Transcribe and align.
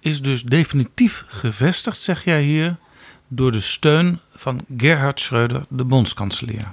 is 0.00 0.22
dus 0.22 0.42
definitief 0.42 1.24
gevestigd, 1.26 2.00
zeg 2.00 2.24
jij 2.24 2.42
hier, 2.42 2.76
door 3.28 3.52
de 3.52 3.60
steun 3.60 4.18
van 4.34 4.60
Gerhard 4.76 5.20
Schröder, 5.20 5.62
de 5.68 5.84
bondskanselier. 5.84 6.72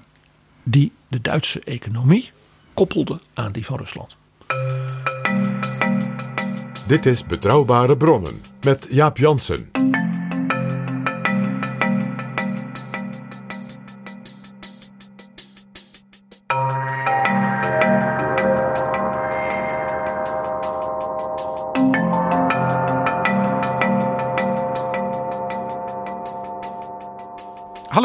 die 0.64 0.92
de 1.08 1.22
Duitse 1.22 1.59
economie 1.59 2.31
koppelde 2.73 3.20
aan 3.33 3.52
die 3.52 3.66
van 3.66 3.78
Rusland. 3.78 4.16
Dit 6.88 7.05
is 7.05 7.25
Betrouwbare 7.25 7.98
Bronnen 7.98 8.42
met 8.61 8.88
Jaap 8.89 9.17
Jansen. 9.17 9.77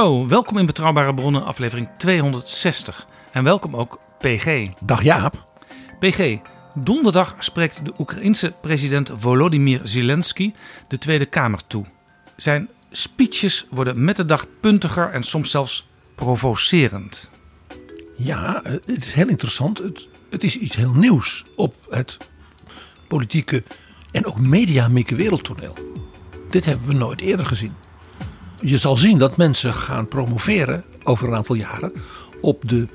Hallo, 0.03 0.27
welkom 0.27 0.59
in 0.59 0.67
Betrouwbare 0.67 1.15
Bronnen, 1.15 1.45
aflevering 1.45 1.89
260. 1.97 3.07
En 3.33 3.45
welkom 3.45 3.77
ook 3.77 3.99
PG. 4.19 4.69
Dag 4.81 5.03
Jaap. 5.03 5.45
PG, 5.99 6.39
donderdag 6.75 7.37
spreekt 7.39 7.85
de 7.85 7.93
Oekraïense 7.99 8.53
president 8.61 9.11
Volodymyr 9.17 9.81
Zelensky 9.85 10.53
de 10.89 10.99
Tweede 10.99 11.27
Kamer 11.27 11.67
toe. 11.67 11.85
Zijn 12.37 12.69
speeches 12.91 13.67
worden 13.71 14.05
met 14.05 14.17
de 14.17 14.25
dag 14.25 14.47
puntiger 14.61 15.11
en 15.11 15.23
soms 15.23 15.51
zelfs 15.51 15.89
provocerend. 16.15 17.31
Ja, 18.17 18.63
eh, 18.63 18.73
het 18.73 19.05
is 19.07 19.13
heel 19.13 19.29
interessant. 19.29 19.79
Het, 19.79 20.09
het 20.31 20.45
is 20.45 20.59
iets 20.59 20.77
heel 20.77 20.95
nieuws 20.95 21.45
op 21.57 21.75
het 21.91 22.17
politieke 23.09 23.63
en 24.13 24.27
ook 24.27 24.41
mediamieke 24.41 25.15
wereldtoneel. 25.15 25.77
Dit 26.51 26.65
hebben 26.65 26.87
we 26.87 26.95
nooit 26.95 27.21
eerder 27.21 27.47
gezien. 27.47 27.75
Je 28.63 28.79
zal 28.79 28.97
zien 28.97 29.19
dat 29.19 29.37
mensen 29.37 29.75
gaan 29.75 30.07
promoveren 30.07 30.85
over 31.03 31.29
een 31.29 31.35
aantal 31.35 31.57
jaren 31.57 31.93
op 32.41 32.69
de 32.69 32.89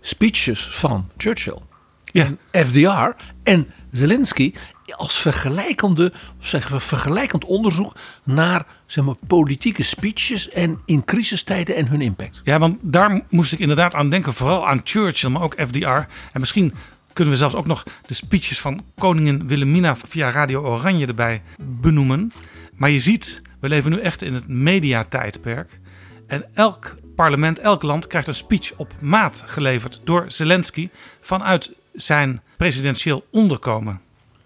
speeches 0.00 0.68
van 0.70 1.08
Churchill. 1.16 1.58
Ja, 2.04 2.28
FDR 2.52 3.22
en 3.42 3.66
Zelensky 3.90 4.52
als 4.96 5.18
vergelijkende, 5.18 6.12
zeggen 6.38 6.72
we, 6.72 6.80
vergelijkend 6.80 7.44
onderzoek 7.44 7.92
naar 8.24 8.66
zeg 8.86 9.04
maar, 9.04 9.14
politieke 9.26 9.82
speeches 9.82 10.48
en 10.48 10.80
in 10.84 11.04
crisistijden 11.04 11.76
en 11.76 11.88
hun 11.88 12.00
impact. 12.00 12.40
Ja, 12.44 12.58
want 12.58 12.78
daar 12.82 13.20
moest 13.28 13.52
ik 13.52 13.58
inderdaad 13.58 13.94
aan 13.94 14.10
denken. 14.10 14.34
Vooral 14.34 14.68
aan 14.68 14.80
Churchill, 14.84 15.30
maar 15.30 15.42
ook 15.42 15.60
FDR. 15.66 15.86
En 15.86 16.40
misschien 16.40 16.74
kunnen 17.12 17.32
we 17.32 17.38
zelfs 17.38 17.54
ook 17.54 17.66
nog 17.66 17.82
de 18.06 18.14
speeches 18.14 18.60
van 18.60 18.84
koningin 18.98 19.46
Wilhelmina 19.46 19.96
via 19.96 20.30
Radio 20.30 20.62
Oranje 20.62 21.06
erbij 21.06 21.42
benoemen. 21.60 22.32
Maar 22.74 22.90
je 22.90 22.98
ziet, 22.98 23.42
we 23.62 23.68
leven 23.68 23.90
nu 23.90 23.98
echt 23.98 24.22
in 24.22 24.34
het 24.34 24.48
mediatijdperk. 24.48 25.80
En 26.26 26.44
elk 26.54 26.96
parlement, 27.16 27.58
elk 27.58 27.82
land 27.82 28.06
krijgt 28.06 28.28
een 28.28 28.34
speech 28.34 28.72
op 28.76 28.92
maat 29.00 29.42
geleverd 29.46 30.00
door 30.04 30.24
Zelensky 30.28 30.88
vanuit 31.20 31.72
zijn 31.92 32.42
presidentieel 32.56 33.26
onderkomen. 33.30 34.00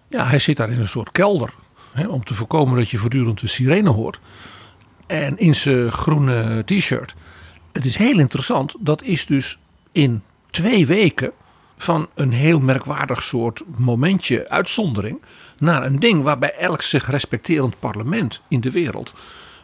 Ja, 0.09 0.27
hij 0.27 0.39
zit 0.39 0.57
daar 0.57 0.69
in 0.69 0.79
een 0.79 0.87
soort 0.87 1.11
kelder 1.11 1.53
hè, 1.91 2.07
om 2.07 2.23
te 2.23 2.33
voorkomen 2.33 2.77
dat 2.77 2.89
je 2.89 2.97
voortdurend 2.97 3.39
de 3.39 3.47
sirene 3.47 3.89
hoort. 3.89 4.19
En 5.07 5.37
in 5.37 5.55
zijn 5.55 5.91
groene 5.91 6.63
t-shirt. 6.65 7.15
Het 7.71 7.85
is 7.85 7.97
heel 7.97 8.19
interessant, 8.19 8.75
dat 8.79 9.03
is 9.03 9.25
dus 9.25 9.59
in 9.91 10.21
twee 10.49 10.85
weken 10.85 11.31
van 11.77 12.09
een 12.15 12.31
heel 12.31 12.59
merkwaardig 12.59 13.23
soort 13.23 13.63
momentje 13.77 14.49
uitzondering 14.49 15.21
naar 15.59 15.85
een 15.85 15.99
ding 15.99 16.23
waarbij 16.23 16.53
elk 16.55 16.81
zich 16.81 17.09
respecterend 17.09 17.79
parlement 17.79 18.41
in 18.47 18.61
de 18.61 18.71
wereld 18.71 19.13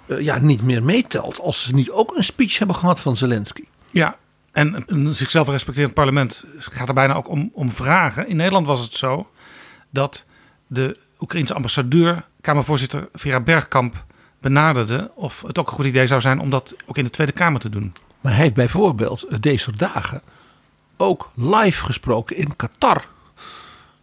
eh, 0.08 0.20
ja, 0.20 0.38
niet 0.40 0.62
meer 0.62 0.84
meetelt 0.84 1.40
als 1.40 1.64
ze 1.64 1.74
niet 1.74 1.90
ook 1.92 2.16
een 2.18 2.24
speech 2.24 2.58
hebben 2.58 2.76
gehad 2.76 3.00
van 3.02 3.18
Zelensky. 3.18 3.64
Ja, 3.92 4.18
en 4.52 4.76
een- 4.76 4.84
een 5.08 5.16
zichzelf 5.16 5.48
respecterend 5.48 5.94
parlement 5.94 6.46
gaat 6.58 6.88
er 6.88 6.94
bijna 6.94 7.14
ook 7.14 7.30
om, 7.30 7.50
om 7.54 7.72
vragen. 7.72 8.28
In 8.28 8.36
Nederland 8.36 8.68
was 8.68 8.82
het 8.82 8.94
zo 8.94 9.30
dat 9.90 10.26
de 10.68 10.98
Oekraïense 11.20 11.54
ambassadeur, 11.54 12.26
Kamervoorzitter 12.42 13.10
Vera 13.14 13.40
Bergkamp, 13.40 14.06
benaderde 14.42 15.12
of 15.16 15.42
het 15.48 15.58
ook 15.58 15.68
een 15.68 15.74
goed 15.76 15.86
idee 15.86 16.08
zou 16.08 16.22
zijn 16.22 16.40
om 16.40 16.50
dat 16.50 16.76
ook 16.86 16.98
in 16.98 17.04
de 17.04 17.10
Tweede 17.10 17.32
Kamer 17.34 17.60
te 17.60 17.70
doen. 17.70 17.94
Maar 18.22 18.32
hij 18.34 18.42
heeft 18.42 18.54
bijvoorbeeld 18.54 19.26
deze 19.44 19.76
dagen 19.76 20.22
ook 20.98 21.30
live 21.36 21.86
gesproken 21.86 22.36
in 22.38 22.56
Qatar. 22.56 23.06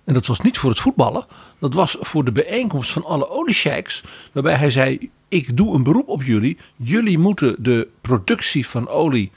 En 0.05 0.15
dat 0.15 0.27
was 0.27 0.41
niet 0.41 0.59
voor 0.59 0.71
het 0.71 0.81
voetballen. 0.81 1.25
Dat 1.60 1.75
was 1.75 1.97
voor 2.00 2.25
de 2.25 2.32
bijeenkomst 2.32 2.91
van 2.91 3.04
alle 3.04 3.28
oliesheiks. 3.28 4.03
Waarbij 4.32 4.54
hij 4.54 4.71
zei, 4.71 5.10
ik 5.28 5.56
doe 5.56 5.75
een 5.75 5.82
beroep 5.82 6.09
op 6.09 6.22
jullie. 6.22 6.59
Jullie 6.76 7.19
moeten 7.19 7.56
de 7.59 7.88
productie 8.00 8.66
van 8.66 8.88
olie 8.88 9.32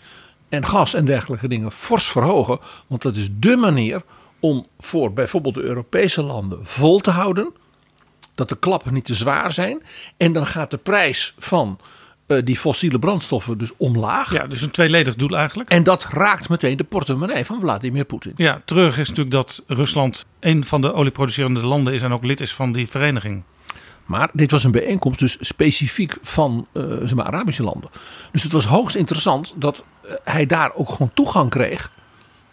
en 0.50 0.66
gas 0.66 0.94
en 0.94 1.06
dergelijke 1.06 1.48
dingen 1.48 1.72
fors 1.72 2.06
verhogen. 2.06 2.60
Want 2.88 3.02
dat 3.02 3.16
is 3.16 3.28
dé 3.32 3.56
manier 3.56 4.02
om 4.40 4.68
voor 4.80 5.14
bijvoorbeeld 5.14 5.54
de 5.54 5.62
Europese 5.62 6.24
landen 6.24 6.66
vol 6.66 7.00
te 7.00 7.12
houden. 7.12 7.54
Dat 8.36 8.50
de 8.50 8.58
klappen 8.58 8.94
niet 8.94 9.06
te 9.06 9.16
zwaar 9.16 9.52
zijn. 9.54 9.84
En 10.18 10.34
dan 10.34 10.48
gaat 10.48 10.72
de 10.72 10.78
prijs 10.78 11.36
van 11.40 11.80
eh, 12.28 12.38
die 12.44 12.58
fossiele 12.58 13.00
brandstoffen 13.00 13.58
dus 13.58 13.72
omlaag. 13.78 14.34
Ja, 14.34 14.48
dus 14.48 14.62
een 14.62 14.72
tweeledig 14.72 15.16
doel 15.16 15.38
eigenlijk. 15.38 15.70
En 15.70 15.84
dat 15.84 16.06
raakt 16.12 16.50
meteen 16.50 16.78
de 16.78 16.84
portemonnee 16.84 17.46
van 17.46 17.60
Vladimir 17.60 18.06
Poetin. 18.06 18.34
Ja, 18.36 18.62
terug 18.66 18.98
is 19.00 19.08
natuurlijk 19.08 19.36
dat 19.36 19.64
Rusland 19.68 20.26
een 20.40 20.66
van 20.66 20.82
de 20.82 20.94
olieproducerende 20.94 21.66
landen 21.66 21.94
is 21.94 22.02
en 22.02 22.12
ook 22.14 22.24
lid 22.24 22.42
is 22.42 22.54
van 22.54 22.72
die 22.72 22.88
vereniging. 22.88 23.44
Maar 24.06 24.30
dit 24.34 24.52
was 24.52 24.64
een 24.64 24.72
bijeenkomst 24.72 25.20
dus 25.20 25.38
specifiek 25.40 26.18
van 26.22 26.68
eh, 26.72 26.84
zeg 27.02 27.14
maar, 27.14 27.26
Arabische 27.26 27.64
landen. 27.64 27.90
Dus 28.32 28.44
het 28.44 28.52
was 28.52 28.66
hoogst 28.66 28.96
interessant 28.96 29.54
dat 29.56 29.84
eh, 30.02 30.12
hij 30.24 30.46
daar 30.46 30.74
ook 30.74 30.90
gewoon 30.90 31.12
toegang 31.14 31.50
kreeg 31.50 31.92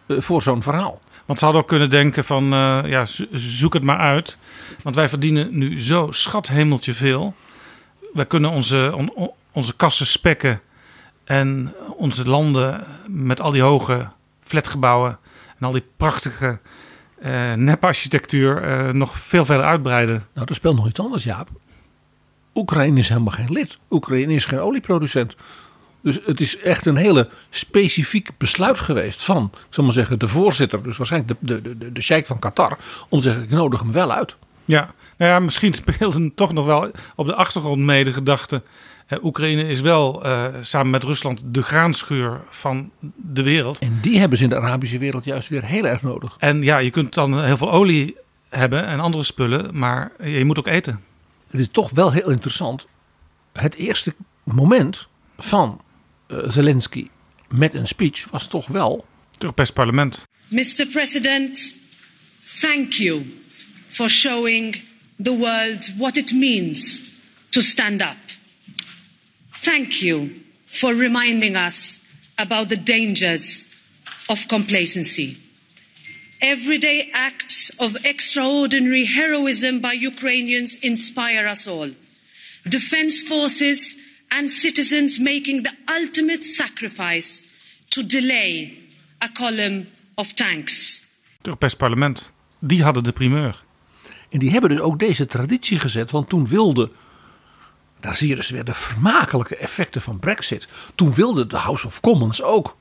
voor 0.08 0.42
zo'n 0.42 0.62
verhaal. 0.62 0.98
Want 1.26 1.38
ze 1.38 1.44
hadden 1.44 1.62
ook 1.62 1.68
kunnen 1.68 1.90
denken 1.90 2.24
van, 2.24 2.44
ja, 2.86 3.04
zo- 3.04 3.24
zoek 3.32 3.74
het 3.74 3.82
maar 3.82 3.98
uit. 3.98 4.38
Want 4.82 4.96
wij 4.96 5.08
verdienen 5.08 5.48
nu 5.58 5.80
zo 5.82 6.08
schathemeltje 6.10 6.94
veel. 6.94 7.34
Wij 8.12 8.26
kunnen 8.26 8.50
onze, 8.50 8.92
on- 8.96 9.12
on- 9.14 9.30
onze 9.52 9.76
kassen 9.76 10.06
spekken. 10.06 10.60
En 11.24 11.74
onze 11.96 12.28
landen 12.28 12.84
met 13.06 13.40
al 13.40 13.50
die 13.50 13.62
hoge 13.62 14.08
flatgebouwen 14.42 15.18
en 15.58 15.66
al 15.66 15.72
die 15.72 15.84
prachtige 15.96 16.58
eh 17.20 17.52
neparchitectuur 17.52 18.62
eh, 18.62 18.88
nog 18.88 19.18
veel 19.18 19.44
verder 19.44 19.66
uitbreiden. 19.66 20.26
Nou, 20.34 20.46
er 20.48 20.54
speelt 20.54 20.76
nog 20.76 20.88
iets 20.88 21.00
anders, 21.00 21.24
Jaap. 21.24 21.48
Oekraïne 22.54 22.98
is 22.98 23.08
helemaal 23.08 23.32
geen 23.32 23.52
lid. 23.52 23.78
Oekraïne 23.90 24.34
is 24.34 24.44
geen 24.44 24.58
olieproducent. 24.58 25.36
Dus 26.02 26.18
het 26.24 26.40
is 26.40 26.58
echt 26.58 26.86
een 26.86 26.96
hele 26.96 27.28
specifiek 27.50 28.30
besluit 28.38 28.78
geweest 28.78 29.24
van, 29.24 29.50
ik 29.52 29.74
zal 29.74 29.84
maar 29.84 29.92
zeggen, 29.92 30.18
de 30.18 30.28
voorzitter, 30.28 30.82
dus 30.82 30.96
waarschijnlijk 30.96 31.38
de, 31.40 31.62
de, 31.62 31.78
de, 31.78 31.92
de 31.92 32.00
sheik 32.00 32.26
van 32.26 32.38
Qatar, 32.38 32.78
om 33.08 33.18
te 33.18 33.24
zeggen, 33.24 33.42
ik 33.42 33.50
nodig 33.50 33.80
hem 33.80 33.92
wel 33.92 34.12
uit. 34.12 34.36
Ja, 34.64 34.90
nou 35.16 35.30
ja, 35.30 35.38
misschien 35.38 35.72
speelden 35.74 36.34
toch 36.34 36.52
nog 36.52 36.66
wel 36.66 36.90
op 37.14 37.26
de 37.26 37.34
achtergrond 37.34 37.80
mee 37.80 38.04
de 38.04 38.12
gedachte. 38.12 38.56
eh, 38.56 38.62
Oekraïne 39.22 39.68
is 39.68 39.80
wel 39.80 40.24
eh, 40.24 40.46
samen 40.60 40.90
met 40.90 41.04
Rusland 41.04 41.42
de 41.44 41.62
graanschuur 41.62 42.40
van 42.48 42.90
de 43.16 43.42
wereld. 43.42 43.78
En 43.78 43.98
die 44.02 44.18
hebben 44.18 44.38
ze 44.38 44.44
in 44.44 44.50
de 44.50 44.56
Arabische 44.56 44.98
wereld 44.98 45.24
juist 45.24 45.48
weer 45.48 45.64
heel 45.64 45.86
erg 45.86 46.02
nodig. 46.02 46.36
En 46.38 46.62
ja, 46.62 46.78
je 46.78 46.90
kunt 46.90 47.14
dan 47.14 47.44
heel 47.44 47.56
veel 47.56 47.72
olie 47.72 48.16
hebben 48.48 48.86
en 48.86 49.00
andere 49.00 49.24
spullen, 49.24 49.78
maar 49.78 50.12
je 50.24 50.44
moet 50.44 50.58
ook 50.58 50.66
eten. 50.66 51.00
Het 51.50 51.60
is 51.60 51.68
toch 51.72 51.90
wel 51.90 52.12
heel 52.12 52.30
interessant. 52.30 52.86
Het 53.52 53.74
eerste 53.74 54.14
moment 54.44 55.06
van 55.38 55.80
eh, 56.26 56.38
Zelensky 56.46 57.08
met 57.48 57.74
een 57.74 57.88
speech 57.88 58.26
was 58.30 58.46
toch 58.46 58.66
wel. 58.66 59.06
Het 59.32 59.42
Europees 59.42 59.70
Parlement. 59.70 60.26
Mr. 60.48 60.86
President, 60.92 61.74
thank 62.60 62.92
you 62.92 63.22
for 63.86 64.10
showing 64.10 64.82
the 65.22 65.36
world 65.36 65.96
what 65.96 66.16
it 66.16 66.32
means 66.32 67.00
to 67.48 67.60
stand 67.60 68.00
up. 68.00 68.19
Thank 69.62 70.00
you 70.02 70.30
for 70.64 70.94
reminding 70.94 71.54
us 71.54 72.00
about 72.38 72.68
the 72.70 72.76
dangers 72.76 73.66
of 74.28 74.48
complacency. 74.48 75.36
Everyday 76.40 77.10
acts 77.12 77.70
of 77.78 77.96
extraordinary 78.02 79.04
heroism 79.04 79.80
by 79.80 79.92
Ukrainians 79.92 80.78
inspire 80.78 81.46
us 81.46 81.66
all. 81.66 81.90
Defense 82.64 83.22
forces 83.22 83.98
and 84.28 84.50
citizens 84.50 85.18
making 85.18 85.62
the 85.62 85.72
ultimate 85.86 86.44
sacrifice 86.44 87.42
to 87.90 88.02
delay 88.02 88.72
a 89.20 89.28
column 89.28 89.86
of 90.14 90.32
tanks. 90.32 91.04
Het 91.36 91.46
Europees 91.46 91.74
Parlement. 91.74 92.32
Die 92.58 92.82
hadden 92.82 93.04
de 93.04 93.12
primeur. 93.12 93.64
En 94.30 94.38
die 94.38 94.50
hebben 94.50 94.70
dus 94.70 94.80
ook 94.80 94.98
deze 94.98 95.26
traditie 95.26 95.78
gezet. 95.78 96.10
Want 96.10 96.28
toen 96.28 96.48
wilde. 96.48 96.90
Daar 98.00 98.16
zie 98.16 98.28
je 98.28 98.36
dus 98.36 98.50
weer 98.50 98.64
de 98.64 98.74
vermakelijke 98.74 99.56
effecten 99.56 100.02
van 100.02 100.18
Brexit. 100.18 100.68
Toen 100.94 101.14
wilde 101.14 101.46
de 101.46 101.56
House 101.56 101.86
of 101.86 102.00
Commons 102.00 102.42
ook. 102.42 102.76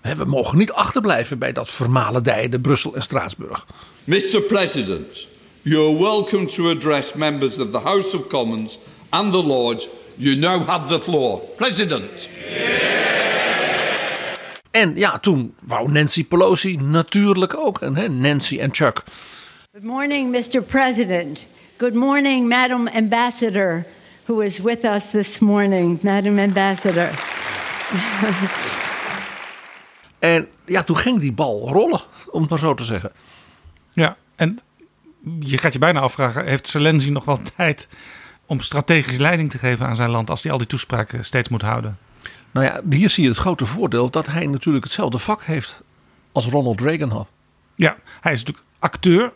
We 0.00 0.24
mogen 0.24 0.58
niet 0.58 0.72
achterblijven 0.72 1.38
bij 1.38 1.52
dat 1.52 1.70
vermalendijde 1.70 2.60
Brussel 2.60 2.94
en 2.94 3.02
Straatsburg. 3.02 3.66
Mr. 4.04 4.40
President, 4.48 5.28
you 5.62 5.88
are 5.88 6.02
welcome 6.02 6.46
to 6.46 6.70
address 6.70 7.12
members 7.12 7.58
of 7.58 7.70
the 7.70 7.78
House 7.78 8.16
of 8.18 8.26
Commons 8.26 8.78
and 9.08 9.32
the 9.32 9.42
Lords. 9.42 9.88
You 10.14 10.36
now 10.36 10.68
have 10.68 10.86
the 10.86 11.00
floor. 11.00 11.40
President. 11.56 12.28
En 14.70 14.92
ja, 14.96 15.18
toen 15.18 15.54
wou 15.60 15.92
Nancy 15.92 16.24
Pelosi 16.24 16.76
natuurlijk 16.76 17.56
ook. 17.56 17.80
En 17.80 17.96
hè, 17.96 18.08
Nancy 18.08 18.58
en 18.58 18.74
Chuck. 18.74 19.02
Good 19.72 19.84
morning, 19.84 20.30
Mr. 20.30 20.62
President. 20.62 21.46
Good 21.78 21.94
morning, 21.94 22.48
Madam 22.48 22.88
Ambassador, 22.88 23.84
who 24.24 24.40
is 24.40 24.58
with 24.58 24.84
us 24.84 25.10
this 25.10 25.38
morning. 25.38 26.02
Madam 26.02 26.38
Ambassador. 26.38 27.10
en 30.18 30.48
ja, 30.64 30.82
toen 30.82 30.96
ging 30.96 31.20
die 31.20 31.32
bal 31.32 31.68
rollen, 31.68 32.00
om 32.30 32.40
het 32.40 32.50
maar 32.50 32.58
zo 32.58 32.74
te 32.74 32.84
zeggen. 32.84 33.12
Ja, 33.92 34.16
en 34.36 34.58
je 35.40 35.58
gaat 35.58 35.72
je 35.72 35.78
bijna 35.78 36.00
afvragen: 36.00 36.46
heeft 36.46 36.68
Zelensky 36.68 37.10
nog 37.10 37.24
wel 37.24 37.40
tijd 37.56 37.88
om 38.46 38.60
strategische 38.60 39.20
leiding 39.20 39.50
te 39.50 39.58
geven 39.58 39.86
aan 39.86 39.96
zijn 39.96 40.10
land 40.10 40.30
als 40.30 40.42
hij 40.42 40.52
al 40.52 40.58
die 40.58 40.66
toespraken 40.66 41.24
steeds 41.24 41.48
moet 41.48 41.62
houden? 41.62 41.98
Nou 42.50 42.66
ja, 42.66 42.80
hier 42.90 43.10
zie 43.10 43.22
je 43.22 43.28
het 43.28 43.38
grote 43.38 43.66
voordeel 43.66 44.10
dat 44.10 44.26
hij 44.26 44.46
natuurlijk 44.46 44.84
hetzelfde 44.84 45.18
vak 45.18 45.42
heeft 45.42 45.82
als 46.32 46.46
Ronald 46.46 46.80
Reagan 46.80 47.10
had. 47.10 47.28
Ja, 47.74 47.96
hij 48.20 48.32
is 48.32 48.38
natuurlijk 48.38 48.66
acteur, 48.78 49.32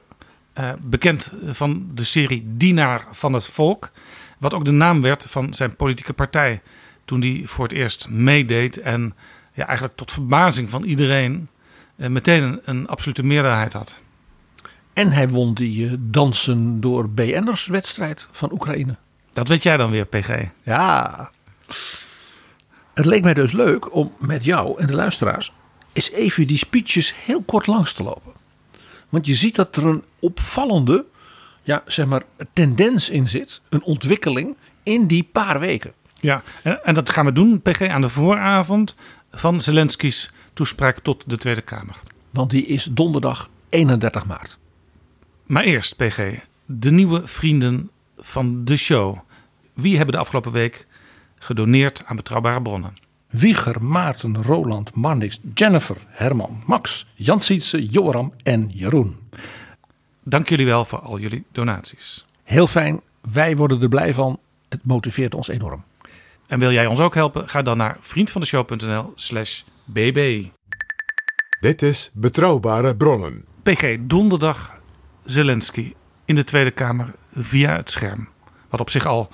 eh, 0.52 0.70
bekend 0.78 1.32
van 1.46 1.90
de 1.94 2.04
serie 2.04 2.44
Dienaar 2.46 3.04
van 3.10 3.32
het 3.32 3.46
Volk. 3.46 3.90
Wat 4.38 4.54
ook 4.54 4.64
de 4.64 4.72
naam 4.72 5.02
werd 5.02 5.26
van 5.28 5.54
zijn 5.54 5.76
politieke 5.76 6.12
partij. 6.12 6.62
Toen 7.04 7.20
hij 7.20 7.42
voor 7.44 7.64
het 7.64 7.72
eerst 7.72 8.08
meedeed 8.08 8.80
en 8.80 9.14
ja, 9.52 9.66
eigenlijk 9.66 9.96
tot 9.96 10.12
verbazing 10.12 10.70
van 10.70 10.82
iedereen 10.82 11.48
eh, 11.96 12.08
meteen 12.08 12.42
een, 12.42 12.60
een, 12.64 12.86
absolute 12.88 13.22
meerderheid 13.22 13.72
had. 13.72 14.00
En 14.92 15.12
hij 15.12 15.28
won 15.28 15.54
die 15.54 15.86
uh, 15.86 15.92
dansen 15.98 16.80
door 16.80 17.10
BN'ers 17.10 17.66
wedstrijd 17.66 18.28
van 18.32 18.52
Oekraïne. 18.52 18.96
Dat 19.32 19.48
weet 19.48 19.62
jij 19.62 19.76
dan 19.76 19.90
weer, 19.90 20.06
PG. 20.06 20.42
Ja. 20.62 21.30
Het 22.94 23.04
leek 23.04 23.22
mij 23.22 23.34
dus 23.34 23.52
leuk 23.52 23.94
om 23.94 24.12
met 24.18 24.44
jou 24.44 24.80
en 24.80 24.86
de 24.86 24.94
luisteraars 24.94 25.52
eens 25.92 26.10
even 26.10 26.46
die 26.46 26.58
speeches 26.58 27.14
heel 27.24 27.42
kort 27.42 27.66
langs 27.66 27.92
te 27.92 28.02
lopen. 28.02 28.32
Want 29.08 29.26
je 29.26 29.34
ziet 29.34 29.54
dat 29.54 29.76
er 29.76 29.86
een 29.86 30.04
opvallende 30.20 31.04
ja, 31.66 31.82
zeg 31.86 32.06
maar, 32.06 32.22
tendens 32.52 33.10
in 33.10 33.28
zit, 33.28 33.60
een 33.68 33.82
ontwikkeling 33.82 34.56
in 34.82 35.06
die 35.06 35.28
paar 35.32 35.60
weken. 35.60 35.92
Ja, 36.20 36.42
en, 36.62 36.84
en 36.84 36.94
dat 36.94 37.10
gaan 37.10 37.24
we 37.24 37.32
doen, 37.32 37.60
PG, 37.60 37.88
aan 37.88 38.00
de 38.00 38.08
vooravond 38.08 38.94
van 39.30 39.60
Zelensky's 39.60 40.30
toespraak 40.52 40.98
tot 40.98 41.24
de 41.26 41.36
Tweede 41.36 41.60
Kamer. 41.60 42.00
Want 42.30 42.50
die 42.50 42.66
is 42.66 42.88
donderdag 42.90 43.50
31 43.68 44.26
maart. 44.26 44.58
Maar 45.46 45.64
eerst, 45.64 45.96
PG, 45.96 46.34
de 46.64 46.90
nieuwe 46.90 47.22
vrienden 47.24 47.90
van 48.18 48.64
de 48.64 48.76
show. 48.76 49.18
Wie 49.72 49.96
hebben 49.96 50.14
de 50.14 50.20
afgelopen 50.20 50.52
week 50.52 50.86
gedoneerd 51.38 52.02
aan 52.06 52.16
betrouwbare 52.16 52.62
bronnen? 52.62 52.96
Wieger, 53.30 53.84
Maarten, 53.84 54.42
Roland, 54.42 54.94
Marnix, 54.94 55.40
Jennifer, 55.54 55.96
Herman, 56.06 56.62
Max, 56.66 57.06
Jan 57.14 57.40
Sietse, 57.40 57.86
Joram 57.86 58.32
en 58.42 58.70
Jeroen. 58.74 59.16
Dank 60.28 60.48
jullie 60.48 60.66
wel 60.66 60.84
voor 60.84 60.98
al 60.98 61.18
jullie 61.18 61.44
donaties. 61.52 62.26
Heel 62.42 62.66
fijn, 62.66 63.00
wij 63.32 63.56
worden 63.56 63.82
er 63.82 63.88
blij 63.88 64.14
van. 64.14 64.38
Het 64.68 64.84
motiveert 64.84 65.34
ons 65.34 65.48
enorm. 65.48 65.84
En 66.46 66.58
wil 66.58 66.72
jij 66.72 66.86
ons 66.86 67.00
ook 67.00 67.14
helpen? 67.14 67.48
Ga 67.48 67.62
dan 67.62 67.76
naar 67.76 67.96
vriendvandeshow.nl 68.00 69.12
slash 69.14 69.62
bb. 69.84 70.44
Dit 71.60 71.82
is 71.82 72.10
Betrouwbare 72.14 72.96
Bronnen. 72.96 73.44
PG, 73.62 73.96
donderdag 74.00 74.80
Zelensky 75.24 75.94
in 76.24 76.34
de 76.34 76.44
Tweede 76.44 76.70
Kamer 76.70 77.14
via 77.34 77.76
het 77.76 77.90
scherm. 77.90 78.28
Wat 78.68 78.80
op 78.80 78.90
zich 78.90 79.06
al 79.06 79.28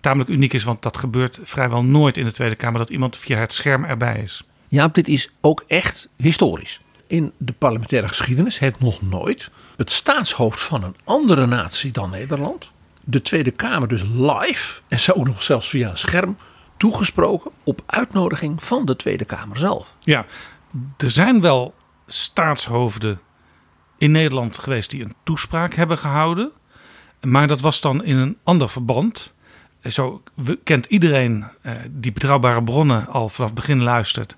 tamelijk 0.00 0.30
uniek 0.30 0.52
is, 0.52 0.64
want 0.64 0.82
dat 0.82 0.98
gebeurt 0.98 1.40
vrijwel 1.42 1.84
nooit 1.84 2.16
in 2.16 2.24
de 2.24 2.32
Tweede 2.32 2.56
Kamer 2.56 2.78
dat 2.78 2.90
iemand 2.90 3.16
via 3.16 3.38
het 3.38 3.52
scherm 3.52 3.84
erbij 3.84 4.20
is. 4.22 4.44
Ja, 4.68 4.88
dit 4.88 5.08
is 5.08 5.30
ook 5.40 5.64
echt 5.66 6.08
historisch. 6.16 6.80
In 7.06 7.32
de 7.38 7.52
parlementaire 7.52 8.08
geschiedenis 8.08 8.58
heeft 8.58 8.80
nog 8.80 9.02
nooit 9.02 9.50
het 9.76 9.90
staatshoofd 9.90 10.60
van 10.60 10.82
een 10.82 10.96
andere 11.04 11.46
natie 11.46 11.92
dan 11.92 12.10
Nederland 12.10 12.72
de 13.04 13.22
Tweede 13.22 13.50
Kamer 13.50 13.88
dus 13.88 14.02
live 14.02 14.80
en 14.88 15.00
zo 15.00 15.22
nog 15.22 15.42
zelfs 15.42 15.68
via 15.68 15.90
een 15.90 15.98
scherm 15.98 16.36
toegesproken 16.76 17.50
op 17.64 17.82
uitnodiging 17.86 18.64
van 18.64 18.86
de 18.86 18.96
Tweede 18.96 19.24
Kamer 19.24 19.56
zelf. 19.58 19.94
Ja, 20.00 20.26
er 20.96 21.10
zijn 21.10 21.40
wel 21.40 21.74
staatshoofden 22.06 23.20
in 23.98 24.10
Nederland 24.10 24.58
geweest 24.58 24.90
die 24.90 25.04
een 25.04 25.14
toespraak 25.22 25.74
hebben 25.74 25.98
gehouden. 25.98 26.52
Maar 27.20 27.46
dat 27.46 27.60
was 27.60 27.80
dan 27.80 28.04
in 28.04 28.16
een 28.16 28.36
ander 28.42 28.68
verband. 28.68 29.32
Zo 29.82 30.22
kent 30.64 30.86
iedereen 30.86 31.44
eh, 31.62 31.72
die 31.90 32.12
betrouwbare 32.12 32.62
bronnen 32.62 33.06
al 33.06 33.28
vanaf 33.28 33.50
het 33.50 33.60
begin 33.60 33.82
luistert. 33.82 34.36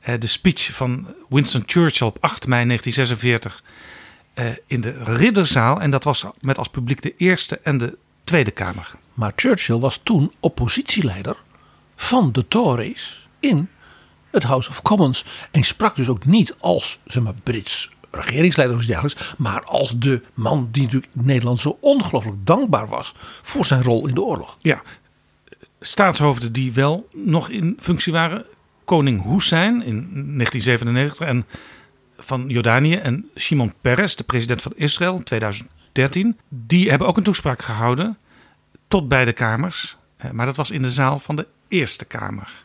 Eh, 0.00 0.14
de 0.18 0.26
speech 0.26 0.72
van 0.72 1.14
Winston 1.28 1.62
Churchill 1.66 2.06
op 2.06 2.18
8 2.20 2.46
mei 2.46 2.64
1946 2.66 3.62
eh, 4.36 4.46
in 4.66 4.80
de 4.80 5.04
Ridderzaal. 5.04 5.80
En 5.80 5.90
dat 5.90 6.04
was 6.04 6.24
met 6.40 6.58
als 6.58 6.68
publiek 6.68 7.02
de 7.02 7.14
Eerste 7.16 7.58
en 7.62 7.78
de 7.78 7.98
Tweede 8.24 8.50
Kamer. 8.50 8.90
Maar 9.14 9.32
Churchill 9.36 9.78
was 9.78 10.00
toen 10.02 10.32
oppositieleider 10.40 11.36
van 11.96 12.32
de 12.32 12.48
Tories 12.48 13.28
in 13.40 13.68
het 14.30 14.42
House 14.42 14.68
of 14.68 14.82
Commons. 14.82 15.24
En 15.50 15.64
sprak 15.64 15.96
dus 15.96 16.08
ook 16.08 16.24
niet 16.24 16.54
als 16.58 16.98
zeg 17.04 17.22
maar, 17.22 17.34
Brits 17.42 17.90
regeringsleider 18.10 18.76
of 18.76 18.82
iets 18.82 18.90
dergelijks. 18.90 19.34
Maar 19.38 19.64
als 19.64 19.98
de 19.98 20.22
man 20.34 20.68
die 20.72 20.82
natuurlijk 20.82 21.12
Nederland 21.12 21.60
zo 21.60 21.78
ongelooflijk 21.80 22.46
dankbaar 22.46 22.88
was 22.88 23.14
voor 23.42 23.66
zijn 23.66 23.82
rol 23.82 24.06
in 24.06 24.14
de 24.14 24.22
oorlog. 24.22 24.56
Ja, 24.60 24.82
staatshoofden 25.80 26.52
die 26.52 26.72
wel 26.72 27.08
nog 27.12 27.48
in 27.48 27.76
functie 27.80 28.12
waren. 28.12 28.44
Koning 28.84 29.24
Hussein 29.24 29.82
in 29.82 29.96
1997 30.12 31.26
en 31.26 31.46
van 32.18 32.44
Jordanië 32.48 32.94
en 32.94 33.30
Shimon 33.36 33.72
Peres, 33.80 34.16
de 34.16 34.24
president 34.24 34.62
van 34.62 34.72
Israël 34.76 35.16
in 35.16 35.22
2013. 35.22 36.38
Die 36.48 36.90
hebben 36.90 37.08
ook 37.08 37.16
een 37.16 37.22
toespraak 37.22 37.62
gehouden 37.62 38.18
tot 38.88 39.08
beide 39.08 39.32
kamers. 39.32 39.96
Eh, 40.16 40.30
maar 40.30 40.46
dat 40.46 40.56
was 40.56 40.70
in 40.70 40.82
de 40.82 40.90
zaal 40.90 41.18
van 41.18 41.36
de 41.36 41.46
Eerste 41.68 42.04
Kamer. 42.04 42.64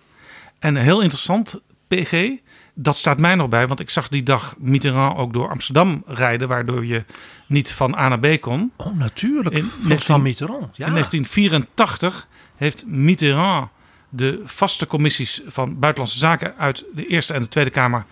En 0.59 0.75
heel 0.75 1.01
interessant, 1.01 1.59
PG, 1.87 2.29
dat 2.73 2.97
staat 2.97 3.19
mij 3.19 3.35
nog 3.35 3.49
bij, 3.49 3.67
want 3.67 3.79
ik 3.79 3.89
zag 3.89 4.07
die 4.07 4.23
dag 4.23 4.55
Mitterrand 4.57 5.17
ook 5.17 5.33
door 5.33 5.49
Amsterdam 5.49 6.03
rijden, 6.05 6.47
waardoor 6.47 6.85
je 6.85 7.05
niet 7.47 7.71
van 7.71 7.95
A 7.95 8.07
naar 8.07 8.19
B 8.19 8.41
kon. 8.41 8.71
Oh, 8.77 8.97
natuurlijk. 8.97 9.55
In, 9.55 9.71
19, 9.81 10.21
Mitterrand. 10.21 10.77
Ja. 10.77 10.85
in 10.85 10.91
1984 10.93 12.27
heeft 12.55 12.85
Mitterrand 12.85 13.69
de 14.09 14.41
vaste 14.45 14.87
commissies 14.87 15.41
van 15.45 15.79
Buitenlandse 15.79 16.19
Zaken 16.19 16.53
uit 16.57 16.85
de 16.93 17.07
Eerste 17.07 17.33
en 17.33 17.41
de 17.41 17.47
Tweede 17.47 17.69
Kamer 17.69 18.05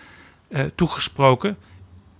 eh, 0.49 0.65
toegesproken. 0.75 1.57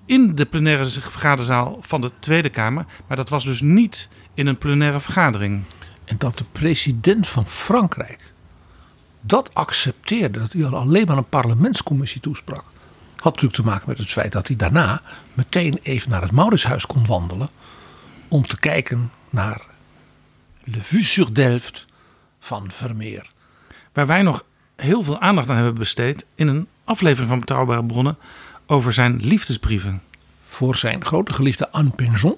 In 0.06 0.36
de 0.36 0.46
plenaire 0.46 0.86
vergaderzaal 0.86 1.78
van 1.82 2.02
de 2.02 2.12
Tweede 2.20 2.50
Kamer. 2.50 2.86
Maar 3.08 3.18
dat 3.18 3.30
was 3.30 3.44
dus 3.44 3.62
niet 3.62 4.10
in 4.34 4.48
een 4.48 4.58
plenaire 4.58 5.00
vergadering. 5.00 5.64
En 6.06 6.16
dat 6.18 6.38
de 6.38 6.46
president 6.52 7.28
van 7.28 7.46
Frankrijk 7.46 8.34
dat 9.22 9.54
accepteerde, 9.54 10.40
dat 10.40 10.54
hij 10.54 10.66
alleen 10.66 11.06
maar 11.08 11.18
een 11.18 11.30
parlementscommissie 11.30 12.22
toesprak. 12.22 12.64
Had 13.16 13.34
natuurlijk 13.34 13.54
te 13.62 13.66
maken 13.66 13.90
met 13.90 13.98
het 13.98 14.10
feit 14.10 14.32
dat 14.32 14.48
hij 14.48 14.56
daarna 14.56 15.02
meteen 15.34 15.80
even 15.84 16.10
naar 16.10 16.22
het 16.22 16.32
Mauritshuis 16.32 16.86
kon 16.86 17.06
wandelen. 17.06 17.50
Om 18.28 18.48
te 18.48 18.60
kijken 18.60 19.12
naar 19.30 19.62
Le 20.64 20.82
Vue 20.82 21.04
sur 21.04 21.34
Delft 21.34 21.86
van 22.40 22.72
Vermeer. 22.72 23.32
waar 23.94 24.08
wij 24.08 24.22
nog 24.22 24.46
heel 24.76 25.04
veel 25.04 25.20
aandacht 25.20 25.50
aan 25.50 25.56
hebben 25.56 25.74
besteed 25.74 26.26
in 26.36 26.48
een 26.48 26.68
aflevering 26.90 27.30
van 27.30 27.40
Betrouwbare 27.40 27.86
Bronnen 27.86 28.18
over 28.66 28.94
zijn 28.94 29.20
liefdesbrieven. 29.22 30.02
Voor 30.48 30.76
zijn 30.76 31.06
grote 31.06 31.34
geliefde 31.34 31.72
Anne 31.72 31.90
Pinjon, 31.90 32.36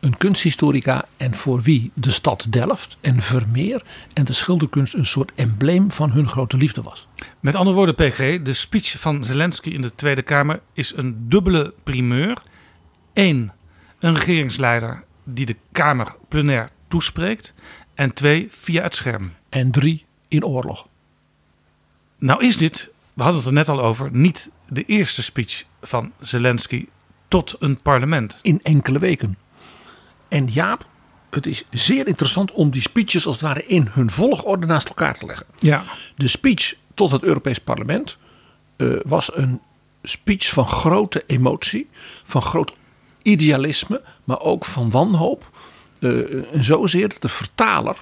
een 0.00 0.16
kunsthistorica 0.16 1.04
en 1.16 1.34
voor 1.34 1.60
wie 1.60 1.90
de 1.94 2.10
stad 2.10 2.46
Delft 2.48 2.96
en 3.00 3.22
Vermeer 3.22 3.82
en 4.12 4.24
de 4.24 4.32
schilderkunst 4.32 4.94
een 4.94 5.06
soort 5.06 5.32
embleem 5.34 5.90
van 5.90 6.10
hun 6.10 6.28
grote 6.28 6.56
liefde 6.56 6.82
was. 6.82 7.06
Met 7.40 7.54
andere 7.54 7.76
woorden, 7.76 7.94
PG, 7.94 8.42
de 8.42 8.52
speech 8.52 9.00
van 9.00 9.24
Zelensky 9.24 9.70
in 9.70 9.80
de 9.80 9.94
Tweede 9.94 10.22
Kamer 10.22 10.60
is 10.72 10.96
een 10.96 11.28
dubbele 11.28 11.74
primeur. 11.82 12.42
Eén, 13.14 13.52
een 13.98 14.14
regeringsleider 14.14 15.04
die 15.24 15.46
de 15.46 15.56
Kamer 15.72 16.14
plenair 16.28 16.70
toespreekt. 16.88 17.54
En 17.94 18.14
twee, 18.14 18.48
via 18.50 18.82
het 18.82 18.94
scherm. 18.94 19.32
En 19.48 19.70
drie, 19.70 20.04
in 20.28 20.44
oorlog. 20.44 20.86
Nou 22.18 22.44
is 22.44 22.56
dit, 22.56 22.90
we 23.20 23.26
hadden 23.26 23.44
het 23.44 23.50
er 23.50 23.58
net 23.58 23.68
al 23.68 23.84
over, 23.84 24.08
niet 24.12 24.50
de 24.68 24.84
eerste 24.84 25.22
speech 25.22 25.64
van 25.82 26.12
Zelensky 26.20 26.86
tot 27.28 27.56
een 27.58 27.80
parlement. 27.80 28.38
In 28.42 28.60
enkele 28.62 28.98
weken. 28.98 29.38
En 30.28 30.46
Jaap, 30.46 30.86
het 31.30 31.46
is 31.46 31.64
zeer 31.70 32.06
interessant 32.06 32.52
om 32.52 32.70
die 32.70 32.82
speeches 32.82 33.26
als 33.26 33.36
het 33.36 33.44
ware 33.44 33.66
in 33.66 33.88
hun 33.90 34.10
volgorde 34.10 34.66
naast 34.66 34.88
elkaar 34.88 35.18
te 35.18 35.26
leggen. 35.26 35.46
Ja. 35.58 35.84
De 36.16 36.28
speech 36.28 36.74
tot 36.94 37.10
het 37.10 37.22
Europees 37.22 37.58
Parlement 37.58 38.16
eh, 38.76 38.88
was 39.04 39.36
een 39.36 39.60
speech 40.02 40.48
van 40.48 40.66
grote 40.66 41.22
emotie, 41.26 41.88
van 42.24 42.42
groot 42.42 42.72
idealisme, 43.22 44.02
maar 44.24 44.40
ook 44.40 44.64
van 44.64 44.90
wanhoop. 44.90 45.50
Uh, 45.98 46.54
en 46.54 46.64
zozeer 46.64 47.08
dat 47.08 47.22
de 47.22 47.28
vertaler 47.28 47.96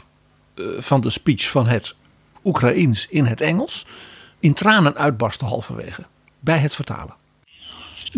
uh, 0.55 0.67
van 0.79 1.01
de 1.01 1.11
speech 1.11 1.51
van 1.51 1.67
het 1.67 1.95
Oekraïens 2.45 3.07
in 3.11 3.25
het 3.25 3.41
Engels 3.41 3.87
in 4.41 4.55
tranen 4.55 4.97
uitbarstte 4.97 5.45
halverwege 5.45 6.03
bij 6.41 6.59
het 6.59 6.75
vertalen. 6.75 7.15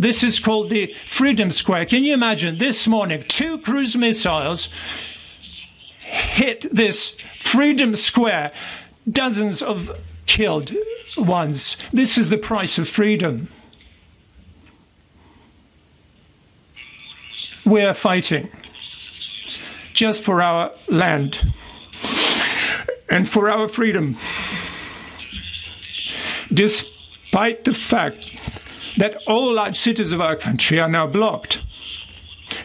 This 0.00 0.22
is 0.22 0.40
called 0.40 0.68
the 0.68 0.96
Freedom 1.04 1.50
Square. 1.50 1.84
Can 1.84 2.04
you 2.04 2.12
imagine 2.14 2.56
this 2.56 2.86
morning 2.86 3.26
two 3.26 3.58
cruise 3.58 3.98
missiles 3.98 4.70
hit 6.10 6.66
this 6.74 7.16
Freedom 7.38 7.96
Square, 7.96 8.52
dozens 9.10 9.62
of 9.62 9.90
killed 10.26 10.72
ones. 11.16 11.76
This 11.92 12.18
is 12.18 12.30
the 12.30 12.38
price 12.38 12.78
of 12.78 12.88
freedom. 12.88 13.48
We 17.64 17.82
are 17.82 17.94
fighting 17.94 18.48
just 19.92 20.22
for 20.22 20.42
our 20.42 20.72
land 20.88 21.52
and 23.08 23.28
for 23.28 23.50
our 23.50 23.68
freedom. 23.68 24.16
Despite 26.52 27.64
the 27.64 27.74
fact 27.74 28.20
that 28.98 29.16
all 29.26 29.54
large 29.54 29.78
cities 29.78 30.12
of 30.12 30.20
our 30.20 30.36
country 30.36 30.80
are 30.80 30.88
now 30.88 31.06
blocked, 31.06 31.62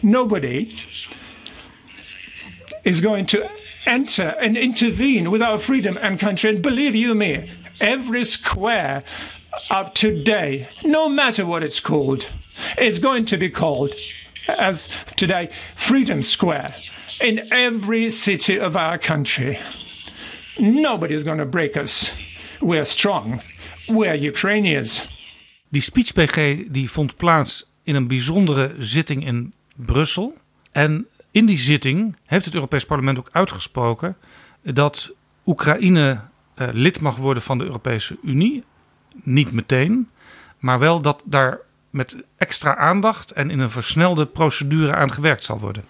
nobody 0.02 0.76
is 2.84 3.00
going 3.00 3.26
to 3.26 3.48
enter 3.86 4.34
and 4.40 4.56
intervene 4.56 5.30
with 5.30 5.42
our 5.42 5.58
freedom 5.58 5.96
and 6.00 6.18
country. 6.18 6.50
And 6.50 6.62
believe 6.62 6.94
you 6.94 7.14
me, 7.14 7.50
every 7.80 8.24
square 8.24 9.04
of 9.70 9.94
today, 9.94 10.68
no 10.84 11.08
matter 11.08 11.46
what 11.46 11.62
it's 11.62 11.80
called, 11.80 12.32
it's 12.76 12.98
going 12.98 13.24
to 13.26 13.36
be 13.36 13.50
called, 13.50 13.92
as 14.48 14.88
today, 15.16 15.50
Freedom 15.74 16.22
Square 16.22 16.74
in 17.20 17.52
every 17.52 18.10
city 18.10 18.58
of 18.58 18.76
our 18.76 18.98
country. 18.98 19.58
Nobody 20.58 21.14
is 21.14 21.22
going 21.22 21.38
to 21.38 21.46
break 21.46 21.76
us. 21.76 22.12
We're 22.60 22.84
strong. 22.84 23.42
We're 23.86 24.26
Ukrainians. 24.26 25.08
Die 25.68 25.82
speech 25.82 26.12
PG 26.12 26.64
die 26.68 26.90
vond 26.90 27.16
plaats 27.16 27.70
in 27.82 27.94
een 27.94 28.06
bijzondere 28.06 28.74
zitting 28.78 29.26
in 29.26 29.54
Brussel. 29.74 30.36
En 30.72 31.06
in 31.30 31.46
die 31.46 31.58
zitting 31.58 32.16
heeft 32.24 32.44
het 32.44 32.54
Europees 32.54 32.84
Parlement 32.84 33.18
ook 33.18 33.28
uitgesproken 33.32 34.16
dat 34.62 35.12
Oekraïne 35.46 36.20
uh, 36.56 36.68
lid 36.72 37.00
mag 37.00 37.16
worden 37.16 37.42
van 37.42 37.58
de 37.58 37.64
Europese 37.64 38.18
Unie. 38.22 38.64
Niet 39.22 39.52
meteen, 39.52 40.08
maar 40.58 40.78
wel 40.78 41.00
dat 41.00 41.22
daar 41.24 41.58
met 41.90 42.16
extra 42.36 42.76
aandacht 42.76 43.30
en 43.30 43.50
in 43.50 43.58
een 43.58 43.70
versnelde 43.70 44.26
procedure 44.26 44.94
aan 44.94 45.12
gewerkt 45.12 45.44
zal 45.44 45.58
worden. 45.58 45.84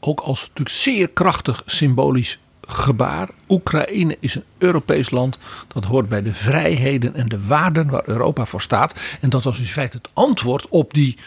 Ook 0.00 0.20
als 0.20 0.40
natuurlijk 0.40 0.76
zeer 0.76 1.08
krachtig 1.08 1.62
symbolisch 1.66 2.38
gebaar. 2.66 3.28
Oekraïne 3.48 4.16
is 4.20 4.34
een 4.34 4.44
Europees 4.58 5.10
land. 5.10 5.38
Dat 5.68 5.84
hoort 5.84 6.08
bij 6.08 6.22
de 6.22 6.34
vrijheden 6.34 7.14
en 7.14 7.28
de 7.28 7.46
waarden 7.46 7.90
waar 7.90 8.02
Europa 8.06 8.46
voor 8.46 8.62
staat. 8.62 8.94
En 9.20 9.30
dat 9.30 9.44
was 9.44 9.56
dus 9.56 9.66
in 9.66 9.72
feite 9.72 9.96
het 9.96 10.08
antwoord 10.12 10.68
op 10.68 10.94
die, 10.94 11.18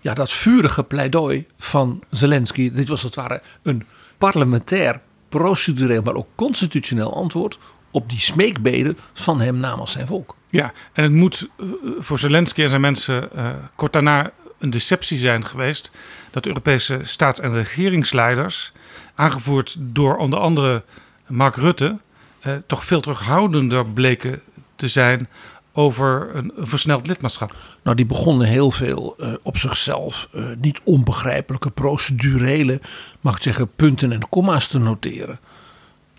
ja, 0.00 0.14
dat 0.14 0.32
vurige 0.32 0.82
pleidooi 0.82 1.46
van 1.58 2.02
Zelensky. 2.10 2.72
Dit 2.72 2.88
was 2.88 3.02
als 3.02 3.02
het 3.02 3.14
ware 3.14 3.42
een 3.62 3.86
parlementair, 4.18 5.00
procedureel, 5.28 6.02
maar 6.02 6.14
ook 6.14 6.28
constitutioneel 6.34 7.14
antwoord 7.14 7.58
op 7.90 8.10
die 8.10 8.20
smeekbeden 8.20 8.98
van 9.12 9.40
hem 9.40 9.56
namens 9.56 9.92
zijn 9.92 10.06
volk. 10.06 10.36
Ja, 10.48 10.72
en 10.92 11.02
het 11.02 11.12
moet 11.12 11.48
uh, 11.56 11.66
voor 11.98 12.18
Zelensky 12.18 12.62
en 12.62 12.68
zijn 12.68 12.80
mensen 12.80 13.28
uh, 13.36 13.48
kort 13.74 13.92
daarna 13.92 14.30
een 14.58 14.70
deceptie 14.70 15.18
zijn 15.18 15.44
geweest 15.44 15.90
dat 16.30 16.46
Europese 16.46 17.00
staats- 17.02 17.40
en 17.40 17.52
regeringsleiders, 17.52 18.72
aangevoerd 19.16 19.76
door 19.78 20.16
onder 20.16 20.38
andere 20.38 20.82
Mark 21.26 21.56
Rutte, 21.56 21.98
uh, 22.46 22.54
toch 22.66 22.84
veel 22.84 23.00
terughoudender 23.00 23.86
bleken 23.86 24.40
te 24.76 24.88
zijn 24.88 25.28
over 25.72 26.30
een, 26.34 26.52
een 26.56 26.66
versneld 26.66 27.06
lidmaatschap. 27.06 27.56
Nou, 27.82 27.96
die 27.96 28.06
begonnen 28.06 28.46
heel 28.46 28.70
veel 28.70 29.16
uh, 29.20 29.32
op 29.42 29.56
zichzelf 29.58 30.28
uh, 30.34 30.44
niet 30.60 30.80
onbegrijpelijke 30.84 31.70
procedurele, 31.70 32.80
mag 33.20 33.36
ik 33.36 33.42
zeggen, 33.42 33.70
punten 33.76 34.12
en 34.12 34.28
komma's 34.28 34.68
te 34.68 34.78
noteren. 34.78 35.38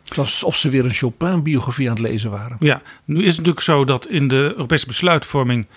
Het 0.03 0.15
was 0.15 0.27
alsof 0.27 0.55
ze 0.55 0.69
weer 0.69 0.85
een 0.85 0.93
Chopin-biografie 0.93 1.89
aan 1.89 1.95
het 1.95 2.03
lezen 2.03 2.31
waren. 2.31 2.57
Ja, 2.59 2.81
nu 3.05 3.19
is 3.19 3.27
het 3.27 3.37
natuurlijk 3.37 3.65
zo 3.65 3.85
dat 3.85 4.07
in 4.07 4.27
de 4.27 4.35
Europese 4.55 4.85
besluitvorming 4.85 5.67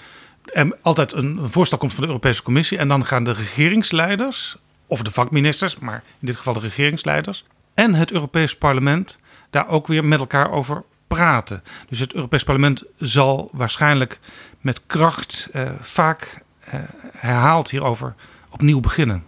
er 0.45 0.77
altijd 0.83 1.13
een 1.13 1.41
voorstel 1.43 1.79
komt 1.79 1.93
van 1.93 2.01
de 2.03 2.09
Europese 2.09 2.43
Commissie. 2.43 2.79
En 2.79 2.89
dan 2.89 3.07
gaan 3.07 3.25
de 3.25 3.33
regeringsleiders, 3.33 4.57
of 4.91 5.03
de 5.03 5.11
vakministers, 5.11 5.79
maar 5.79 6.03
in 6.21 6.27
dit 6.27 6.37
geval 6.37 6.55
de 6.55 6.61
regeringsleiders, 6.61 7.45
en 7.75 7.95
het 7.95 8.13
Europees 8.13 8.57
Parlement 8.57 9.19
daar 9.51 9.69
ook 9.69 9.87
weer 9.87 10.05
met 10.05 10.19
elkaar 10.19 10.51
over 10.51 10.85
praten. 11.07 11.63
Dus 11.89 11.99
het 11.99 12.15
Europees 12.15 12.45
Parlement 12.45 12.85
zal 12.99 13.51
waarschijnlijk 13.53 14.21
met 14.61 14.81
kracht 14.87 15.49
uh, 15.53 15.71
vaak 15.81 16.43
uh, 16.65 16.75
herhaald 17.17 17.71
hierover 17.71 18.15
opnieuw 18.51 18.81
beginnen. 18.81 19.25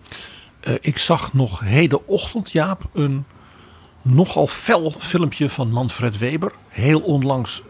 Uh, 0.69 0.75
ik 0.81 0.99
zag 0.99 1.33
nog 1.33 1.61
hedenochtend, 1.61 2.51
Jaap, 2.51 2.89
een 2.93 3.25
nogal 4.03 4.47
fel 4.47 4.95
filmpje 4.99 5.51
van 5.51 5.71
Manfred 5.71 6.19
Weber. 6.19 6.53
Heel 6.69 7.01
onlangs 7.01 7.63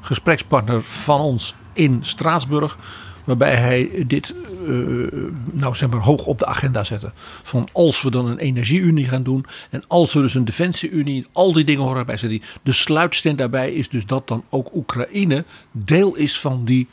gesprekspartner 0.00 0.82
van 0.82 1.20
ons 1.20 1.54
in 1.72 1.98
Straatsburg. 2.04 2.76
Waarbij 3.24 3.54
hij 3.54 4.04
dit 4.06 4.34
uh, 4.68 5.06
nou 5.52 5.74
zeg 5.74 5.90
maar 5.90 6.00
hoog 6.00 6.26
op 6.26 6.38
de 6.38 6.46
agenda 6.46 6.84
zette. 6.84 7.12
Van 7.42 7.68
als 7.72 8.02
we 8.02 8.10
dan 8.10 8.26
een 8.26 8.38
energieunie 8.38 9.08
gaan 9.08 9.22
doen. 9.22 9.46
En 9.70 9.84
als 9.86 10.12
we 10.12 10.20
dus 10.20 10.34
een 10.34 10.44
defensieunie. 10.44 11.26
Al 11.32 11.52
die 11.52 11.64
dingen 11.64 11.82
horen 11.82 12.06
bij 12.06 12.16
zitten. 12.16 12.42
De 12.62 12.72
sluitsteen 12.72 13.36
daarbij 13.36 13.72
is 13.72 13.88
dus 13.88 14.06
dat 14.06 14.28
dan 14.28 14.44
ook 14.48 14.74
Oekraïne 14.74 15.44
deel 15.70 16.16
is 16.16 16.40
van 16.40 16.64
die 16.64 16.88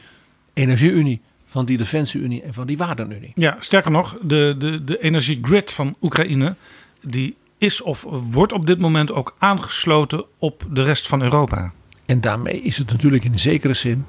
energieunie. 0.53 1.21
Van 1.45 1.65
die 1.65 1.77
defensieunie 1.77 2.41
en 2.41 2.53
van 2.53 2.67
die 2.67 2.77
waardenunie. 2.77 3.31
Ja, 3.36 3.55
sterker 3.59 3.91
nog. 3.91 4.17
De, 4.21 4.55
de, 4.57 4.83
de 4.83 5.01
energiegrid 5.01 5.71
van 5.71 5.95
Oekraïne. 6.01 6.55
Die 7.01 7.36
is 7.57 7.81
of 7.81 8.05
wordt 8.31 8.53
op 8.53 8.67
dit 8.67 8.79
moment 8.79 9.12
ook 9.12 9.36
aangesloten 9.38 10.25
op 10.38 10.65
de 10.71 10.83
rest 10.83 11.07
van 11.07 11.21
Europa. 11.21 11.71
En 12.05 12.21
daarmee 12.21 12.62
is 12.62 12.77
het 12.77 12.91
natuurlijk 12.91 13.24
in 13.24 13.39
zekere 13.39 13.74
zin 13.74 14.05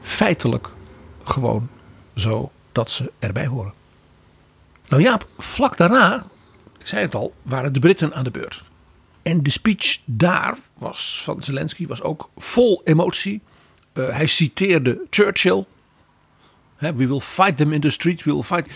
feitelijk 0.00 0.70
gewoon 1.24 1.68
zo 2.14 2.50
dat 2.72 2.90
ze 2.90 3.12
erbij 3.18 3.46
horen. 3.46 3.72
Nou 4.88 5.02
Jaap, 5.02 5.28
vlak 5.38 5.76
daarna, 5.76 6.26
ik 6.78 6.86
zei 6.86 7.02
het 7.02 7.14
al, 7.14 7.34
waren 7.42 7.72
de 7.72 7.80
Britten 7.80 8.14
aan 8.14 8.24
de 8.24 8.30
beurt. 8.30 8.62
En 9.22 9.42
de 9.42 9.50
speech 9.50 9.98
daar 10.04 10.58
was, 10.74 11.20
van 11.24 11.42
Zelensky 11.42 11.86
was 11.86 12.02
ook 12.02 12.30
vol 12.36 12.80
emotie. 12.84 13.40
Uh, 13.94 14.08
hij 14.08 14.26
citeerde 14.26 15.06
Churchill. 15.10 15.64
We 16.78 17.06
will 17.06 17.20
fight 17.20 17.56
them 17.56 17.72
in 17.72 17.80
the 17.80 17.90
streets, 17.90 18.24
we 18.24 18.32
will 18.32 18.42
fight. 18.42 18.70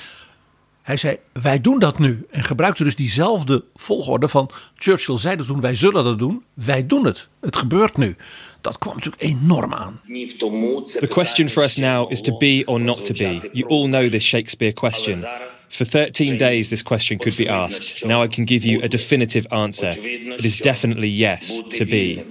Hij 0.85 0.97
zei, 0.97 1.17
wij 1.33 1.61
doen 1.61 1.79
dat 1.79 1.99
nu. 1.99 2.27
En 2.31 2.43
gebruikte 2.43 2.85
dus 2.85 2.97
diezelfde 2.97 3.65
volgorde 3.75 4.29
van 4.29 4.51
Churchill 4.77 5.19
zei 5.19 5.37
dat 5.37 5.47
toen, 5.47 5.61
wij 5.61 5.75
zullen 5.75 6.05
dat 6.05 6.19
doen. 6.19 6.45
Wij 6.55 6.87
doen 6.87 7.05
het. 7.05 7.29
Het 7.41 7.57
gebeurt 7.57 7.97
nu. 7.97 8.17
Dat 8.61 8.79
kwam 8.79 8.95
natuurlijk 8.95 9.23
enorm 9.23 9.75
aan. 9.75 10.01
The 10.05 11.09
question 11.11 11.49
for 11.49 11.63
us 11.63 11.77
now 11.77 12.11
is 12.11 12.21
to 12.21 12.37
be 12.37 12.63
or 12.65 12.81
not 12.81 13.05
to 13.05 13.13
be. 13.13 13.51
You 13.53 13.69
all 13.69 13.87
know 13.89 14.11
this 14.11 14.25
Shakespeare 14.25 14.73
question. 14.73 15.25
For 15.69 15.87
13 15.87 16.37
days 16.37 16.69
this 16.69 16.83
question 16.83 17.19
could 17.19 17.37
be 17.37 17.51
asked. 17.51 18.05
Now 18.05 18.25
I 18.25 18.29
can 18.29 18.47
give 18.47 18.69
you 18.69 18.85
a 18.85 18.89
definitive 18.89 19.49
answer. 19.49 19.93
It 19.99 20.45
is 20.45 20.57
definitely 20.57 21.09
yes 21.09 21.63
to 21.69 21.85
be. 21.85 22.25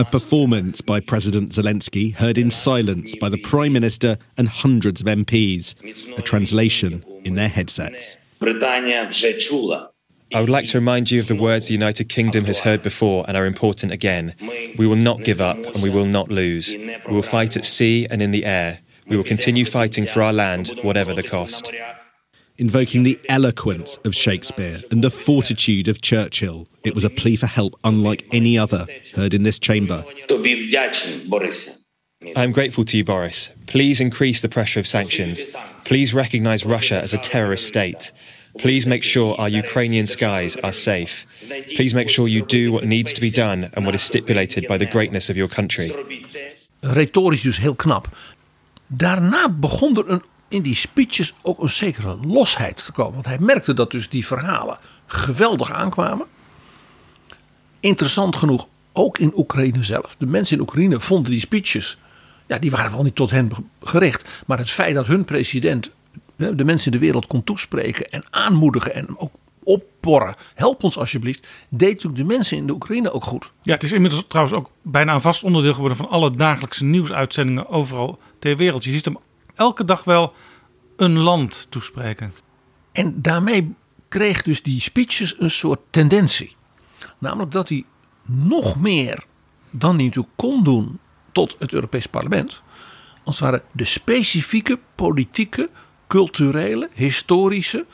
A 0.00 0.04
performance 0.04 0.80
by 0.80 1.00
President 1.00 1.52
Zelensky 1.52 2.14
heard 2.14 2.38
in 2.38 2.50
silence 2.50 3.16
by 3.20 3.28
the 3.28 3.40
Prime 3.50 3.72
Minister 3.72 4.16
and 4.36 4.48
hundreds 4.48 5.00
of 5.00 5.06
MPs. 5.08 5.74
A 6.16 6.22
translation 6.22 7.02
in 7.24 7.34
their 7.34 7.48
headsets. 7.48 8.16
I 10.34 10.40
would 10.40 10.50
like 10.50 10.66
to 10.66 10.78
remind 10.78 11.10
you 11.10 11.20
of 11.20 11.26
the 11.26 11.34
words 11.34 11.68
the 11.68 11.72
United 11.72 12.10
Kingdom 12.10 12.44
has 12.44 12.58
heard 12.58 12.82
before 12.82 13.24
and 13.26 13.36
are 13.36 13.46
important 13.46 13.92
again. 13.92 14.34
We 14.76 14.86
will 14.86 14.96
not 14.96 15.24
give 15.24 15.40
up 15.40 15.56
and 15.56 15.82
we 15.82 15.88
will 15.88 16.04
not 16.06 16.30
lose. 16.30 16.74
We 16.74 17.14
will 17.14 17.22
fight 17.22 17.56
at 17.56 17.64
sea 17.64 18.06
and 18.10 18.20
in 18.20 18.30
the 18.30 18.44
air. 18.44 18.80
We 19.06 19.16
will 19.16 19.24
continue 19.24 19.64
fighting 19.64 20.04
for 20.06 20.22
our 20.22 20.34
land, 20.34 20.78
whatever 20.82 21.14
the 21.14 21.22
cost. 21.22 21.72
Invoking 22.58 23.04
the 23.04 23.18
eloquence 23.28 23.98
of 24.04 24.14
Shakespeare 24.14 24.80
and 24.90 25.02
the 25.02 25.10
fortitude 25.10 25.88
of 25.88 26.02
Churchill, 26.02 26.68
it 26.84 26.94
was 26.94 27.04
a 27.04 27.10
plea 27.10 27.36
for 27.36 27.46
help 27.46 27.78
unlike 27.84 28.26
any 28.32 28.58
other 28.58 28.86
heard 29.14 29.32
in 29.32 29.44
this 29.44 29.58
chamber. 29.58 30.04
I 32.20 32.42
am 32.42 32.50
grateful 32.50 32.84
to 32.84 32.96
you, 32.96 33.04
Boris. 33.04 33.50
Please 33.66 34.00
increase 34.00 34.40
the 34.40 34.48
pressure 34.48 34.80
of 34.80 34.88
sanctions. 34.88 35.44
Please 35.84 36.12
recognize 36.12 36.64
Russia 36.64 37.00
as 37.00 37.14
a 37.14 37.18
terrorist 37.18 37.66
state. 37.66 38.10
Please 38.58 38.86
make 38.86 39.04
sure 39.04 39.36
our 39.38 39.48
Ukrainian 39.48 40.06
skies 40.06 40.56
are 40.56 40.72
safe. 40.72 41.26
Please 41.76 41.94
make 41.94 42.08
sure 42.08 42.26
you 42.26 42.44
do 42.44 42.72
what 42.72 42.84
needs 42.84 43.12
to 43.12 43.20
be 43.20 43.30
done 43.30 43.70
and 43.72 43.84
what 43.84 43.94
is 43.94 44.02
stipulated 44.02 44.66
by 44.66 44.76
the 44.76 44.86
greatness 44.86 45.30
of 45.30 45.36
your 45.36 45.48
country. 45.48 45.94
Retorisch 46.80 47.42
dus 47.42 47.58
heel 47.58 47.74
knap. 47.74 48.08
Daarna 48.86 49.48
begon 49.50 49.96
er 49.96 50.10
een, 50.10 50.22
in 50.48 50.62
die 50.62 50.74
speeches 50.74 51.34
ook 51.42 51.62
een 51.62 51.70
zekere 51.70 52.16
losheid 52.26 52.84
te 52.84 52.92
komen. 52.92 53.14
Want 53.14 53.26
hij 53.26 53.38
merkte 53.38 53.74
dat 53.74 53.90
dus 53.90 54.08
die 54.08 54.26
verhalen 54.26 54.78
geweldig 55.06 55.72
aankwamen. 55.72 56.26
Interessant 57.80 58.36
genoeg 58.36 58.68
ook 58.92 59.18
in 59.18 59.32
Oekraïne 59.36 59.84
zelf. 59.84 60.14
De 60.18 60.26
mensen 60.26 60.56
in 60.56 60.62
Oekraïne 60.62 61.00
vonden 61.00 61.30
die 61.30 61.40
speeches, 61.40 61.98
ja, 62.48 62.58
die 62.58 62.70
waren 62.70 62.90
wel 62.90 63.02
niet 63.02 63.14
tot 63.14 63.30
hen 63.30 63.50
gericht. 63.82 64.28
Maar 64.46 64.58
het 64.58 64.70
feit 64.70 64.94
dat 64.94 65.06
hun 65.06 65.24
president 65.24 65.90
de 66.36 66.64
mensen 66.64 66.92
in 66.92 66.98
de 66.98 67.04
wereld 67.04 67.26
kon 67.26 67.44
toespreken 67.44 68.10
en 68.10 68.22
aanmoedigen 68.30 68.94
en 68.94 69.18
ook 69.18 69.32
opporren. 69.62 70.34
Help 70.54 70.82
ons 70.82 70.98
alsjeblieft. 70.98 71.46
Deed 71.68 71.92
natuurlijk 71.92 72.16
de 72.16 72.36
mensen 72.36 72.56
in 72.56 72.66
de 72.66 72.72
Oekraïne 72.72 73.12
ook 73.12 73.24
goed. 73.24 73.52
Ja, 73.62 73.74
het 73.74 73.82
is 73.82 73.92
inmiddels 73.92 74.24
trouwens 74.28 74.56
ook 74.56 74.70
bijna 74.82 75.14
een 75.14 75.20
vast 75.20 75.44
onderdeel 75.44 75.74
geworden 75.74 75.96
van 75.96 76.08
alle 76.08 76.34
dagelijkse 76.34 76.84
nieuwsuitzendingen 76.84 77.68
overal 77.68 78.18
ter 78.38 78.56
wereld. 78.56 78.84
Je 78.84 78.90
ziet 78.90 79.04
hem 79.04 79.18
elke 79.54 79.84
dag 79.84 80.04
wel 80.04 80.32
een 80.96 81.18
land 81.18 81.66
toespreken. 81.70 82.32
En 82.92 83.22
daarmee 83.22 83.74
kreeg 84.08 84.42
dus 84.42 84.62
die 84.62 84.80
speeches 84.80 85.40
een 85.40 85.50
soort 85.50 85.80
tendentie. 85.90 86.56
Namelijk 87.18 87.52
dat 87.52 87.68
hij 87.68 87.84
nog 88.22 88.80
meer 88.80 89.24
dan 89.70 89.94
hij 89.94 90.04
natuurlijk 90.04 90.34
kon 90.36 90.64
doen 90.64 90.98
tot 91.38 91.56
het 91.58 91.72
Europees 91.72 92.06
Parlement. 92.06 92.62
Als 93.24 93.38
het 93.38 93.50
ware 93.50 93.62
de 93.72 93.84
specifieke 93.84 94.78
politieke 94.94 95.70
culturele, 96.06 96.88
historische 96.92 97.86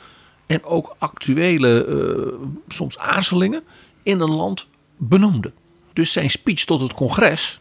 en 0.45 0.63
ook 0.63 0.95
actuele 0.97 1.85
uh, 1.85 2.49
soms 2.67 2.97
aarzelingen 2.97 3.63
in 4.03 4.19
een 4.19 4.31
land 4.31 4.67
benoemde. 4.97 5.53
Dus 5.93 6.11
zijn 6.11 6.29
speech 6.29 6.63
tot 6.63 6.81
het 6.81 6.93
congres, 6.93 7.59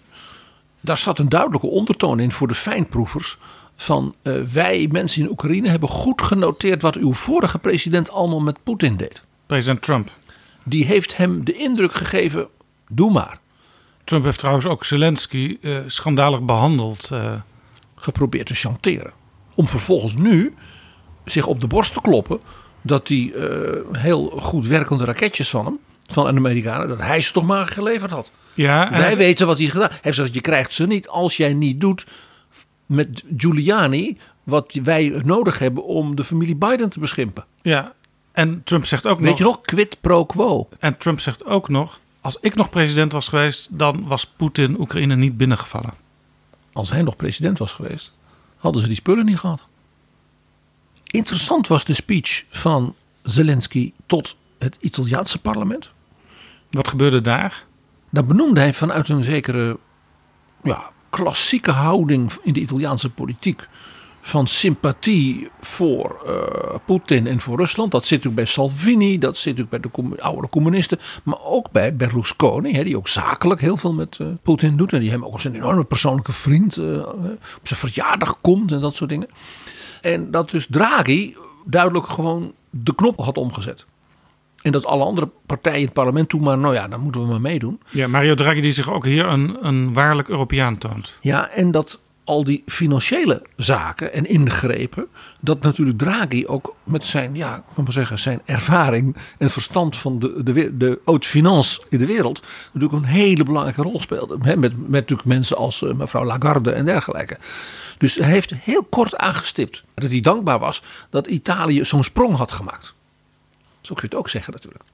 daar 0.81 0.99
zat 0.99 1.19
een 1.19 1.29
duidelijke 1.29 1.67
ondertoon 1.67 2.21
in 2.21 2.33
voor 2.33 2.49
de 2.49 2.55
fijnproevers. 2.55 3.39
Van 3.77 4.15
uh, 4.23 4.43
wij 4.43 4.89
mensen 4.91 5.23
in 5.23 5.31
Oekraïne 5.31 5.69
hebben 5.69 5.89
goed 5.89 6.23
genoteerd 6.23 6.83
wat 6.83 6.97
uw 6.97 7.15
vorige 7.15 7.59
president 7.59 8.11
allemaal 8.11 8.41
met 8.41 8.63
Poetin 8.63 8.97
deed. 8.97 9.23
President 9.47 9.83
Trump. 9.83 10.11
Die 10.65 10.85
heeft 10.85 11.17
hem 11.17 11.45
de 11.45 11.53
indruk 11.53 11.93
gegeven, 11.95 12.49
doe 12.89 13.13
maar. 13.13 13.43
Trump 14.05 14.25
heeft 14.25 14.39
trouwens 14.39 14.67
ook 14.67 14.85
Zelensky 14.85 15.59
uh, 15.61 15.79
schandalig 15.87 16.43
behandeld. 16.43 17.11
Geprobeerd 17.95 18.47
te 18.47 18.55
chanteren 18.55 19.13
om 19.55 19.69
vervolgens 19.69 20.15
nu 20.15 20.55
zich 21.25 21.47
op 21.47 21.61
de 21.61 21.67
borst 21.67 21.93
te 21.93 22.01
kloppen 22.01 22.41
dat 22.83 23.07
die 23.07 23.35
uh, 23.35 23.81
heel 23.93 24.31
goed 24.41 24.67
werkende 24.67 25.05
raketjes 25.05 25.51
van 25.51 25.65
hem, 25.65 25.79
van 26.11 26.25
de 26.25 26.39
Amerikanen, 26.39 26.89
dat 26.89 27.01
hij 27.01 27.21
ze 27.21 27.33
toch 27.33 27.45
maar 27.45 27.67
geleverd 27.67 28.11
had. 28.11 28.33
Ja, 28.55 28.91
Wij 28.91 29.01
hij... 29.01 29.17
weten 29.17 29.47
wat 29.47 29.59
hij 29.59 29.67
gedaan 29.67 29.89
heeft. 29.91 30.03
Hij 30.03 30.13
gezegd, 30.13 30.35
je 30.35 30.41
krijgt 30.41 30.73
ze 30.73 30.87
niet 30.87 31.09
als 31.09 31.37
jij 31.37 31.55
niet 31.55 31.81
doet 31.81 32.07
met 32.87 33.23
Giuliani 33.37 34.19
wat 34.43 34.79
wij 34.83 35.21
nodig 35.25 35.59
hebben 35.59 35.85
om 35.85 36.17
de 36.17 36.25
familie 36.25 36.57
Biden 36.57 36.91
te 36.91 37.01
beschimpen. 37.01 37.45
Ja, 37.63 37.93
en 38.33 38.63
Trump 38.65 38.87
zegt 38.87 39.07
ook 39.07 39.19
Weet 39.19 39.29
nog... 39.29 39.39
je 39.39 39.45
nog, 39.45 39.61
quid 39.61 39.99
pro 40.01 40.25
quo. 40.25 40.69
En 40.79 40.97
Trump 40.97 41.21
zegt 41.21 41.45
ook 41.45 41.69
nog, 41.69 42.01
als 42.25 42.37
ik 42.41 42.55
nog 42.55 42.71
president 42.71 43.13
was 43.13 43.29
geweest, 43.29 43.69
dan 43.71 44.07
was 44.07 44.27
Poetin 44.27 44.81
Oekraïne 44.81 45.17
niet 45.17 45.37
binnengevallen. 45.37 45.95
Als 46.73 46.91
hij 46.91 47.03
nog 47.03 47.17
president 47.17 47.59
was 47.59 47.73
geweest, 47.73 48.13
hadden 48.57 48.81
ze 48.81 48.87
die 48.87 48.97
spullen 48.97 49.25
niet 49.25 49.39
gehad. 49.39 49.61
Interessant 51.05 51.67
was 51.67 51.85
de 51.85 51.95
speech 51.95 52.45
van 52.51 52.95
Zelensky 53.23 53.93
tot 54.07 54.37
het 54.59 54.77
Italiaanse 54.81 55.39
parlement. 55.39 55.91
Wat 56.71 56.89
gebeurde 56.89 57.21
daar? 57.21 57.65
Daar 58.11 58.27
benoemde 58.27 58.61
hij 58.61 58.73
vanuit 58.73 59.09
een 59.09 59.25
zekere 59.25 59.79
ja, 60.63 60.91
klassieke 61.11 61.71
houding 61.71 62.33
in 62.43 62.53
de 62.53 62.61
Italiaanse 62.61 63.11
politiek. 63.11 63.69
Van 64.27 64.47
sympathie 64.47 65.49
voor 65.61 66.23
uh, 66.27 66.75
Poetin 66.85 67.27
en 67.27 67.41
voor 67.41 67.59
Rusland. 67.59 67.91
Dat 67.91 68.07
zit 68.07 68.11
natuurlijk 68.11 68.37
bij 68.37 68.45
Salvini, 68.45 69.19
dat 69.19 69.37
zit 69.37 69.57
natuurlijk 69.57 69.93
bij 69.93 70.03
de 70.17 70.23
oude 70.23 70.49
communisten. 70.49 70.99
Maar 71.23 71.39
ook 71.45 71.71
bij 71.71 71.97
Berlusconi, 71.97 72.75
hè, 72.75 72.85
die 72.85 72.97
ook 72.97 73.09
zakelijk 73.09 73.61
heel 73.61 73.77
veel 73.77 73.93
met 73.93 74.19
uh, 74.21 74.27
Poetin 74.43 74.77
doet. 74.77 74.93
En 74.93 75.01
die 75.01 75.11
hem 75.11 75.25
ook 75.25 75.33
als 75.33 75.45
een 75.45 75.55
enorme 75.55 75.85
persoonlijke 75.85 76.33
vriend 76.33 76.77
uh, 76.77 76.99
op 77.37 77.61
zijn 77.63 77.81
verjaardag 77.81 78.41
komt 78.41 78.73
en 78.73 78.81
dat 78.81 78.97
soort 78.97 79.11
dingen. 79.11 79.29
En 80.01 80.31
dat 80.31 80.51
dus 80.51 80.67
Draghi 80.71 81.37
duidelijk 81.65 82.07
gewoon 82.07 82.53
de 82.71 82.95
knop 82.95 83.19
had 83.19 83.39
omgezet. 83.39 83.85
En 84.63 84.73
dat 84.73 84.85
alle 84.85 85.05
andere 85.05 85.29
partijen 85.47 85.79
in 85.79 85.85
het 85.85 85.95
parlement 85.95 86.29
toen 86.29 86.43
maar, 86.43 86.59
nou 86.59 86.75
ja, 86.75 86.89
dan 86.89 87.01
moeten 87.01 87.21
we 87.21 87.27
maar 87.27 87.41
meedoen. 87.41 87.81
Ja, 87.91 88.07
Mario 88.07 88.35
Draghi 88.35 88.61
die 88.61 88.73
zich 88.73 88.93
ook 88.93 89.05
hier 89.05 89.27
een, 89.27 89.57
een 89.61 89.93
waarlijk 89.93 90.29
Europeaan 90.29 90.79
toont. 90.79 91.19
Ja, 91.21 91.49
en 91.49 91.71
dat 91.71 92.01
al 92.25 92.45
die 92.45 92.63
financiële 92.67 93.43
zaken 93.57 94.13
en 94.13 94.27
ingrepen, 94.27 95.07
dat 95.41 95.63
natuurlijk 95.63 95.99
Draghi 95.99 96.47
ook 96.47 96.75
met 96.85 97.05
zijn, 97.05 97.35
ja, 97.35 97.65
kan 97.75 97.85
maar 97.85 97.93
zeggen, 97.93 98.19
zijn 98.19 98.41
ervaring 98.45 99.17
en 99.39 99.51
verstand 99.51 99.97
van 99.97 100.19
de, 100.19 100.43
de, 100.43 100.77
de 100.77 101.01
haute 101.05 101.29
finance 101.29 101.81
in 101.89 101.99
de 101.99 102.07
wereld, 102.07 102.43
natuurlijk 102.73 103.03
een 103.03 103.09
hele 103.09 103.45
belangrijke 103.45 103.83
rol 103.83 104.01
speelde. 104.01 104.37
Met, 104.39 104.61
met, 104.61 104.91
natuurlijk 104.91 105.29
mensen 105.29 105.57
als 105.57 105.83
uh, 105.83 105.93
mevrouw 105.93 106.25
Lagarde 106.25 106.73
en 106.73 106.85
dergelijke. 106.85 107.39
Dus 107.99 108.15
hij 108.15 108.31
heeft 108.31 108.55
heel 108.55 108.85
kort 108.85 109.17
aangestipt 109.17 109.83
dat 109.95 110.11
hij 110.11 110.21
dankbaar 110.21 110.59
was 110.59 110.83
dat 111.11 111.27
Italië 111.27 111.85
zo'n 111.85 112.05
sprong 112.05 112.37
had 112.37 112.53
gemaakt. 112.53 112.95
Zo 113.81 113.95
kun 113.95 114.03
je 114.03 114.09
het 114.09 114.15
ook 114.15 114.29
zeggen 114.29 114.53
natuurlijk. 114.53 114.85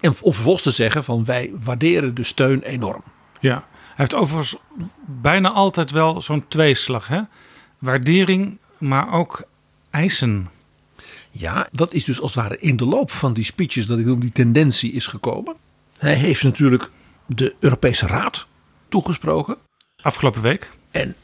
En 0.00 0.14
om 0.20 0.32
vervolgens 0.34 0.62
te 0.62 0.70
zeggen 0.70 1.04
van 1.04 1.24
wij 1.24 1.50
waarderen 1.60 2.14
de 2.14 2.22
steun 2.22 2.62
enorm. 2.62 3.02
Ja, 3.40 3.66
heeft 3.94 4.14
overigens 4.14 4.56
bijna 5.06 5.50
altijd 5.50 5.90
wel 5.90 6.22
zo'n 6.22 6.48
tweeslag. 6.48 7.08
Hè? 7.08 7.20
Waardering, 7.78 8.58
maar 8.78 9.12
ook 9.12 9.42
eisen. 9.90 10.48
Ja, 11.30 11.68
dat 11.72 11.92
is 11.92 12.04
dus 12.04 12.20
als 12.20 12.34
het 12.34 12.42
ware 12.42 12.58
in 12.58 12.76
de 12.76 12.84
loop 12.84 13.10
van 13.10 13.32
die 13.32 13.44
speeches 13.44 13.86
dat 13.86 13.98
ik 13.98 14.04
noem 14.04 14.20
die 14.20 14.32
tendentie 14.32 14.92
is 14.92 15.06
gekomen. 15.06 15.56
Hij 15.98 16.14
heeft 16.14 16.42
natuurlijk 16.42 16.90
de 17.26 17.54
Europese 17.58 18.06
Raad 18.06 18.46
toegesproken. 18.88 19.56
Afgelopen 20.02 20.42
week. 20.42 20.76
En 20.90 21.14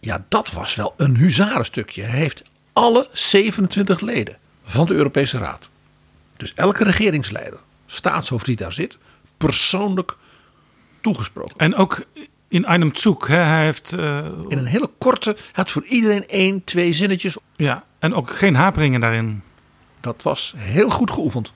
ja, 0.00 0.24
dat 0.28 0.50
was 0.50 0.74
wel 0.74 0.94
een 0.96 1.16
huzarenstukje. 1.16 2.02
Hij 2.02 2.18
heeft 2.18 2.42
alle 2.72 3.08
27 3.12 4.00
leden 4.00 4.38
van 4.64 4.86
de 4.86 4.94
Europese 4.94 5.38
Raad. 5.38 5.68
Dus 6.36 6.54
elke 6.54 6.84
regeringsleider, 6.84 7.58
staatshoofd 7.86 8.46
die 8.46 8.56
daar 8.56 8.72
zit, 8.72 8.98
persoonlijk 9.36 10.16
toegesproken. 11.00 11.56
En 11.56 11.74
ook 11.74 12.04
in 12.48 12.66
einem 12.66 12.94
Zug. 12.94 13.26
Hè? 13.26 13.36
Hij 13.36 13.64
heeft. 13.64 13.92
Uh... 13.92 14.18
In 14.48 14.58
een 14.58 14.66
hele 14.66 14.90
korte, 14.98 15.30
hij 15.30 15.52
had 15.52 15.70
voor 15.70 15.84
iedereen 15.84 16.28
één, 16.28 16.64
twee 16.64 16.92
zinnetjes. 16.92 17.36
Ja, 17.56 17.84
en 17.98 18.14
ook 18.14 18.30
geen 18.30 18.54
haperingen 18.54 19.00
daarin. 19.00 19.42
Dat 20.00 20.22
was 20.22 20.54
heel 20.56 20.90
goed 20.90 21.10
geoefend. 21.10 21.52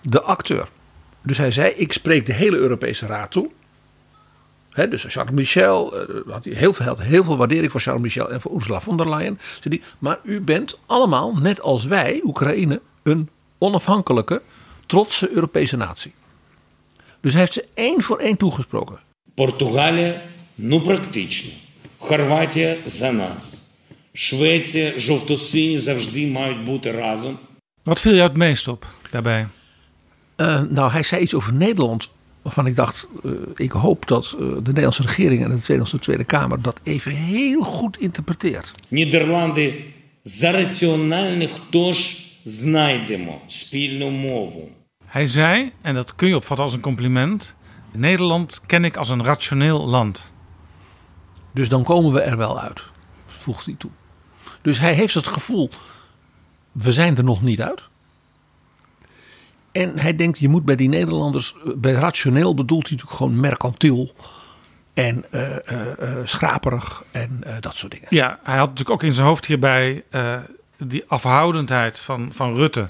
De 0.00 0.22
acteur. 0.22 0.68
Dus 1.22 1.38
hij 1.38 1.50
zei: 1.50 1.72
Ik 1.72 1.92
spreek 1.92 2.26
de 2.26 2.32
hele 2.32 2.56
Europese 2.56 3.06
Raad 3.06 3.30
toe. 3.30 3.50
He, 4.70 4.88
dus 4.88 5.04
Charles 5.08 5.34
Michel, 5.34 6.10
uh, 6.10 6.32
had 6.32 6.44
hij 6.44 6.52
heel, 6.52 6.72
veel, 6.72 6.98
heel 6.98 7.24
veel 7.24 7.36
waardering 7.36 7.70
voor 7.70 7.80
Charles 7.80 8.02
Michel 8.02 8.30
en 8.30 8.40
voor 8.40 8.54
Ursula 8.54 8.80
von 8.80 8.96
der 8.96 9.08
Leyen. 9.08 9.38
Die, 9.60 9.82
maar 9.98 10.18
u 10.22 10.40
bent 10.40 10.78
allemaal, 10.86 11.34
net 11.34 11.60
als 11.60 11.84
wij, 11.84 12.20
Oekraïne, 12.24 12.80
een 13.02 13.28
onafhankelijke, 13.58 14.42
trotse 14.86 15.30
Europese 15.30 15.76
natie. 15.76 16.12
Dus 17.21 17.31
hij 17.31 17.41
heeft 17.41 17.53
ze 17.53 17.65
één 17.73 18.01
voor 18.03 18.17
één 18.17 18.37
toegesproken. 18.37 18.99
Portugalië, 19.33 20.13
ну 20.55 20.81
практично. 20.81 21.51
Хорватія 21.97 22.77
за 22.85 23.11
нас. 23.11 23.61
Швеція, 24.13 24.93
жовто-сині 24.99 25.77
завжди 25.79 26.27
мають 26.27 26.65
бути 26.65 26.91
разом. 26.91 27.37
Wat 27.85 27.99
viel 27.99 28.15
jou 28.15 28.27
het 28.27 28.37
meest 28.37 28.67
op 28.67 28.85
daarbij? 29.11 29.47
Uh, 30.37 30.61
nou, 30.61 30.91
hij 30.91 31.03
zei 31.03 31.21
iets 31.21 31.33
over 31.33 31.53
Nederland 31.53 32.09
Waarvan 32.45 32.67
ik 32.67 32.75
dacht, 32.75 33.07
uh, 33.23 33.31
ik 33.55 33.71
hoop 33.71 34.07
dat 34.07 34.35
uh, 34.39 34.39
de 34.39 34.61
Nederlandse 34.65 35.01
regering 35.01 35.43
en 35.43 35.49
de 35.49 35.55
Nederlandse 35.55 35.99
Tweede 35.99 36.23
Kamer 36.23 36.61
dat 36.61 36.79
even 36.83 37.11
heel 37.11 37.61
goed 37.61 37.97
interpreteert. 37.97 38.71
Нідерланди 38.87 39.83
за 40.23 40.51
раціональних 40.51 41.51
тож 41.71 42.17
знайдемо 42.45 43.41
спільну 43.47 44.09
мову. 44.09 44.69
Hij 45.10 45.26
zei, 45.26 45.72
en 45.80 45.94
dat 45.94 46.14
kun 46.14 46.28
je 46.28 46.36
opvatten 46.36 46.64
als 46.64 46.74
een 46.74 46.80
compliment: 46.80 47.54
Nederland 47.90 48.62
ken 48.66 48.84
ik 48.84 48.96
als 48.96 49.08
een 49.08 49.24
rationeel 49.24 49.86
land. 49.86 50.32
Dus 51.52 51.68
dan 51.68 51.82
komen 51.84 52.12
we 52.12 52.20
er 52.20 52.36
wel 52.36 52.60
uit, 52.60 52.82
voegt 53.26 53.64
hij 53.64 53.74
toe. 53.78 53.90
Dus 54.62 54.78
hij 54.78 54.92
heeft 54.92 55.14
het 55.14 55.26
gevoel, 55.26 55.70
we 56.72 56.92
zijn 56.92 57.16
er 57.16 57.24
nog 57.24 57.42
niet 57.42 57.62
uit. 57.62 57.82
En 59.72 59.98
hij 59.98 60.16
denkt, 60.16 60.38
je 60.38 60.48
moet 60.48 60.64
bij 60.64 60.76
die 60.76 60.88
Nederlanders, 60.88 61.54
bij 61.76 61.92
rationeel 61.92 62.54
bedoelt 62.54 62.88
hij 62.88 62.96
natuurlijk 62.96 63.18
gewoon 63.18 63.40
mercantiel 63.40 64.14
en 64.94 65.24
uh, 65.30 65.40
uh, 65.50 65.56
uh, 66.00 66.16
schraperig 66.24 67.04
en 67.10 67.44
dat 67.60 67.74
soort 67.74 67.92
dingen. 67.92 68.06
Ja, 68.10 68.38
hij 68.42 68.56
had 68.58 68.68
natuurlijk 68.68 68.90
ook 68.90 69.02
in 69.02 69.14
zijn 69.14 69.26
hoofd 69.26 69.46
hierbij 69.46 70.04
die 70.76 71.04
afhoudendheid 71.06 71.98
van, 71.98 72.32
van 72.32 72.54
Rutte 72.54 72.88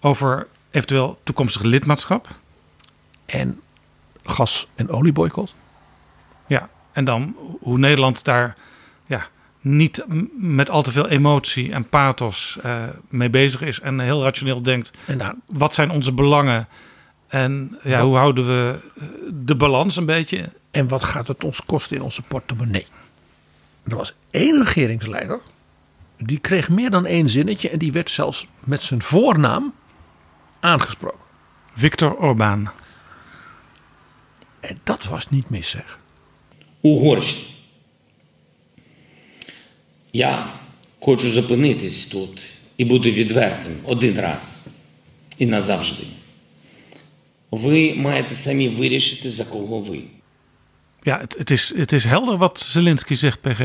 over 0.00 0.46
eventueel 0.70 1.20
toekomstig 1.22 1.62
lidmaatschap. 1.62 2.28
En 3.26 3.60
gas- 4.24 4.68
en 4.74 4.90
olieboycott. 4.90 5.54
Ja, 6.46 6.68
en 6.92 7.04
dan 7.04 7.36
hoe 7.60 7.78
Nederland 7.78 8.24
daar 8.24 8.56
ja, 9.06 9.28
niet 9.60 10.04
met 10.38 10.70
al 10.70 10.82
te 10.82 10.92
veel 10.92 11.08
emotie 11.08 11.72
en 11.72 11.88
pathos 11.88 12.58
uh, 12.64 12.82
mee 13.08 13.30
bezig 13.30 13.62
is. 13.62 13.80
En 13.80 14.00
heel 14.00 14.22
rationeel 14.22 14.62
denkt, 14.62 14.92
en 15.06 15.16
nou, 15.16 15.34
wat 15.46 15.74
zijn 15.74 15.90
onze 15.90 16.12
belangen? 16.12 16.68
En 17.26 17.78
ja, 17.82 17.96
wat, 17.96 18.06
hoe 18.06 18.16
houden 18.16 18.46
we 18.46 18.78
de 19.44 19.54
balans 19.54 19.96
een 19.96 20.06
beetje? 20.06 20.48
En 20.70 20.88
wat 20.88 21.04
gaat 21.04 21.28
het 21.28 21.44
ons 21.44 21.64
kosten 21.64 21.96
in 21.96 22.02
onze 22.02 22.22
portemonnee? 22.22 22.86
Er 23.82 23.96
was 23.96 24.14
één 24.30 24.64
regeringsleider. 24.64 25.40
Die 26.16 26.38
kreeg 26.38 26.68
meer 26.68 26.90
dan 26.90 27.06
één 27.06 27.28
zinnetje. 27.28 27.70
En 27.70 27.78
die 27.78 27.92
werd 27.92 28.10
zelfs 28.10 28.46
met 28.60 28.82
zijn 28.82 29.02
voornaam 29.02 29.72
aangesproken. 30.59 31.19
Viktor 31.73 32.15
Orbán. 32.17 32.71
En 34.59 34.79
dat 34.83 35.03
was 35.03 35.29
niet 35.29 35.49
mis, 35.49 35.69
zeg. 35.69 35.99
Угорщина. 36.81 37.55
Я 40.11 40.47
хочу 40.99 41.29
зупинитись 41.29 42.05
тут 42.05 42.43
і 42.77 42.85
бути 42.85 43.11
відвертим 43.11 43.75
один 43.83 44.19
раз 44.19 44.61
і 45.37 45.45
назавжди. 45.45 46.03
Ви 47.51 47.93
маєте 47.95 48.35
самі 48.35 48.69
вирішити, 48.69 49.31
за 49.31 49.45
кого 49.45 49.79
ви. 49.79 50.01
Ja, 51.03 51.17
het, 51.17 51.35
het, 51.37 51.51
is, 51.51 51.73
het 51.75 51.91
is 51.91 52.03
helder 52.03 52.37
wat 52.37 52.59
Zelensky 52.59 53.13
zegt, 53.13 53.41
PG. 53.41 53.61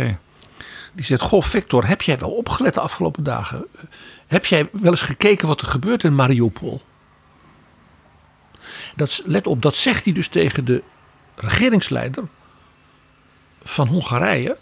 Die 0.95 1.05
zegt, 1.05 1.21
goh 1.21 1.43
Victor, 1.43 1.87
heb 1.87 2.01
jij 2.01 2.19
wel 2.19 2.31
opgelet 2.31 2.73
de 2.73 2.79
afgelopen 2.79 3.23
dagen? 3.23 3.65
Heb 4.27 4.45
jij 4.45 4.69
wel 4.71 4.91
eens 4.91 5.01
gekeken 5.01 5.47
wat 5.47 5.61
er 5.61 5.67
gebeurt 5.67 6.03
in 6.03 6.15
Mariupol? 6.15 6.81
Dat, 8.95 9.21
let 9.25 9.47
op, 9.47 9.61
dat 9.61 9.75
zegt 9.75 10.03
hij 10.03 10.13
dus 10.13 10.27
tegen 10.27 10.65
de 10.65 10.83
regeringsleider 11.35 12.23
van 13.63 13.87
Hongarije. 13.87 14.57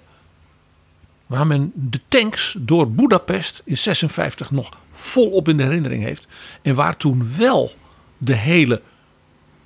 Waar 1.28 1.48
men 1.48 1.72
de 1.76 2.00
tanks 2.08 2.56
door 2.60 2.91
Budapest 2.91 3.62
in 3.65 3.78
56 3.78 4.52
nog 4.52 4.69
volop 4.91 5.48
in 5.48 5.58
de 5.58 5.63
herinnering 5.63 6.04
heeft. 6.04 6.28
En 6.62 6.76
waar 6.76 6.98
toen 6.98 7.36
wel 7.38 7.72
de 8.17 8.36
hele 8.36 8.82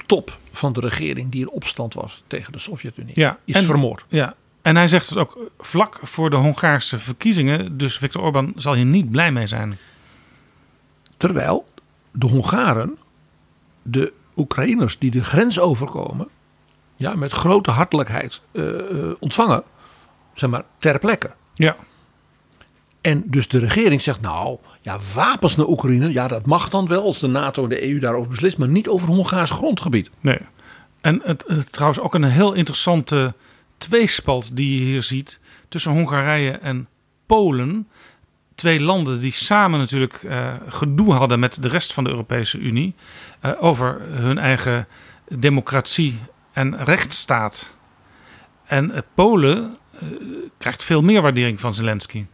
top 0.05 0.37
van 0.51 0.73
de 0.73 0.79
regering 0.79 1.31
die 1.31 1.41
in 1.41 1.49
opstand 1.49 1.93
was 1.93 2.23
tegen 2.27 2.51
de 2.51 2.59
Sovjet-Unie 2.59 3.19
ja, 3.19 3.39
is 3.45 3.55
en, 3.55 3.63
vermoord. 3.63 4.05
Ja, 4.07 4.35
en 4.67 4.75
hij 4.75 4.87
zegt 4.87 5.09
het 5.09 5.17
ook 5.17 5.37
vlak 5.59 5.99
voor 6.03 6.29
de 6.29 6.35
Hongaarse 6.35 6.99
verkiezingen. 6.99 7.77
Dus 7.77 7.97
Viktor 7.97 8.21
Orbán 8.21 8.53
zal 8.55 8.73
hier 8.73 8.85
niet 8.85 9.11
blij 9.11 9.31
mee 9.31 9.47
zijn. 9.47 9.77
Terwijl 11.17 11.67
de 12.11 12.27
Hongaren 12.27 12.97
de 13.81 14.13
Oekraïners 14.35 14.97
die 14.97 15.11
de 15.11 15.23
grens 15.23 15.59
overkomen, 15.59 16.27
ja, 16.95 17.15
met 17.15 17.31
grote 17.31 17.71
hartelijkheid 17.71 18.41
uh, 18.51 18.65
uh, 18.65 19.11
ontvangen, 19.19 19.63
zeg 20.33 20.49
maar, 20.49 20.63
ter 20.77 20.99
plekke. 20.99 21.31
Ja. 21.53 21.75
En 23.01 23.23
dus 23.25 23.47
de 23.47 23.59
regering 23.59 24.01
zegt, 24.01 24.21
nou, 24.21 24.57
ja, 24.81 24.97
wapens 25.13 25.55
naar 25.55 25.67
Oekraïne, 25.67 26.11
ja, 26.11 26.27
dat 26.27 26.45
mag 26.45 26.69
dan 26.69 26.87
wel 26.87 27.03
als 27.03 27.19
de 27.19 27.27
NATO 27.27 27.63
en 27.63 27.69
de 27.69 27.89
EU 27.89 27.99
daarover 27.99 28.29
beslist, 28.29 28.57
maar 28.57 28.67
niet 28.67 28.87
over 28.87 29.07
Hongaars 29.07 29.49
grondgebied. 29.49 30.09
Nee. 30.19 30.39
En 31.01 31.21
het, 31.23 31.43
het, 31.47 31.71
trouwens 31.71 31.99
ook 31.99 32.13
een 32.13 32.23
heel 32.23 32.53
interessante 32.53 33.33
tweespalt 33.77 34.55
die 34.55 34.79
je 34.79 34.85
hier 34.85 35.03
ziet 35.03 35.39
tussen 35.69 35.91
Hongarije 35.91 36.51
en 36.51 36.87
Polen. 37.25 37.87
Twee 38.55 38.79
landen 38.79 39.19
die 39.19 39.31
samen 39.31 39.79
natuurlijk 39.79 40.23
uh, 40.23 40.53
gedoe 40.67 41.13
hadden 41.13 41.39
met 41.39 41.61
de 41.61 41.67
rest 41.67 41.93
van 41.93 42.03
de 42.03 42.09
Europese 42.09 42.57
Unie 42.57 42.95
uh, 43.45 43.51
over 43.59 44.01
hun 44.01 44.37
eigen 44.37 44.87
democratie 45.29 46.19
en 46.53 46.83
rechtsstaat. 46.83 47.75
En 48.63 48.89
uh, 48.89 48.97
Polen 49.13 49.77
krijgt 50.57 50.83
veel 50.83 51.01
meer 51.01 51.21
waardering 51.21 51.59
van 51.59 51.73
Zelensky. 51.73 52.25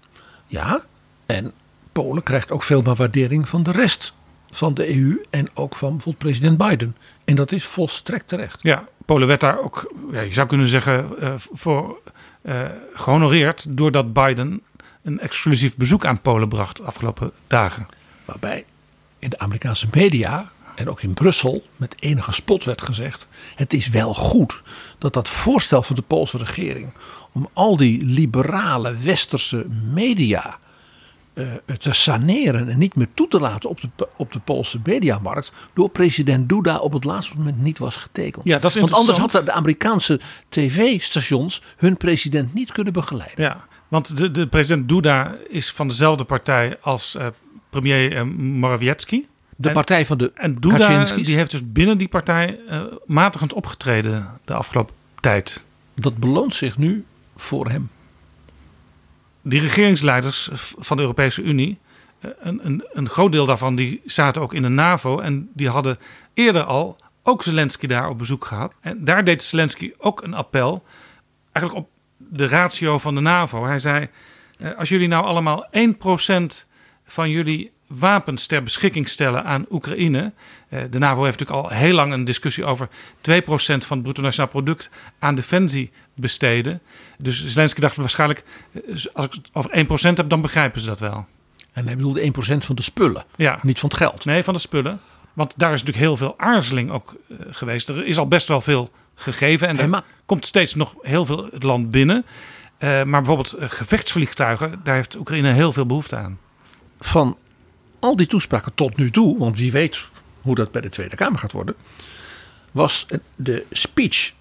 Ja, 0.47 0.85
en 1.25 1.53
Polen 1.91 2.23
krijgt 2.23 2.51
ook 2.51 2.63
veel 2.63 2.81
meer 2.81 2.95
waardering 2.95 3.49
van 3.49 3.63
de 3.63 3.71
rest 3.71 4.13
van 4.51 4.73
de 4.73 4.95
EU 4.95 5.25
en 5.29 5.49
ook 5.53 5.75
van 5.75 5.89
bijvoorbeeld 5.89 6.17
president 6.23 6.57
Biden. 6.57 6.95
En 7.25 7.35
dat 7.35 7.51
is 7.51 7.65
volstrekt 7.65 8.27
terecht. 8.27 8.59
Ja, 8.61 8.87
Polen 9.05 9.27
werd 9.27 9.39
daar 9.39 9.59
ook, 9.59 9.93
ja, 10.11 10.21
je 10.21 10.33
zou 10.33 10.47
kunnen 10.47 10.67
zeggen, 10.67 11.09
uh, 11.21 11.33
voor 11.37 11.99
uh, 12.41 12.61
gehonoreerd 12.93 13.65
doordat 13.69 14.13
Biden 14.13 14.61
een 15.03 15.19
exclusief 15.19 15.75
bezoek 15.75 16.05
aan 16.05 16.21
Polen 16.21 16.49
bracht 16.49 16.77
de 16.77 16.83
afgelopen 16.83 17.31
dagen. 17.47 17.85
Waarbij 18.25 18.65
in 19.19 19.29
de 19.29 19.39
Amerikaanse 19.39 19.87
media 19.91 20.51
en 20.75 20.89
ook 20.89 21.01
in 21.01 21.13
Brussel 21.13 21.63
met 21.75 21.95
enige 21.99 22.33
spot 22.33 22.63
werd 22.63 22.81
gezegd: 22.81 23.27
het 23.55 23.73
is 23.73 23.87
wel 23.87 24.13
goed 24.13 24.61
dat 24.97 25.13
dat 25.13 25.29
voorstel 25.29 25.83
van 25.83 25.95
de 25.95 26.01
Poolse 26.01 26.37
regering 26.37 26.93
om 27.31 27.49
al 27.53 27.77
die 27.77 28.05
liberale 28.05 28.97
westerse 28.97 29.65
media 29.93 30.59
te 31.77 31.93
saneren 31.93 32.69
en 32.69 32.77
niet 32.77 32.95
meer 32.95 33.07
toe 33.13 33.27
te 33.27 33.39
laten 33.39 33.69
op 33.69 33.81
de, 33.81 34.07
op 34.17 34.31
de 34.31 34.39
Poolse 34.39 34.79
mediamarkt 34.83 35.51
door 35.73 35.89
president 35.89 36.49
Duda 36.49 36.77
op 36.77 36.93
het 36.93 37.03
laatste 37.03 37.37
moment 37.37 37.61
niet 37.61 37.79
was 37.79 37.95
getekend. 37.95 38.45
Ja, 38.45 38.59
dat 38.59 38.75
is 38.75 38.79
Want 38.81 38.93
anders 38.93 39.17
hadden 39.17 39.45
de 39.45 39.51
Amerikaanse 39.51 40.19
tv-stations 40.49 41.61
hun 41.77 41.97
president 41.97 42.53
niet 42.53 42.71
kunnen 42.71 42.93
begeleiden. 42.93 43.43
Ja, 43.43 43.65
want 43.87 44.17
de, 44.17 44.31
de 44.31 44.47
president 44.47 44.89
Duda 44.89 45.33
is 45.49 45.71
van 45.71 45.87
dezelfde 45.87 46.23
partij 46.23 46.77
als 46.81 47.15
uh, 47.15 47.27
premier 47.69 48.15
uh, 48.15 48.23
Morawiecki. 48.37 49.27
De 49.55 49.67
en, 49.67 49.73
partij 49.73 50.05
van 50.05 50.17
de 50.17 50.31
En 50.33 50.55
Duda 50.55 51.05
die 51.05 51.35
heeft 51.35 51.51
dus 51.51 51.71
binnen 51.71 51.97
die 51.97 52.07
partij 52.07 52.59
uh, 52.69 52.81
matigend 53.05 53.53
opgetreden 53.53 54.39
de 54.45 54.53
afgelopen 54.53 54.95
tijd. 55.19 55.65
Dat 55.95 56.17
beloont 56.17 56.55
zich 56.55 56.77
nu 56.77 57.05
voor 57.35 57.69
hem. 57.69 57.89
Die 59.43 59.59
regeringsleiders 59.59 60.49
van 60.77 60.97
de 60.97 61.03
Europese 61.03 61.41
Unie, 61.41 61.79
een, 62.19 62.59
een, 62.65 62.83
een 62.91 63.09
groot 63.09 63.31
deel 63.31 63.45
daarvan 63.45 63.75
die 63.75 64.01
zaten 64.05 64.41
ook 64.41 64.53
in 64.53 64.61
de 64.61 64.67
NAVO 64.67 65.19
en 65.19 65.49
die 65.53 65.69
hadden 65.69 65.97
eerder 66.33 66.63
al 66.63 66.97
ook 67.23 67.43
Zelensky 67.43 67.87
daar 67.87 68.09
op 68.09 68.17
bezoek 68.17 68.45
gehad. 68.45 68.73
En 68.81 69.05
daar 69.05 69.23
deed 69.23 69.43
Zelensky 69.43 69.91
ook 69.97 70.21
een 70.21 70.33
appel, 70.33 70.83
eigenlijk 71.51 71.85
op 71.85 71.91
de 72.17 72.47
ratio 72.47 72.97
van 72.97 73.15
de 73.15 73.21
NAVO. 73.21 73.65
Hij 73.65 73.79
zei: 73.79 74.09
Als 74.77 74.89
jullie 74.89 75.07
nou 75.07 75.25
allemaal 75.25 75.67
1% 75.71 76.65
van 77.05 77.29
jullie 77.29 77.71
wapens 77.99 78.45
ter 78.45 78.63
beschikking 78.63 79.09
stellen 79.09 79.43
aan 79.43 79.65
Oekraïne. 79.71 80.31
De 80.89 80.99
NAVO 80.99 81.23
heeft 81.23 81.39
natuurlijk 81.39 81.71
al 81.71 81.77
heel 81.77 81.93
lang 81.93 82.13
een 82.13 82.23
discussie 82.23 82.65
over 82.65 82.87
2% 82.87 82.91
van 83.45 83.97
het 83.97 84.01
bruto 84.01 84.21
nationaal 84.21 84.51
product 84.51 84.89
aan 85.19 85.35
defensie 85.35 85.91
besteden. 86.15 86.81
Dus 87.17 87.45
Zelensky 87.45 87.81
dacht 87.81 87.95
waarschijnlijk, 87.95 88.43
als 89.13 89.25
ik 89.25 89.31
het 89.31 89.49
over 89.53 89.85
1% 90.13 90.13
heb, 90.13 90.29
dan 90.29 90.41
begrijpen 90.41 90.81
ze 90.81 90.87
dat 90.87 90.99
wel. 90.99 91.25
En 91.73 91.85
hij 91.85 91.95
bedoelde 91.95 92.21
1% 92.21 92.57
van 92.57 92.75
de 92.75 92.81
spullen, 92.81 93.25
ja. 93.35 93.59
niet 93.61 93.79
van 93.79 93.89
het 93.89 93.97
geld. 93.97 94.25
Nee, 94.25 94.43
van 94.43 94.53
de 94.53 94.59
spullen. 94.59 94.99
Want 95.33 95.53
daar 95.57 95.73
is 95.73 95.83
natuurlijk 95.83 96.05
heel 96.05 96.17
veel 96.17 96.33
aarzeling 96.37 96.91
ook 96.91 97.15
uh, 97.27 97.37
geweest. 97.49 97.89
Er 97.89 98.05
is 98.05 98.17
al 98.17 98.27
best 98.27 98.47
wel 98.47 98.61
veel 98.61 98.91
gegeven 99.15 99.67
en 99.67 99.79
er 99.79 99.89
maar... 99.89 100.03
komt 100.25 100.45
steeds 100.45 100.75
nog 100.75 100.95
heel 101.01 101.25
veel 101.25 101.47
het 101.51 101.63
land 101.63 101.91
binnen. 101.91 102.25
Uh, 102.79 102.89
maar 102.89 103.21
bijvoorbeeld 103.21 103.55
uh, 103.59 103.69
gevechtsvliegtuigen, 103.69 104.81
daar 104.83 104.95
heeft 104.95 105.15
Oekraïne 105.15 105.51
heel 105.51 105.73
veel 105.73 105.85
behoefte 105.85 106.15
aan. 106.15 106.39
Van 106.99 107.37
al 108.03 108.15
die 108.15 108.27
toespraken 108.27 108.73
tot 108.73 108.97
nu 108.97 109.11
toe, 109.11 109.37
want 109.37 109.57
wie 109.57 109.71
weet 109.71 110.07
hoe 110.41 110.55
dat 110.55 110.71
bij 110.71 110.81
de 110.81 110.89
Tweede 110.89 111.15
Kamer 111.15 111.39
gaat 111.39 111.51
worden, 111.51 111.75
was 112.71 113.05
de 113.35 113.65
speech 113.71 114.33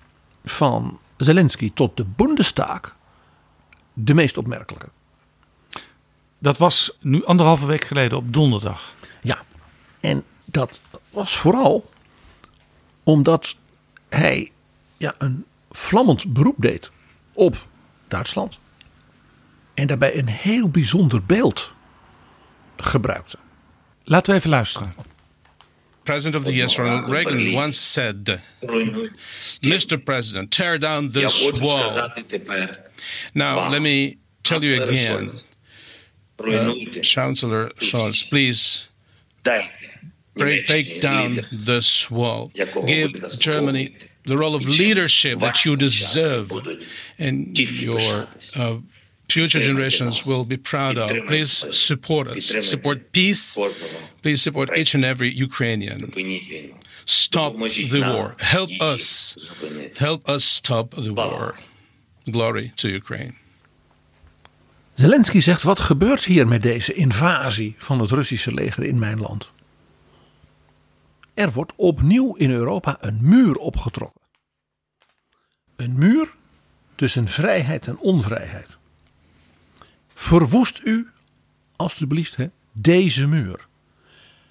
van 0.45 0.99
Zelensky 1.17 1.71
tot 1.75 1.97
de 1.97 2.05
Bundestag 2.05 2.97
de 3.93 4.15
meest 4.15 4.37
opmerkelijke. 4.37 4.89
Dat 6.39 6.59
was 6.59 6.97
nu 7.01 7.25
anderhalve 7.25 7.67
week 7.67 7.85
geleden 7.85 8.19
op 8.19 8.33
donderdag. 8.33 8.95
Ja, 9.23 9.45
en 10.01 10.25
dat 10.45 10.81
was 11.11 11.37
vooral 11.37 11.91
omdat 13.03 13.57
hij 14.09 14.51
ja, 14.97 15.15
een 15.19 15.45
vlammend 15.71 16.33
beroep 16.33 16.57
deed 16.59 16.91
op 17.33 17.67
Duitsland. 18.09 18.59
En 19.75 19.87
daarbij 19.87 20.19
een 20.19 20.29
heel 20.29 20.69
bijzonder 20.69 21.25
beeld 21.25 21.73
gebruikte. 22.77 23.39
Laten 24.07 24.33
we 24.33 24.37
even 24.37 24.51
luisteren. 24.53 24.95
President 26.05 26.35
of 26.35 26.45
the 26.45 26.53
US, 26.63 26.79
Reagan, 26.79 27.53
once 27.53 27.79
said, 27.79 28.41
Mr. 28.63 30.05
President, 30.05 30.51
tear 30.51 30.77
down 30.77 31.11
this 31.13 31.53
wall. 31.53 32.11
Now, 33.35 33.69
let 33.71 33.83
me 33.83 34.19
tell 34.43 34.65
you 34.65 34.83
again, 34.83 35.31
uh, 36.41 36.75
Chancellor 37.03 37.71
Scholz, 37.79 38.29
please 38.29 38.89
break, 39.45 40.67
break 40.67 41.01
down 41.01 41.41
this 41.53 42.11
wall. 42.11 42.51
Give 42.87 43.13
Germany 43.39 43.95
the 44.25 44.37
role 44.37 44.57
of 44.57 44.63
leadership 44.67 45.39
that 45.39 45.65
you 45.65 45.77
deserve 45.77 46.51
and 47.19 47.57
your 47.59 48.27
uh, 48.57 48.79
future 49.29 49.61
generations 49.61 50.25
will 50.25 50.45
be 50.45 50.57
proud 50.57 50.99
of. 50.99 51.11
Please 51.27 51.67
support 51.71 52.29
us. 52.29 52.69
Support 52.69 53.13
peace. 53.13 53.59
Please 54.21 54.43
support 54.43 54.77
each 54.77 54.95
and 54.95 55.05
every 55.05 55.31
Ukrainian. 55.31 56.13
Stop 57.05 57.57
the 57.57 58.01
war. 58.01 58.35
Help 58.39 58.71
us. 58.81 59.37
Help 59.95 60.29
us 60.29 60.45
stop 60.45 60.95
the 60.95 61.13
war. 61.13 61.55
Glory 62.25 62.73
to 62.75 62.89
Ukraine. 62.89 63.35
Zelensky 64.95 65.41
zegt: 65.41 65.63
wat 65.63 65.81
gebeurt 65.81 66.25
hier 66.25 66.49
met 66.49 66.63
deze 66.63 66.93
invasie 66.93 67.75
van 67.79 68.01
het 68.01 68.11
Russische 68.11 68.55
leger 68.55 68.83
in 68.85 68.99
mijn 68.99 69.21
land? 69.21 69.51
Er 71.35 71.53
wordt 71.53 71.73
opnieuw 71.77 72.35
in 72.35 72.51
Europa 72.51 72.97
een 73.01 73.19
muur 73.21 73.57
opgetrokken. 73.57 74.21
Een 75.77 75.99
muur 75.99 76.35
tussen 76.95 77.29
vrijheid 77.29 77.87
en 77.87 77.99
onvrijheid. 77.99 78.77
Verwoest 80.23 80.81
u, 80.85 81.09
alstublieft, 81.77 82.37
hè, 82.37 82.47
deze 82.73 83.27
muur. 83.27 83.67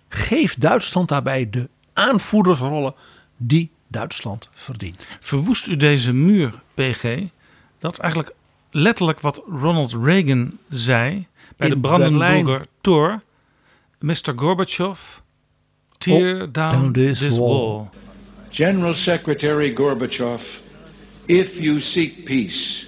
Geef 0.10 0.56
Duitsland 0.56 1.08
daarbij 1.10 1.50
de 1.50 1.70
aanvoerdersrollen 1.94 2.94
die 3.38 3.72
Duitsland 3.88 4.50
verdient. 4.54 5.06
Verwoest 5.20 5.68
u 5.68 5.76
deze 5.76 6.14
muur, 6.14 6.62
PG? 6.74 7.20
Dat 7.80 7.92
is 7.94 8.00
eigenlijk 8.00 8.34
letterlijk 8.72 9.20
wat 9.20 9.42
Ronald 9.50 9.94
Reagan 10.04 10.58
zei 10.70 11.28
bij 11.58 11.68
In 11.68 11.74
de 11.74 11.80
Brandenburger 11.80 12.44
Berlijn. 12.44 12.68
Tor. 12.82 13.22
Mr. 14.00 14.34
Gorbachev, 14.36 15.00
tear 15.98 16.42
Oh, 16.42 16.48
down, 16.52 16.52
down 16.52 16.92
this 16.92 17.20
this, 17.20 17.38
wall. 17.38 17.48
wall. 17.50 17.90
General 18.50 18.94
Secretary 18.94 19.76
Gorbachev, 19.76 20.60
if 21.26 21.60
you 21.60 21.80
seek 21.80 22.24
peace, 22.26 22.88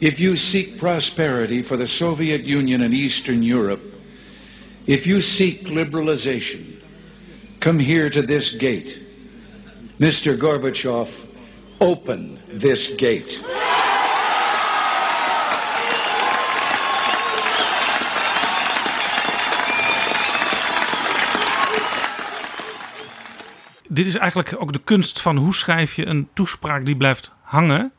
if 0.00 0.20
you 0.20 0.36
seek 0.36 0.78
prosperity 0.78 1.62
for 1.62 1.76
the 1.76 1.86
Soviet 1.86 2.44
Union 2.44 2.82
and 2.82 2.94
Eastern 2.94 3.42
Europe, 3.42 3.82
if 4.86 5.06
you 5.06 5.20
seek 5.20 5.66
liberalization, 5.68 6.80
come 7.60 7.78
here 7.78 8.08
to 8.08 8.22
this 8.22 8.50
gate. 8.50 9.02
Mr. 9.98 10.36
Gorbachev, 10.36 11.26
open 11.80 12.38
this 12.48 12.88
gate. 12.96 13.40
Dit 23.90 24.06
is 24.06 24.16
eigenlijk 24.16 24.54
ook 24.58 24.72
de 24.72 24.80
kunst 24.84 25.20
van 25.20 25.36
hoe 25.36 25.54
schrijf 25.54 25.94
je 25.94 26.06
een 26.06 26.28
toespraak 26.34 26.86
die 26.86 26.96
blijft 26.96 27.32
hangen. 27.42 27.92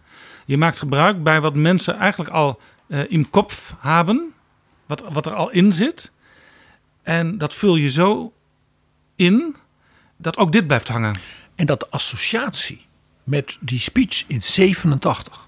Je 0.49 0.57
maakt 0.57 0.79
gebruik 0.79 1.23
bij 1.23 1.41
wat 1.41 1.55
mensen 1.55 1.97
eigenlijk 1.97 2.31
al 2.31 2.59
eh 2.87 3.11
in 3.11 3.29
kop 3.29 3.51
hebben, 3.79 4.33
wat, 4.85 5.03
wat 5.11 5.25
er 5.25 5.33
al 5.33 5.49
in 5.49 5.73
zit. 5.73 6.11
En 7.03 7.37
dat 7.37 7.53
vul 7.53 7.75
je 7.75 7.89
zo 7.89 8.33
in 9.15 9.55
dat 10.17 10.37
ook 10.37 10.51
dit 10.51 10.67
blijft 10.67 10.87
hangen. 10.87 11.15
En 11.55 11.65
dat 11.65 11.79
de 11.79 11.89
associatie 11.89 12.85
met 13.23 13.57
die 13.59 13.79
speech 13.79 14.23
in 14.27 14.43
87 14.43 15.47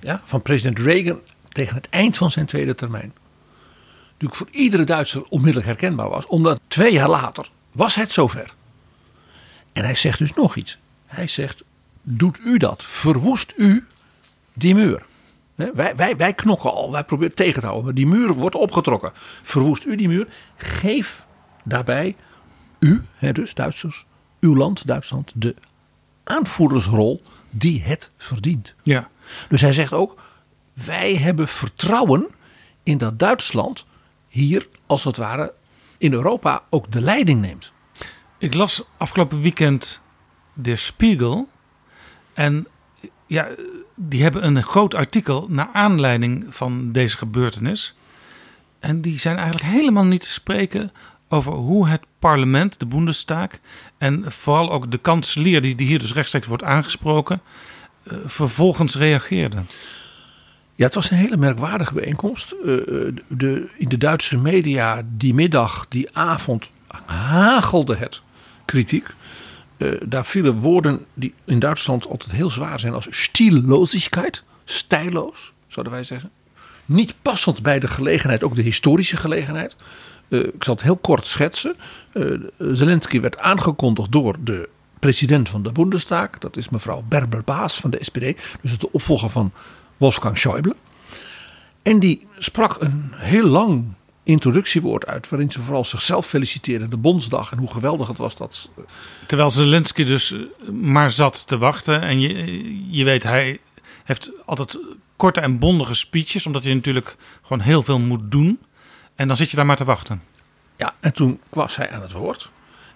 ja, 0.00 0.22
van 0.24 0.42
president 0.42 0.78
Reagan 0.78 1.20
tegen 1.48 1.74
het 1.74 1.88
eind 1.88 2.16
van 2.16 2.30
zijn 2.30 2.46
tweede 2.46 2.74
termijn. 2.74 3.12
Natuurlijk 4.10 4.34
voor 4.34 4.48
iedere 4.50 4.84
Duitser 4.84 5.24
onmiddellijk 5.24 5.66
herkenbaar 5.66 6.08
was. 6.08 6.26
Omdat 6.26 6.60
twee 6.68 6.92
jaar 6.92 7.08
later 7.10 7.50
was 7.72 7.94
het 7.94 8.12
zover. 8.12 8.54
En 9.72 9.84
hij 9.84 9.94
zegt 9.94 10.18
dus 10.18 10.34
nog 10.34 10.56
iets. 10.56 10.78
Hij 11.06 11.28
zegt, 11.28 11.62
doet 12.02 12.40
u 12.44 12.56
dat? 12.56 12.84
Verwoest 12.84 13.52
u 13.56 13.86
die 14.52 14.74
muur? 14.74 15.02
Wij, 15.54 15.96
wij, 15.96 16.16
wij 16.16 16.34
knokken 16.34 16.72
al, 16.72 16.92
wij 16.92 17.04
proberen 17.04 17.34
tegen 17.34 17.60
te 17.60 17.66
houden. 17.66 17.84
Maar 17.84 17.94
die 17.94 18.06
muur 18.06 18.32
wordt 18.32 18.54
opgetrokken. 18.54 19.12
Verwoest 19.42 19.84
u 19.84 19.96
die 19.96 20.08
muur? 20.08 20.28
Geef 20.56 21.26
daarbij 21.64 22.16
u, 22.78 23.02
hè, 23.14 23.32
dus 23.32 23.54
Duitsers, 23.54 24.06
uw 24.40 24.56
land, 24.56 24.86
Duitsland, 24.86 25.30
de 25.34 25.54
aanvoerdersrol 26.24 27.22
die 27.50 27.82
het 27.82 28.10
verdient. 28.16 28.74
Ja. 28.82 29.10
Dus 29.48 29.60
hij 29.60 29.72
zegt 29.72 29.92
ook, 29.92 30.20
wij 30.72 31.16
hebben 31.16 31.48
vertrouwen 31.48 32.28
in 32.82 32.98
dat 32.98 33.18
Duitsland 33.18 33.86
hier, 34.28 34.68
als 34.86 35.04
het 35.04 35.16
ware, 35.16 35.52
in 35.98 36.12
Europa 36.12 36.62
ook 36.70 36.92
de 36.92 37.00
leiding 37.00 37.40
neemt. 37.40 37.72
Ik 38.38 38.54
las 38.54 38.84
afgelopen 38.96 39.40
weekend 39.40 40.02
De 40.52 40.76
Spiegel. 40.76 41.48
En 42.32 42.66
ja, 43.26 43.48
die 43.94 44.22
hebben 44.22 44.46
een 44.46 44.62
groot 44.62 44.94
artikel 44.94 45.46
naar 45.48 45.68
aanleiding 45.72 46.46
van 46.48 46.92
deze 46.92 47.16
gebeurtenis. 47.16 47.94
En 48.80 49.00
die 49.00 49.18
zijn 49.18 49.36
eigenlijk 49.36 49.66
helemaal 49.66 50.04
niet 50.04 50.20
te 50.20 50.30
spreken 50.30 50.92
over 51.28 51.52
hoe 51.52 51.88
het 51.88 52.00
parlement, 52.18 52.78
de 52.78 52.86
Bundestag, 52.86 53.48
en 53.98 54.24
vooral 54.32 54.72
ook 54.72 54.90
de 54.90 54.98
kanselier, 54.98 55.62
die, 55.62 55.74
die 55.74 55.86
hier 55.86 55.98
dus 55.98 56.12
rechtstreeks 56.12 56.46
wordt 56.46 56.62
aangesproken, 56.62 57.40
eh, 58.02 58.16
vervolgens 58.26 58.96
reageerden. 58.96 59.68
Ja, 60.74 60.84
het 60.84 60.94
was 60.94 61.10
een 61.10 61.16
hele 61.16 61.36
merkwaardige 61.36 61.94
bijeenkomst. 61.94 62.52
Eh, 62.52 62.74
de, 63.28 63.68
in 63.78 63.88
de 63.88 63.98
Duitse 63.98 64.36
media 64.36 65.02
die 65.16 65.34
middag, 65.34 65.86
die 65.88 66.08
avond, 66.12 66.70
hagelde 67.06 67.96
het 67.96 68.22
kritiek. 68.64 69.06
Eh, 69.82 69.92
daar 70.04 70.24
vielen 70.24 70.58
woorden 70.58 71.04
die 71.14 71.34
in 71.44 71.58
Duitsland 71.58 72.06
altijd 72.08 72.30
heel 72.30 72.50
zwaar 72.50 72.80
zijn 72.80 72.94
als 72.94 73.06
stilleloosheid, 73.10 74.42
stijloos, 74.64 75.52
zouden 75.66 75.92
wij 75.92 76.04
zeggen. 76.04 76.30
Niet 76.84 77.14
passend 77.22 77.62
bij 77.62 77.78
de 77.78 77.88
gelegenheid, 77.88 78.42
ook 78.42 78.54
de 78.54 78.62
historische 78.62 79.16
gelegenheid. 79.16 79.76
Eh, 80.28 80.38
ik 80.38 80.64
zal 80.64 80.74
het 80.74 80.82
heel 80.82 80.96
kort 80.96 81.26
schetsen. 81.26 81.76
Eh, 82.12 82.24
Zelensky 82.58 83.20
werd 83.20 83.38
aangekondigd 83.38 84.12
door 84.12 84.36
de 84.40 84.68
president 84.98 85.48
van 85.48 85.62
de 85.62 85.72
Bundestag. 85.72 86.30
Dat 86.38 86.56
is 86.56 86.68
mevrouw 86.68 87.04
Berber 87.08 87.44
Baas 87.44 87.80
van 87.80 87.90
de 87.90 87.98
SPD. 88.00 88.58
Dus 88.60 88.78
de 88.78 88.92
opvolger 88.92 89.30
van 89.30 89.52
Wolfgang 89.96 90.38
Schäuble. 90.38 90.76
En 91.82 92.00
die 92.00 92.26
sprak 92.38 92.80
een 92.80 93.12
heel 93.14 93.46
lang 93.46 93.94
introductiewoord 94.32 95.06
uit. 95.06 95.28
Waarin 95.28 95.52
ze 95.52 95.60
vooral 95.60 95.84
zichzelf 95.84 96.26
feliciteerde. 96.26 96.88
De 96.88 96.96
Bondsdag 96.96 97.52
en 97.52 97.58
hoe 97.58 97.70
geweldig 97.70 98.08
het 98.08 98.18
was 98.18 98.36
dat. 98.36 98.68
Terwijl 99.26 99.50
Zelensky 99.50 100.04
dus 100.04 100.32
eh, 100.32 100.68
maar 100.68 101.10
zat 101.10 101.46
te 101.46 101.58
wachten. 101.58 102.00
En 102.00 102.20
je, 102.20 102.96
je 102.96 103.04
weet, 103.04 103.22
hij 103.22 103.60
heeft 104.04 104.30
altijd 104.44 104.78
korte 105.16 105.40
en 105.40 105.58
bondige 105.58 105.94
speeches. 105.94 106.46
Omdat 106.46 106.64
hij 106.64 106.74
natuurlijk 106.74 107.16
gewoon 107.42 107.60
heel 107.60 107.82
veel 107.82 107.98
moet 107.98 108.30
doen. 108.30 108.60
En 109.14 109.28
dan 109.28 109.36
zit 109.36 109.50
je 109.50 109.56
daar 109.56 109.66
maar 109.66 109.76
te 109.76 109.84
wachten. 109.84 110.22
Ja, 110.76 110.94
en 111.00 111.12
toen 111.12 111.40
was 111.48 111.76
hij 111.76 111.90
aan 111.90 112.02
het 112.02 112.12
woord. 112.12 112.50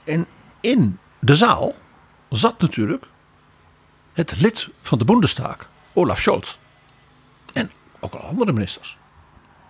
En 0.05 0.27
in 0.61 0.99
de 1.21 1.37
zaal 1.37 1.75
zat 2.29 2.61
natuurlijk 2.61 3.05
het 4.13 4.35
lid 4.41 4.69
van 4.83 4.99
de 4.99 5.05
Bundestag, 5.05 5.69
Olaf 5.93 6.21
Scholz. 6.21 6.57
En 7.53 7.71
ook 8.01 8.15
al 8.15 8.21
andere 8.21 8.53
ministers. 8.53 8.97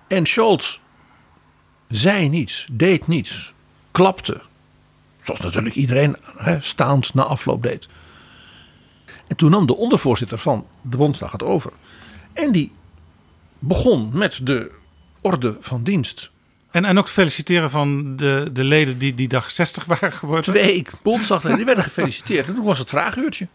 En 0.09 0.27
Scholz 0.27 0.79
zei 1.89 2.29
niets, 2.29 2.67
deed 2.71 3.07
niets, 3.07 3.55
klapte. 3.91 4.41
Zoals 5.21 5.41
natuurlijk 5.41 5.75
iedereen 5.75 6.17
staand 6.61 7.15
na 7.15 7.23
afloop 7.23 7.63
deed. 7.63 7.89
En 9.27 9.37
toen 9.37 9.51
nam 9.51 9.67
de 9.67 9.77
ondervoorzitter 9.77 10.39
van 10.39 10.67
de 10.83 10.97
Bondsdag 10.97 11.33
het 11.33 11.43
over. 11.43 11.73
En 12.33 12.53
die 12.53 12.73
begon 13.59 14.11
met 14.13 14.41
de 14.43 14.71
orde 15.21 15.57
van 15.61 15.83
dienst. 15.83 16.31
En, 16.71 16.85
en 16.85 16.99
ook 16.99 17.09
feliciteren 17.09 17.71
van 17.71 18.17
de, 18.17 18.51
de 18.53 18.65
leden 18.65 18.99
die 18.99 19.15
die 19.15 19.29
dag 19.29 19.51
60 19.51 19.85
waren 19.85 20.13
geworden. 20.13 20.55
Twee 20.55 20.87
Bondsdagleden 21.03 21.57
die 21.57 21.67
werden 21.67 21.85
gefeliciteerd. 21.85 22.49
En 22.49 22.55
toen 22.55 22.65
was 22.65 22.79
het 22.79 22.89
vraaguurtje. 22.89 23.49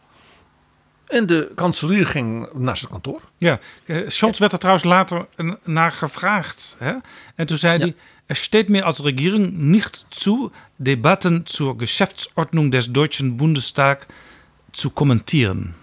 En 1.07 1.25
de 1.25 1.51
kanselier 1.55 2.07
ging 2.07 2.49
naar 2.53 2.77
zijn 2.77 2.91
kantoor. 2.91 3.21
Ja, 3.37 3.59
eh, 3.85 3.97
Scholz 4.07 4.39
werd 4.39 4.51
er 4.51 4.59
trouwens 4.59 4.85
later 4.85 5.25
naar 5.63 5.91
gevraagd. 5.91 6.75
Hè? 6.79 6.93
En 7.35 7.45
toen 7.45 7.57
zei 7.57 7.79
hij: 7.79 7.95
Er 8.31 8.35
steht 8.35 8.69
mir 8.69 8.85
als 8.85 9.03
Regierung 9.03 9.71
nicht 9.71 10.05
zu, 10.09 10.51
Debatten 10.77 11.45
zur 11.45 11.77
Geschäftsordnung 11.77 12.71
des 12.71 12.93
Deutschen 12.93 13.35
Bundestag 13.35 14.07
zu 14.71 14.89
kommentieren. 14.89 15.75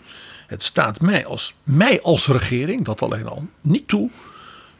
Het 0.47 0.65
staat 0.65 1.01
mij 1.01 1.27
als, 1.27 1.55
mij 1.63 2.03
als 2.03 2.27
regering, 2.27 2.85
dat 2.85 3.03
alleen 3.03 3.27
al, 3.27 3.47
niet 3.61 3.89
toe. 3.89 4.11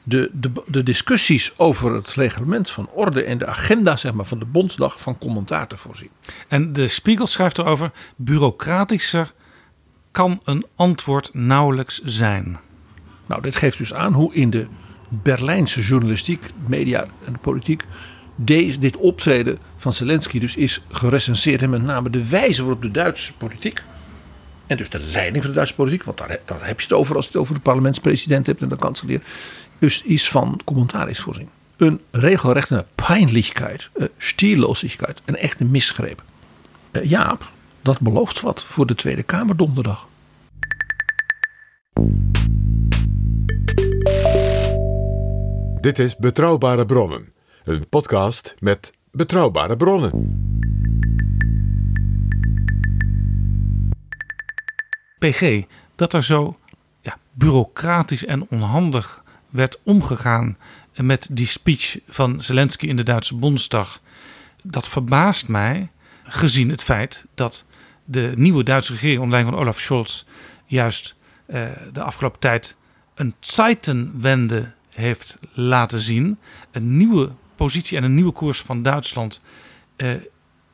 De, 0.03 0.31
de, 0.33 0.51
de 0.67 0.83
discussies 0.83 1.53
over 1.57 1.95
het 1.95 2.09
reglement 2.09 2.71
van 2.71 2.89
orde 2.91 3.25
en 3.25 3.39
de 3.39 3.47
agenda 3.47 3.97
zeg 3.97 4.13
maar, 4.13 4.27
van 4.27 4.39
de 4.39 4.47
Bondsdag 4.47 5.01
van 5.01 5.19
commentaar 5.19 5.67
te 5.67 5.77
voorzien. 5.77 6.11
En 6.49 6.73
de 6.73 6.89
Spiegel 6.89 7.27
schrijft 7.27 7.59
erover: 7.59 7.91
bureaucratischer 8.17 9.33
kan 10.11 10.41
een 10.45 10.67
antwoord 10.75 11.31
nauwelijks 11.35 12.01
zijn. 12.05 12.59
Nou, 13.27 13.43
dit 13.43 13.57
geeft 13.57 13.79
dus 13.79 13.95
aan 13.95 14.13
hoe 14.13 14.35
in 14.35 14.51
de 14.51 14.67
Berlijnse 15.09 15.81
journalistiek, 15.81 16.51
media 16.67 17.07
en 17.25 17.33
de 17.33 17.39
politiek 17.39 17.85
deze, 18.41 18.79
dit 18.79 18.97
optreden 18.97 19.59
van 19.77 19.93
Zelensky 19.93 20.39
dus 20.39 20.57
is 20.57 20.83
gerecenseerd. 20.91 21.63
En 21.63 21.71
met 21.71 21.83
name 21.83 22.11
de 22.11 22.29
wijze 22.29 22.63
waarop 22.63 22.83
de 22.83 22.91
Duitse 22.91 23.33
politiek. 23.35 23.83
En 24.67 24.77
dus 24.77 24.91
de 24.91 25.01
leiding 25.01 25.43
van 25.43 25.51
de 25.51 25.57
Duitse 25.57 25.75
politiek. 25.75 26.03
Want 26.03 26.19
daar, 26.19 26.39
daar 26.45 26.67
heb 26.67 26.81
je 26.81 26.87
het 26.87 26.97
over 26.97 27.17
als 27.17 27.25
je 27.25 27.31
het 27.31 27.41
over 27.41 27.55
de 27.55 27.61
parlementspresident 27.61 28.47
hebt 28.47 28.63
en 28.63 28.69
de 28.69 28.77
kanselier. 28.77 29.23
Dus 29.79 30.03
iets 30.03 30.29
van 30.29 30.61
commentaar 30.65 31.09
is 31.09 31.21
voorzien. 31.21 31.49
Een 31.77 32.01
regelrechte 32.11 32.87
pijnlijkheid, 32.95 33.89
uh, 33.97 34.07
stierloosheid. 34.19 35.23
Een 35.25 35.37
echte 35.37 35.65
misgreep. 35.65 36.23
Uh, 36.93 37.05
Jaap, 37.05 37.51
dat 37.83 38.01
belooft 38.01 38.41
wat 38.41 38.65
voor 38.69 38.87
de 38.87 38.95
Tweede 38.95 39.23
Kamer 39.23 39.57
donderdag. 39.57 40.07
Dit 45.81 45.99
is 45.99 46.17
Betrouwbare 46.17 46.87
Bronnen. 46.87 47.33
Een 47.65 47.89
podcast 47.89 48.55
met 48.59 48.93
betrouwbare 49.11 49.77
bronnen. 49.77 50.11
PG, 55.19 55.63
dat 55.97 56.13
er 56.13 56.25
zo 56.25 56.59
ja, 57.01 57.19
bureaucratisch 57.33 58.25
en 58.25 58.47
onhandig 58.49 59.25
werd 59.51 59.79
omgegaan 59.83 60.59
met 60.95 61.29
die 61.31 61.47
speech 61.47 61.99
van 62.09 62.41
Zelensky 62.41 62.87
in 62.87 62.97
de 62.97 63.03
Duitse 63.03 63.37
Bondsdag. 63.37 64.01
Dat 64.63 64.89
verbaast 64.89 65.49
mij, 65.49 65.91
gezien 66.25 66.71
het 66.71 66.83
feit 66.83 67.27
dat 67.35 67.65
de 68.05 68.33
nieuwe 68.37 68.63
Duitse 68.63 68.93
regering 68.93 69.21
onder 69.21 69.33
leiding 69.33 69.57
van 69.57 69.65
Olaf 69.65 69.81
Scholz 69.81 70.25
juist 70.67 71.15
eh, 71.47 71.63
de 71.93 72.03
afgelopen 72.03 72.41
tijd 72.41 72.77
een 73.15 73.35
Zeitenwende 73.41 74.77
heeft 74.99 75.39
laten 75.53 76.01
zien. 76.01 76.39
Een 76.71 76.97
nieuwe 76.97 77.31
positie 77.55 77.97
en 77.97 78.05
een 78.05 78.15
nieuwe 78.15 78.33
koers 78.33 78.61
van 78.61 78.83
Duitsland 78.83 79.43
uh, 79.97 80.11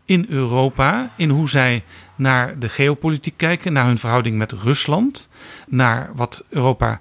in 0.04 0.26
Europa. 0.28 1.12
In 1.16 1.30
hoe 1.30 1.48
zij 1.48 1.84
naar 2.16 2.58
de 2.58 2.68
geopolitiek 2.68 3.36
kijken, 3.36 3.72
naar 3.72 3.86
hun 3.86 3.98
verhouding 3.98 4.36
met 4.36 4.52
Rusland. 4.52 5.28
Naar 5.66 6.10
wat 6.14 6.44
Europa 6.48 7.00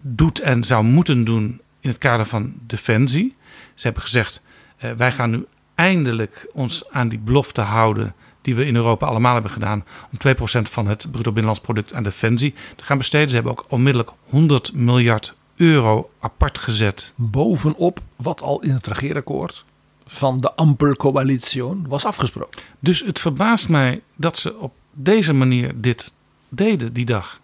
doet 0.00 0.40
en 0.40 0.64
zou 0.64 0.84
moeten 0.84 1.24
doen 1.24 1.60
in 1.80 1.88
het 1.88 1.98
kader 1.98 2.26
van 2.26 2.52
defensie. 2.66 3.36
Ze 3.74 3.86
hebben 3.86 4.02
gezegd: 4.02 4.42
uh, 4.84 4.90
wij 4.90 5.12
gaan 5.12 5.30
nu 5.30 5.46
eindelijk 5.74 6.46
ons 6.52 6.90
aan 6.90 7.08
die 7.08 7.18
belofte 7.18 7.60
houden 7.60 8.14
die 8.42 8.54
we 8.54 8.66
in 8.66 8.74
Europa 8.74 9.06
allemaal 9.06 9.32
hebben 9.32 9.50
gedaan, 9.50 9.84
om 10.12 10.34
2% 10.36 10.40
van 10.62 10.86
het 10.86 11.06
bruto 11.10 11.32
binnenlands 11.32 11.60
product 11.60 11.94
aan 11.94 12.02
defensie 12.02 12.54
te 12.76 12.84
gaan 12.84 12.98
besteden. 12.98 13.28
Ze 13.28 13.34
hebben 13.34 13.52
ook 13.52 13.64
onmiddellijk 13.68 14.10
100 14.28 14.72
miljard 14.72 15.34
euro 15.60 16.10
apart 16.20 16.58
gezet. 16.58 17.12
Bovenop 17.14 18.00
wat 18.16 18.42
al 18.42 18.62
in 18.62 18.70
het 18.70 18.86
regeerakkoord 18.86 19.64
van 20.06 20.40
de 20.40 20.54
Ampelcoalitie 20.54 21.62
was 21.86 22.04
afgesproken. 22.04 22.60
Dus 22.78 23.00
het 23.00 23.18
verbaast 23.18 23.68
mij 23.68 24.02
dat 24.16 24.38
ze 24.38 24.56
op 24.56 24.72
deze 24.92 25.32
manier 25.32 25.80
dit 25.80 26.12
deden 26.48 26.92
die 26.92 27.04
dag. 27.04 27.40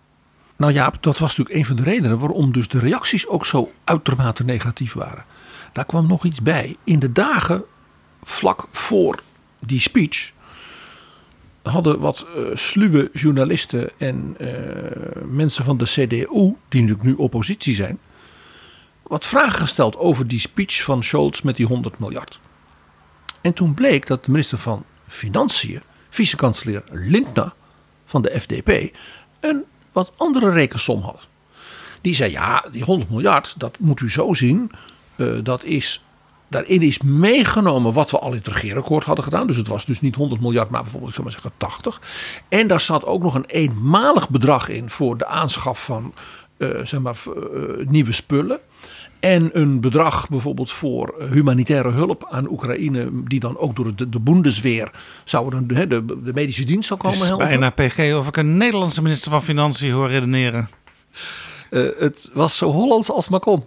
Nou 0.57 0.73
ja, 0.73 0.93
dat 1.01 1.19
was 1.19 1.37
natuurlijk 1.37 1.57
een 1.57 1.65
van 1.65 1.77
de 1.77 1.91
redenen 1.91 2.19
waarom 2.19 2.53
dus 2.53 2.69
de 2.69 2.79
reacties 2.79 3.27
ook 3.27 3.47
zo 3.47 3.73
uitermate 3.85 4.45
negatief 4.45 4.93
waren. 4.93 5.25
Daar 5.73 5.85
kwam 5.85 6.07
nog 6.07 6.25
iets 6.25 6.43
bij. 6.43 6.77
In 6.85 6.99
de 6.99 7.13
dagen 7.13 7.65
vlak 8.23 8.69
voor 8.73 9.23
die 9.59 9.81
speech 9.81 10.33
hadden 11.63 11.99
wat 12.01 12.27
uh, 12.37 12.45
sluwe 12.55 13.11
journalisten 13.13 13.91
en 13.99 14.37
uh, 14.41 14.49
mensen 15.29 15.65
van 15.65 15.77
de 15.77 15.85
CDU, 15.85 16.55
die 16.69 16.81
natuurlijk 16.81 17.03
nu 17.03 17.13
oppositie 17.13 17.75
zijn, 17.75 17.99
wat 19.09 19.27
vragen 19.27 19.61
gesteld 19.61 19.97
over 19.97 20.29
die 20.29 20.41
speech 20.41 20.83
van 20.83 21.03
Scholz 21.05 21.41
met 21.41 21.57
die 21.57 21.67
100 21.67 21.99
miljard. 21.99 22.39
En 23.41 23.55
toen 23.55 23.75
bleek 23.75 24.07
dat 24.07 24.25
de 24.25 24.31
minister 24.31 24.59
van 24.59 24.85
Financiën, 25.09 25.83
vicekanselier 26.11 26.83
Lindner 26.91 27.53
van 28.05 28.23
de 28.23 28.41
FDP, 28.41 28.97
een 29.41 29.65
wat 29.93 30.13
andere 30.17 30.51
rekensom 30.51 31.03
had. 31.03 31.27
Die 32.01 32.15
zei: 32.15 32.31
Ja, 32.31 32.65
die 32.71 32.85
100 32.85 33.11
miljard, 33.11 33.55
dat 33.59 33.79
moet 33.79 34.01
u 34.01 34.11
zo 34.11 34.35
zien. 34.35 34.71
Uh, 35.17 35.39
dat 35.43 35.65
is 35.65 36.01
Daarin 36.49 36.83
is 36.83 37.01
meegenomen 37.03 37.93
wat 37.93 38.11
we 38.11 38.19
al 38.19 38.31
in 38.31 38.37
het 38.37 38.47
regeerakkoord 38.47 39.05
hadden 39.05 39.25
gedaan. 39.25 39.47
Dus 39.47 39.57
het 39.57 39.69
was 39.69 39.85
dus 39.85 40.01
niet 40.01 40.15
100 40.15 40.41
miljard, 40.41 40.71
maar 40.71 40.83
bijvoorbeeld, 40.83 41.11
ik 41.11 41.17
zou 41.17 41.27
maar 41.27 41.41
zeggen, 41.43 41.53
80. 41.57 42.01
En 42.49 42.67
daar 42.67 42.81
zat 42.81 43.05
ook 43.05 43.23
nog 43.23 43.35
een 43.35 43.45
eenmalig 43.45 44.29
bedrag 44.29 44.69
in 44.69 44.91
voor 44.91 45.19
de 45.19 45.27
aanschaf 45.27 45.85
van 45.85 46.15
uh, 46.59 46.85
zeg 46.85 47.01
maar, 47.01 47.17
uh, 47.27 47.87
nieuwe 47.87 48.13
spullen. 48.13 48.59
En 49.21 49.51
een 49.53 49.81
bedrag 49.81 50.29
bijvoorbeeld 50.29 50.71
voor 50.71 51.15
humanitaire 51.31 51.91
hulp 51.91 52.27
aan 52.31 52.51
Oekraïne, 52.51 53.11
die 53.25 53.41
dan 53.41 53.59
ook 53.59 53.77
door 53.77 53.95
de, 53.95 54.09
de 54.09 54.21
Bundesweer 54.21 54.91
zouden 55.25 55.67
de, 55.67 55.87
de, 55.87 56.05
de 56.23 56.33
medische 56.35 56.65
dienst 56.65 56.89
zou 56.89 57.01
komen 57.01 57.27
helpen. 57.27 57.47
Bijna 57.47 57.71
PG 57.71 58.15
of 58.15 58.29
ik 58.29 58.37
een 58.37 58.57
Nederlandse 58.57 59.03
minister 59.03 59.31
van 59.31 59.43
Financiën 59.43 59.93
hoor 59.93 60.09
redeneren. 60.09 60.69
Uh, 61.71 61.89
het 61.99 62.31
was 62.33 62.57
zo 62.57 62.71
Hollands 62.73 63.11
als 63.11 63.29
maar 63.29 63.41
kon. 63.41 63.65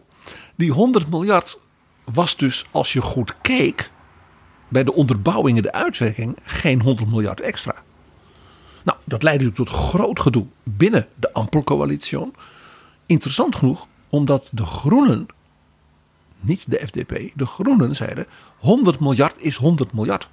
Die 0.56 0.72
100 0.72 1.10
miljard 1.10 1.60
was 2.04 2.38
dus, 2.38 2.66
als 2.72 2.94
je 2.94 3.02
goed 3.02 3.36
keek, 3.42 3.90
bij 4.68 4.84
de 4.84 4.94
onderbouwing 4.94 5.58
en 5.58 5.64
de 5.64 5.72
uitwerking 5.72 6.38
geen 6.44 6.82
100 6.82 7.10
miljard 7.10 7.42
extra. 7.42 7.76
Nou, 8.84 8.98
dat 9.04 9.24
leidde 9.24 9.46
natuurlijk 9.46 9.72
tot 9.72 9.90
groot 9.90 10.20
gedoe 10.20 10.46
binnen 10.64 11.08
de 11.16 11.34
Ampelcoalitie. 11.34 12.32
Interessant 13.06 13.56
genoeg, 13.56 13.88
omdat 14.10 14.48
de 14.52 14.66
Groenen, 14.66 15.26
niet 16.40 16.72
de 16.72 16.80
FDP, 16.86 17.32
de 17.36 17.46
Groenen 17.46 17.96
zeiden 17.96 18.26
100 18.58 19.00
miljard 19.00 19.42
is 19.42 19.56
100 19.56 19.94
miljard. 19.94 20.30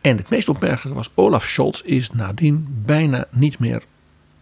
En 0.00 0.16
het 0.16 0.28
meest 0.28 0.48
opmerkelijke 0.48 0.98
was, 0.98 1.10
Olaf 1.14 1.44
Scholz 1.44 1.80
is 1.80 2.10
nadien 2.10 2.82
bijna 2.84 3.26
niet 3.30 3.58
meer 3.58 3.82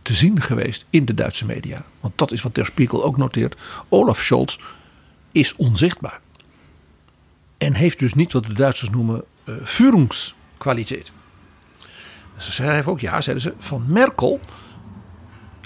te 0.02 0.14
zien 0.14 0.40
geweest 0.40 0.86
in 0.90 1.04
de 1.04 1.14
Duitse 1.14 1.44
media. 1.44 1.84
Want 2.00 2.18
dat 2.18 2.32
is 2.32 2.42
wat 2.42 2.54
Der 2.54 2.66
Spiegel 2.66 3.04
ook 3.04 3.16
noteert. 3.16 3.56
Olaf 3.88 4.22
Scholz 4.22 4.58
is 5.32 5.56
onzichtbaar. 5.56 6.20
En 7.58 7.74
heeft 7.74 7.98
dus 7.98 8.14
niet 8.14 8.32
wat 8.32 8.44
de 8.44 8.52
Duitsers 8.52 8.90
noemen 8.90 9.24
uh, 9.44 9.54
Führungskwaliteit. 9.64 11.12
Ze 12.36 12.52
schrijven 12.52 12.92
ook, 12.92 13.00
ja, 13.00 13.20
zeiden 13.20 13.44
ze, 13.44 13.54
van 13.58 13.84
Merkel 13.88 14.40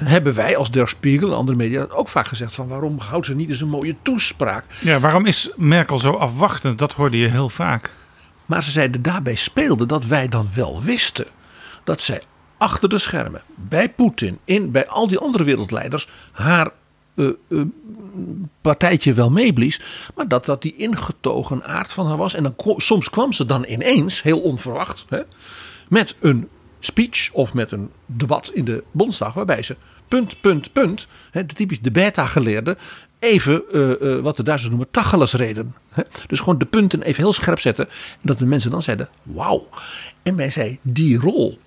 hebben 0.05 0.35
wij 0.35 0.57
als 0.57 0.71
Der 0.71 0.89
Spiegel 0.89 1.31
en 1.31 1.37
andere 1.37 1.57
media 1.57 1.87
ook 1.91 2.09
vaak 2.09 2.29
gezegd 2.29 2.55
van 2.55 2.69
waarom 2.69 2.99
houdt 2.99 3.27
ze 3.27 3.35
niet 3.35 3.49
eens 3.49 3.61
een 3.61 3.69
mooie 3.69 3.97
toespraak? 4.03 4.65
Ja, 4.81 5.01
waarom 5.01 5.27
is 5.27 5.51
Merkel 5.57 5.99
zo 5.99 6.13
afwachtend? 6.13 6.79
Dat 6.79 6.93
hoorde 6.93 7.19
je 7.19 7.29
heel 7.29 7.49
vaak. 7.49 7.95
Maar 8.47 8.65
ze 8.65 8.71
zeiden 8.71 9.03
daarbij 9.03 9.35
speelde 9.35 9.87
dat 9.87 10.05
wij 10.05 10.29
dan 10.29 10.49
wel 10.55 10.83
wisten 10.83 11.27
dat 11.85 12.03
zij 12.03 12.23
achter 12.59 12.89
de 12.89 12.99
schermen 12.99 13.43
bij 13.55 13.89
Poetin, 13.89 14.39
in, 14.45 14.71
bij 14.71 14.87
al 14.87 15.09
die 15.09 15.19
andere 15.19 15.45
wereldleiders 15.45 16.09
haar 16.33 16.71
uh, 17.15 17.31
uh, 17.49 17.63
partijtje 18.61 19.13
wel 19.13 19.31
meeblies. 19.31 19.81
Maar 20.15 20.29
dat 20.29 20.45
dat 20.45 20.63
die 20.63 20.77
ingetogen 20.77 21.65
aard 21.65 21.93
van 21.93 22.07
haar 22.07 22.17
was. 22.17 22.35
En 22.35 22.43
dan 22.43 22.55
soms 22.77 23.11
kwam 23.11 23.33
ze 23.33 23.47
dan 23.47 23.65
ineens, 23.69 24.23
heel 24.23 24.41
onverwacht, 24.41 25.05
hè, 25.09 25.21
met 25.89 26.15
een 26.21 26.49
speech 26.81 27.33
of 27.33 27.55
met 27.55 27.73
een 27.73 27.91
debat 28.07 28.51
in 28.55 28.65
de 28.65 28.85
Bondsdag. 28.91 29.33
Waarbij 29.33 29.63
ze 29.63 29.77
punt, 30.09 30.41
punt, 30.41 30.73
punt, 30.73 31.07
hè, 31.31 31.47
de 31.47 31.55
typisch 31.55 31.81
de 31.81 31.91
beta-geleerde, 31.91 32.77
even 33.19 33.63
uh, 33.73 33.91
uh, 34.01 34.19
wat 34.19 34.37
de 34.37 34.43
Duitsers 34.43 34.71
noemen 34.71 34.91
tachelesreden. 34.91 35.75
Hè. 35.93 36.03
Dus 36.27 36.39
gewoon 36.39 36.59
de 36.59 36.65
punten 36.65 37.03
even 37.03 37.23
heel 37.23 37.33
scherp 37.33 37.61
zetten. 37.61 37.89
En 37.89 38.21
dat 38.23 38.39
de 38.39 38.47
mensen 38.47 38.71
dan 38.71 38.83
zeiden, 38.83 39.09
wauw. 39.23 39.69
En 40.23 40.35
mij 40.35 40.51
zei, 40.51 40.79
die 40.83 41.19
rol 41.19 41.59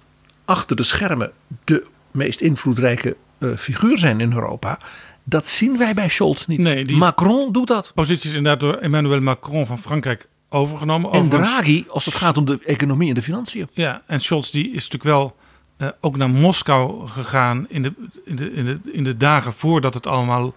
achter 0.45 0.76
de 0.76 0.84
schermen 0.84 1.32
de 1.64 1.86
meest 2.12 2.41
invloedrijke 2.41 3.16
uh, 3.39 3.57
figuur 3.57 3.97
zijn 3.97 4.20
in 4.20 4.34
Europa 4.34 4.80
dat 5.24 5.47
zien 5.47 5.78
wij 5.78 5.93
bij 5.93 6.09
Scholz 6.09 6.45
niet. 6.45 6.59
Nee, 6.59 6.95
Macron 6.95 7.51
doet 7.51 7.68
dat. 7.68 7.91
Positie 7.95 8.30
is 8.30 8.36
inderdaad 8.36 8.59
door 8.59 8.76
Emmanuel 8.76 9.22
Macron 9.22 9.66
van 9.66 9.80
Frankrijk 9.80 10.28
overgenomen. 10.54 11.12
En 11.12 11.30
Draghi 11.30 11.86
als 11.88 12.06
het 12.06 12.14
gaat 12.14 12.38
om 12.38 12.45
de 12.45 12.60
economie 12.66 13.10
en 13.10 13.16
de 13.16 13.22
financiën. 13.22 13.68
Ja, 13.74 14.02
en 14.06 14.22
Scholz 14.22 14.49
die 14.49 14.66
is 14.66 14.89
natuurlijk 14.89 15.04
wel 15.04 15.36
uh, 15.78 15.88
ook 15.99 16.18
naar 16.18 16.30
Moskou 16.30 17.08
gegaan 17.08 17.66
in 17.70 17.84
de, 17.84 17.93
in, 18.26 18.36
de, 18.36 18.54
in, 18.54 18.66
de, 18.66 18.80
in 18.91 19.04
de 19.04 19.18
dagen 19.18 19.54
voordat 19.54 19.93
het 19.93 20.08
allemaal 20.08 20.54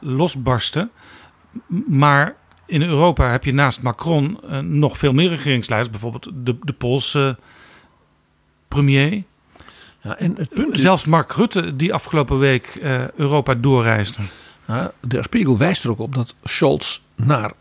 losbarstte. 0.00 0.88
Maar 1.86 2.36
in 2.66 2.82
Europa 2.82 3.30
heb 3.30 3.44
je 3.44 3.54
naast 3.54 3.82
Macron 3.82 4.38
uh, 4.44 4.58
nog 4.58 4.98
veel 4.98 5.12
meer 5.12 5.28
regeringsleiders. 5.28 5.90
Bijvoorbeeld 5.90 6.30
de, 6.34 6.56
de 6.60 6.72
Poolse 6.72 7.36
premier. 8.68 9.22
Ja, 10.00 10.18
en 10.18 10.36
het 10.36 10.48
punt 10.48 10.74
is, 10.74 10.80
Zelfs 10.80 11.04
Mark 11.04 11.32
Rutte, 11.32 11.76
die 11.76 11.94
afgelopen 11.94 12.38
week 12.38 12.66
eh, 12.66 13.10
Europa 13.10 13.54
doorreisde. 13.54 14.22
De 15.00 15.22
Spiegel 15.22 15.58
wijst 15.58 15.84
er 15.84 15.90
ook 15.90 15.98
op 15.98 16.14
dat 16.14 16.34
Scholz 16.44 17.00
naar 17.14 17.52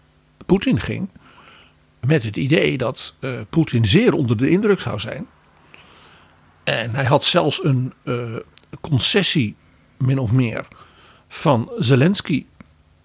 Poetin 0.45 0.80
ging. 0.80 1.09
Met 2.08 2.24
het 2.24 2.38
idee 2.38 2.78
dat 2.78 3.14
eh, 3.20 3.39
Poetin 3.49 3.86
zeer 3.86 4.14
onder 4.14 4.38
de 4.38 4.49
indruk 4.49 4.80
zou 4.80 4.99
zijn. 4.99 5.28
En 6.64 6.95
hij 6.95 7.06
had 7.06 7.24
zelfs 7.24 7.64
een 7.64 7.93
eh, 8.04 8.36
concessie, 8.82 9.56
min 9.97 10.20
of 10.20 10.32
meer, 10.32 10.68
van 11.28 11.72
Zelensky 11.78 12.45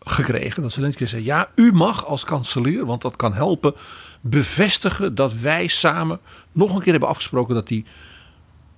gekregen. 0.01 0.63
Dat 0.63 0.73
Zelensky 0.73 1.05
zei: 1.05 1.25
Ja, 1.25 1.51
u 1.55 1.73
mag 1.73 2.07
als 2.07 2.25
kanselier, 2.25 2.87
want 2.87 3.03
dat 3.03 3.17
kan 3.17 3.35
helpen, 3.35 3.75
bevestigen 4.21 5.15
dat 5.15 5.35
wij 5.35 5.67
samen 5.67 6.21
nog 6.53 6.75
een 6.75 6.83
keer 6.83 6.91
hebben 6.91 7.09
afgesproken 7.09 7.55
dat 7.55 7.69
die 7.69 7.85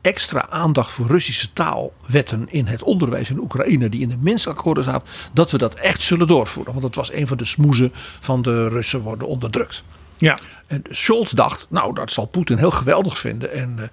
extra 0.00 0.48
aandacht 0.48 0.92
voor 0.92 1.06
Russische 1.06 1.52
taalwetten 1.52 2.46
in 2.50 2.66
het 2.66 2.82
onderwijs 2.82 3.30
in 3.30 3.40
Oekraïne, 3.40 3.88
die 3.88 4.00
in 4.00 4.08
de 4.08 4.16
Minsk-akkoorden 4.20 4.84
zaten, 4.84 5.08
dat 5.32 5.50
we 5.50 5.58
dat 5.58 5.74
echt 5.74 6.02
zullen 6.02 6.26
doorvoeren. 6.26 6.72
Want 6.72 6.84
dat 6.84 6.94
was 6.94 7.12
een 7.12 7.26
van 7.26 7.36
de 7.36 7.44
smoezen 7.44 7.90
van 8.20 8.42
de 8.42 8.68
Russen 8.68 9.00
worden 9.00 9.28
onderdrukt. 9.28 9.84
Ja. 10.18 10.38
En 10.66 10.82
Scholz 10.90 11.32
dacht, 11.32 11.66
nou, 11.70 11.94
dat 11.94 12.12
zal 12.12 12.26
Poetin 12.26 12.58
heel 12.58 12.70
geweldig 12.70 13.18
vinden. 13.18 13.52
En, 13.52 13.90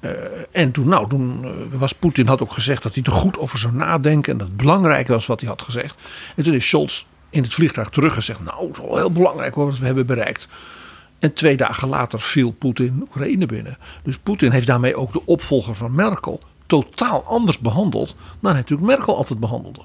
uh, 0.00 0.10
en 0.50 0.72
toen, 0.72 0.88
nou, 0.88 1.08
toen 1.08 1.44
uh, 1.44 1.50
was 1.78 1.92
Poetin 1.92 2.26
had 2.26 2.42
ook 2.42 2.52
gezegd 2.52 2.82
dat 2.82 2.94
hij 2.94 3.02
er 3.04 3.12
goed 3.12 3.38
over 3.38 3.58
zou 3.58 3.74
nadenken. 3.74 4.32
En 4.32 4.38
dat 4.38 4.46
het 4.46 4.56
belangrijk 4.56 5.08
was 5.08 5.26
wat 5.26 5.40
hij 5.40 5.48
had 5.48 5.62
gezegd. 5.62 6.02
En 6.36 6.44
toen 6.44 6.54
is 6.54 6.68
Scholz 6.68 7.04
in 7.30 7.42
het 7.42 7.54
vliegtuig 7.54 7.88
teruggezegd, 7.88 8.40
nou, 8.40 8.66
het 8.66 8.76
is 8.76 8.82
wel 8.82 8.96
heel 8.96 9.12
belangrijk 9.12 9.54
hoor, 9.54 9.66
wat 9.66 9.78
we 9.78 9.86
hebben 9.86 10.06
bereikt. 10.06 10.48
En 11.18 11.32
twee 11.32 11.56
dagen 11.56 11.88
later 11.88 12.20
viel 12.20 12.50
Poetin 12.50 13.02
Oekraïne 13.02 13.46
binnen. 13.46 13.78
Dus 14.02 14.18
Poetin 14.18 14.50
heeft 14.50 14.66
daarmee 14.66 14.96
ook 14.96 15.12
de 15.12 15.26
opvolger 15.26 15.74
van 15.74 15.94
Merkel 15.94 16.40
totaal 16.66 17.24
anders 17.24 17.58
behandeld 17.58 18.16
dan 18.40 18.54
natuurlijk 18.54 18.88
Merkel 18.88 19.16
altijd 19.16 19.40
behandelde. 19.40 19.80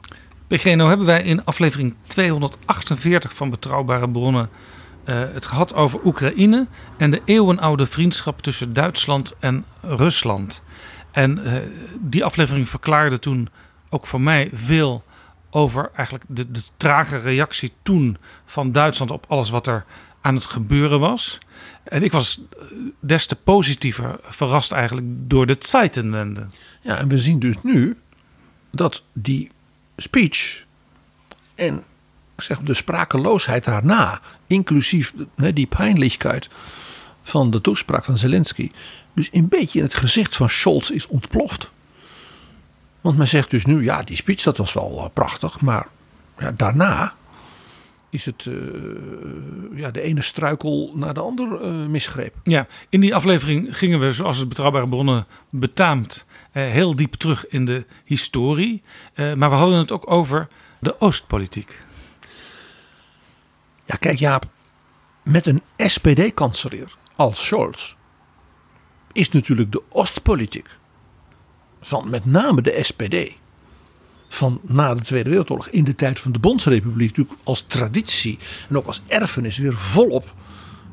PGNO 0.48 0.88
hebben 0.88 1.06
wij 1.06 1.24
in 1.24 1.46
aflevering 1.46 1.96
248 2.08 3.34
van 3.34 3.50
Betrouwbare 3.50 4.10
Bronnen 4.10 4.50
het 5.14 5.46
gehad 5.46 5.74
over 5.74 6.06
Oekraïne 6.06 6.68
en 6.98 7.12
de 7.12 7.22
eeuwenoude 7.26 7.86
vriendschap 7.86 8.42
tussen 8.42 8.74
Duitsland 8.74 9.36
en 9.40 9.66
Rusland. 9.82 10.64
En 11.12 11.40
uh, 11.40 11.54
die 12.00 12.26
aflevering 12.26 12.70
verklaarde 12.70 13.20
toen 13.20 13.50
ook 13.90 14.08
voor 14.08 14.22
mij 14.22 14.50
veel 14.54 15.04
over 15.50 15.92
eigenlijk 15.96 16.26
de, 16.28 16.52
de 16.52 16.62
trage 16.78 17.18
reactie 17.18 17.72
toen 17.82 18.18
van 18.46 18.72
Duitsland 18.72 19.12
op 19.12 19.26
alles 19.28 19.50
wat 19.50 19.68
er 19.68 19.86
aan 20.22 20.36
het 20.36 20.46
gebeuren 20.46 21.00
was. 21.00 21.38
En 21.84 22.04
ik 22.04 22.12
was 22.12 22.42
des 23.00 23.26
te 23.26 23.36
positiever 23.36 24.20
verrast 24.24 24.72
eigenlijk 24.72 25.08
door 25.08 25.46
de 25.46 25.56
Zeitenwende. 25.60 26.48
Ja, 26.82 26.98
en 26.98 27.08
we 27.08 27.20
zien 27.20 27.40
dus 27.40 27.56
nu 27.64 27.98
dat 28.72 29.04
die 29.14 29.50
speech 29.98 30.64
en 31.56 31.84
zeg, 32.38 32.60
de 32.60 32.74
sprakeloosheid 32.74 33.66
daarna, 33.66 34.22
inclusief 34.48 35.14
die 35.54 35.68
pijnlijkheid 35.68 36.50
van 37.24 37.52
de 37.52 37.62
toespraak 37.62 38.06
van 38.06 38.18
Zelensky, 38.18 38.72
dus 39.14 39.30
een 39.32 39.48
beetje 39.48 39.80
in 39.80 39.86
het 39.86 39.94
gezicht 39.94 40.36
van 40.36 40.50
Scholz 40.50 40.90
is 40.90 41.08
ontploft. 41.08 41.72
Want 43.02 43.18
men 43.18 43.28
zegt 43.28 43.50
dus 43.50 43.66
nu, 43.66 43.84
ja, 43.84 44.04
die 44.04 44.16
speech 44.16 44.42
dat 44.42 44.58
was 44.58 44.74
wel 44.74 45.12
prachtig, 45.14 45.62
maar 45.62 45.88
ja, 46.40 46.52
daarna 46.52 47.14
is 48.10 48.26
het 48.26 48.46
uh, 48.46 48.56
ja, 49.76 49.92
de 49.92 50.02
ene 50.02 50.22
struikel 50.22 50.92
naar 50.96 51.14
de 51.14 51.20
ander 51.20 51.62
uh, 51.62 51.86
misgreep. 51.86 52.36
Ja, 52.44 52.68
in 52.90 53.00
die 53.00 53.16
aflevering 53.16 53.78
gingen 53.78 54.00
we, 54.00 54.12
zoals 54.12 54.38
het 54.38 54.50
betrouwbare 54.50 54.88
bronnen 54.88 55.26
betaamt, 55.50 56.26
heel 56.52 56.96
diep 56.96 57.14
terug 57.14 57.48
in 57.48 57.66
de 57.66 57.86
historie. 58.06 58.82
maar 59.16 59.50
we 59.50 59.56
hadden 59.56 59.78
het 59.78 59.92
ook 59.92 60.12
over 60.12 60.48
de 60.80 61.02
Oostpolitiek. 61.02 61.84
Ja, 63.92 63.98
kijk 63.98 64.20
Jaap, 64.20 64.46
met 65.24 65.46
een 65.46 65.62
SPD-kanselier 65.78 66.96
als 67.16 67.46
Scholz 67.46 67.96
is 69.12 69.30
natuurlijk 69.30 69.72
de 69.72 69.82
Oostpolitiek 69.90 70.70
van 71.82 72.10
met 72.10 72.26
name 72.26 72.62
de 72.62 72.80
SPD 72.82 73.38
van 74.30 74.60
na 74.64 74.96
de 74.96 75.02
Tweede 75.02 75.30
Wereldoorlog 75.30 75.68
in 75.68 75.84
de 75.84 75.96
tijd 75.96 76.20
van 76.20 76.32
de 76.32 76.40
Bondsrepubliek 76.40 77.10
natuurlijk 77.10 77.40
als 77.44 77.64
traditie 77.68 78.40
en 78.70 78.78
ook 78.78 78.86
als 78.86 79.02
erfenis 79.08 79.58
weer 79.58 79.78
volop 79.78 80.34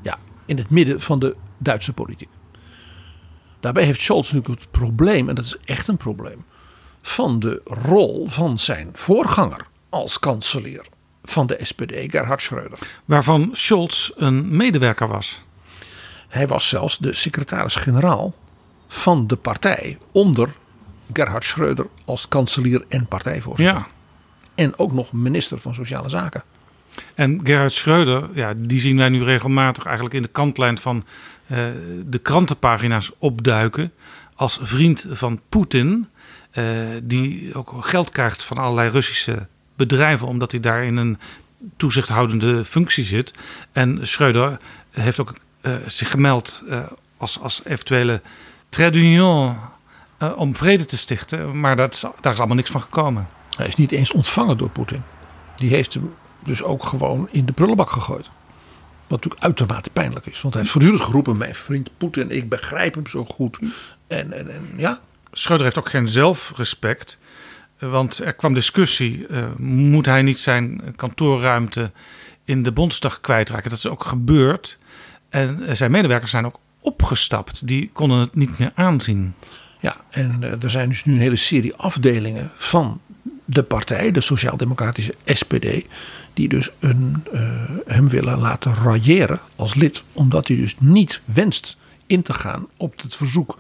ja, 0.03 0.19
in 0.47 0.59
het 0.59 0.71
midden 0.71 1.01
van 1.01 1.19
de 1.19 1.37
Duitse 1.59 1.93
politiek. 1.93 2.31
Daarbij 3.61 3.85
heeft 3.85 4.01
Scholz 4.01 4.33
natuurlijk 4.33 4.61
het 4.61 4.71
probleem, 4.71 5.29
en 5.29 5.35
dat 5.35 5.45
is 5.45 5.57
echt 5.65 5.89
een 5.89 5.97
probleem, 5.97 6.45
van 7.03 7.39
de 7.39 7.61
rol 7.65 8.29
van 8.29 8.59
zijn 8.59 8.91
voorganger 8.95 9.67
als 9.89 10.19
kanselier 10.19 10.87
van 11.29 11.47
de 11.47 11.59
SPD, 11.63 11.93
Gerhard 11.93 12.43
Schröder. 12.43 12.79
Waarvan 13.05 13.49
Scholz 13.53 14.11
een 14.17 14.57
medewerker 14.57 15.09
was. 15.09 15.43
Hij 16.29 16.47
was 16.47 16.69
zelfs 16.69 16.99
de 16.99 17.15
secretaris-generaal 17.15 18.35
van 18.89 19.27
de 19.27 19.37
partij 19.37 19.99
onder 20.13 20.55
Gerhard 21.13 21.55
Schröder 21.55 21.87
als 22.05 22.29
kanselier 22.29 22.85
en 22.89 23.07
partijvoorzitter. 23.07 23.75
Ja. 23.75 23.87
En 24.55 24.79
ook 24.79 24.93
nog 24.93 25.13
minister 25.13 25.59
van 25.59 25.75
Sociale 25.75 26.09
Zaken. 26.09 26.43
En 27.15 27.41
Gerhard 27.45 27.73
Schreuder, 27.73 28.29
ja, 28.35 28.55
die 28.57 28.81
zien 28.81 28.97
wij 28.97 29.09
nu 29.09 29.23
regelmatig 29.23 29.85
eigenlijk 29.85 30.15
in 30.15 30.23
de 30.23 30.29
kantlijn 30.29 30.79
van 30.79 31.05
uh, 31.47 31.59
de 32.07 32.19
krantenpagina's 32.19 33.11
opduiken. 33.19 33.93
Als 34.35 34.59
vriend 34.63 35.07
van 35.11 35.41
Poetin, 35.49 36.09
uh, 36.55 36.65
die 37.03 37.55
ook 37.55 37.75
geld 37.81 38.11
krijgt 38.11 38.43
van 38.43 38.57
allerlei 38.57 38.91
Russische 38.91 39.49
bedrijven, 39.79 40.27
omdat 40.27 40.51
hij 40.51 40.61
daar 40.61 40.85
in 40.85 40.97
een 40.97 41.19
toezichthoudende 41.77 42.65
functie 42.65 43.05
zit. 43.05 43.33
En 43.73 44.07
Schreuder 44.07 44.59
heeft 44.91 45.21
ook 45.21 45.35
uh, 45.63 45.73
zich 45.87 46.11
gemeld 46.11 46.63
als, 47.17 47.41
als 47.41 47.61
eventuele 47.65 48.21
union 48.79 49.57
uh, 50.23 50.39
om 50.39 50.57
vrede 50.57 50.85
te 50.85 50.97
stichten. 50.97 51.61
Maar 51.61 51.77
dat 51.77 51.95
is, 51.95 52.01
daar 52.21 52.33
is 52.33 52.39
allemaal 52.39 52.57
niks 52.57 52.71
van 52.71 52.81
gekomen. 52.81 53.29
Hij 53.57 53.67
is 53.67 53.75
niet 53.75 53.93
eens 53.93 54.13
ontvangen 54.13 54.59
door 54.59 54.71
Poetin. 54.71 55.03
Die 55.57 55.71
heeft 55.71 55.95
hem 55.95 56.15
dus 56.45 56.63
ook 56.63 56.85
gewoon 56.85 57.29
in 57.31 57.47
de 57.47 57.53
prullenbak 57.53 57.91
gegooid. 57.91 58.31
Wat 59.07 59.23
natuurlijk 59.23 59.43
uitermate 59.43 59.91
pijnlijk 59.91 60.27
is. 60.27 60.41
Want 60.41 60.55
hij 60.55 60.63
heeft 60.63 60.75
voortdurend 60.75 61.05
geroepen: 61.05 61.37
Mijn 61.37 61.55
vriend 61.55 61.91
Poetin, 61.97 62.31
ik 62.31 62.49
begrijp 62.49 62.95
hem 62.95 63.07
zo 63.07 63.25
goed. 63.25 63.59
En, 64.07 64.33
en, 64.33 64.51
en 64.51 64.69
ja. 64.77 65.01
Schreuder 65.33 65.67
heeft 65.67 65.79
ook 65.79 65.89
geen 65.89 66.09
zelfrespect. 66.09 67.19
Want 67.79 68.25
er 68.25 68.33
kwam 68.33 68.55
discussie: 68.55 69.27
uh, 69.31 69.47
moet 69.57 70.07
hij 70.07 70.23
niet 70.23 70.39
zijn 70.39 70.93
kantoorruimte 70.97 71.91
in 72.45 72.63
de 72.63 72.73
Bondsdag 72.73 73.21
kwijtraken? 73.21 73.71
Dat 73.71 73.79
is 73.79 73.87
ook 73.87 74.05
gebeurd. 74.05 74.79
En 75.29 75.77
zijn 75.77 75.91
medewerkers 75.91 76.31
zijn 76.31 76.47
ook 76.47 76.59
opgestapt. 76.81 77.67
Die 77.67 77.91
konden 77.93 78.19
het 78.19 78.35
niet 78.35 78.59
meer 78.59 78.73
aanzien. 78.75 79.35
Ja, 79.81 79.97
en 80.11 80.39
uh, 80.43 80.63
er 80.63 80.71
zijn 80.71 80.89
dus 80.89 81.05
nu 81.05 81.13
een 81.13 81.21
hele 81.21 81.37
serie 81.37 81.75
afdelingen 81.75 82.51
van 82.57 83.01
de 83.45 83.63
partij, 83.63 84.11
de 84.11 84.21
Sociaal-Democratische 84.21 85.15
SPD, 85.25 85.87
die 86.35 86.49
dus 86.49 86.71
een, 86.79 87.25
hem 87.87 88.09
willen 88.09 88.39
laten 88.39 88.75
railleren 88.75 89.41
als 89.57 89.75
lid, 89.75 90.03
omdat 90.13 90.49
hij 90.49 90.57
dus 90.57 90.75
niet 90.79 91.21
wenst 91.25 91.77
in 92.07 92.23
te 92.23 92.35
gaan 92.35 92.67
op 92.77 93.03
het 93.03 93.17
verzoek. 93.17 93.59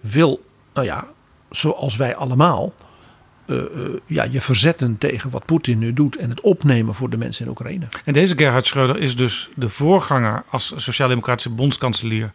Wil, 0.00 0.44
nou 0.74 0.86
ja, 0.86 1.06
zoals 1.50 1.96
wij 1.96 2.16
allemaal, 2.16 2.72
uh, 3.46 3.62
ja, 4.06 4.22
je 4.24 4.40
verzetten 4.40 4.98
tegen 4.98 5.30
wat 5.30 5.44
Poetin 5.44 5.78
nu 5.78 5.92
doet 5.92 6.16
en 6.16 6.30
het 6.30 6.40
opnemen 6.40 6.94
voor 6.94 7.10
de 7.10 7.16
mensen 7.16 7.44
in 7.44 7.50
Oekraïne. 7.50 7.86
En 8.04 8.12
deze 8.12 8.36
Gerhard 8.36 8.74
Schröder 8.74 8.98
is 8.98 9.16
dus 9.16 9.48
de 9.54 9.68
voorganger 9.68 10.44
als 10.48 10.72
Sociaal-Democratische 10.76 11.50
bondskanselier 11.50 12.32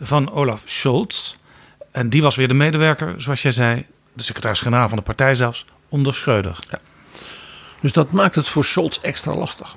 van 0.00 0.32
Olaf 0.32 0.62
Scholz. 0.64 1.36
En 1.90 2.10
die 2.10 2.22
was 2.22 2.36
weer 2.36 2.48
de 2.48 2.54
medewerker, 2.54 3.14
zoals 3.16 3.42
jij 3.42 3.52
zei, 3.52 3.86
de 4.12 4.22
secretaris-generaal 4.22 4.88
van 4.88 4.98
de 4.98 5.04
partij 5.04 5.34
zelfs, 5.34 5.66
onder 5.88 6.14
Schreuder. 6.14 6.58
Ja. 6.70 6.80
Dus 7.80 7.92
dat 7.92 8.12
maakt 8.12 8.34
het 8.34 8.48
voor 8.48 8.64
Scholz 8.64 8.98
extra 8.98 9.34
lastig. 9.34 9.76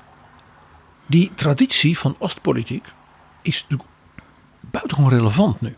Die 1.06 1.32
traditie 1.36 1.98
van 1.98 2.16
Oostpolitiek 2.20 2.86
is 3.42 3.62
natuurlijk 3.62 3.90
buitengewoon 4.60 5.12
relevant 5.12 5.62
nu. 5.62 5.76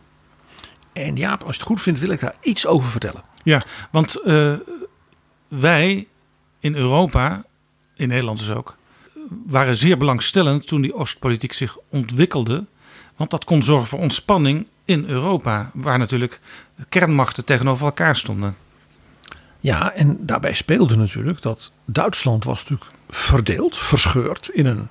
En 0.94 1.16
Jaap, 1.16 1.42
als 1.44 1.56
je 1.56 1.62
het 1.62 1.70
goed 1.70 1.82
vindt, 1.82 2.00
wil 2.00 2.10
ik 2.10 2.20
daar 2.20 2.36
iets 2.42 2.66
over 2.68 2.90
vertellen. 2.90 3.24
Ja, 3.44 3.62
want 3.92 4.20
uh, 4.26 4.54
wij 5.50 6.08
in 6.60 6.76
Europa, 6.76 7.44
in 7.96 8.08
Nederland 8.08 8.38
dus 8.40 8.52
ook, 8.52 8.78
waren 9.46 9.76
zeer 9.76 9.98
belangstellend 9.98 10.68
toen 10.68 10.82
die 10.82 10.96
Oostpolitiek 10.96 11.54
zich 11.54 11.78
ontwikkelde. 11.90 12.66
Want 13.16 13.32
dat 13.32 13.46
kon 13.46 13.64
zorgen 13.64 13.88
voor 13.88 14.00
ontspanning 14.00 14.68
in 14.86 15.06
Europa, 15.06 15.72
waar 15.74 15.98
natuurlijk 15.98 16.40
kernmachten 16.90 17.46
tegenover 17.46 17.86
elkaar 17.86 18.16
stonden. 18.16 18.58
Ja, 19.60 19.94
en 19.94 20.26
daarbij 20.26 20.54
speelde 20.54 20.96
natuurlijk 20.96 21.42
dat 21.42 21.72
Duitsland 21.86 22.44
was 22.44 22.60
natuurlijk 22.64 22.92
verdeeld, 23.10 23.78
verscheurd 23.78 24.50
in 24.54 24.66
een 24.66 24.88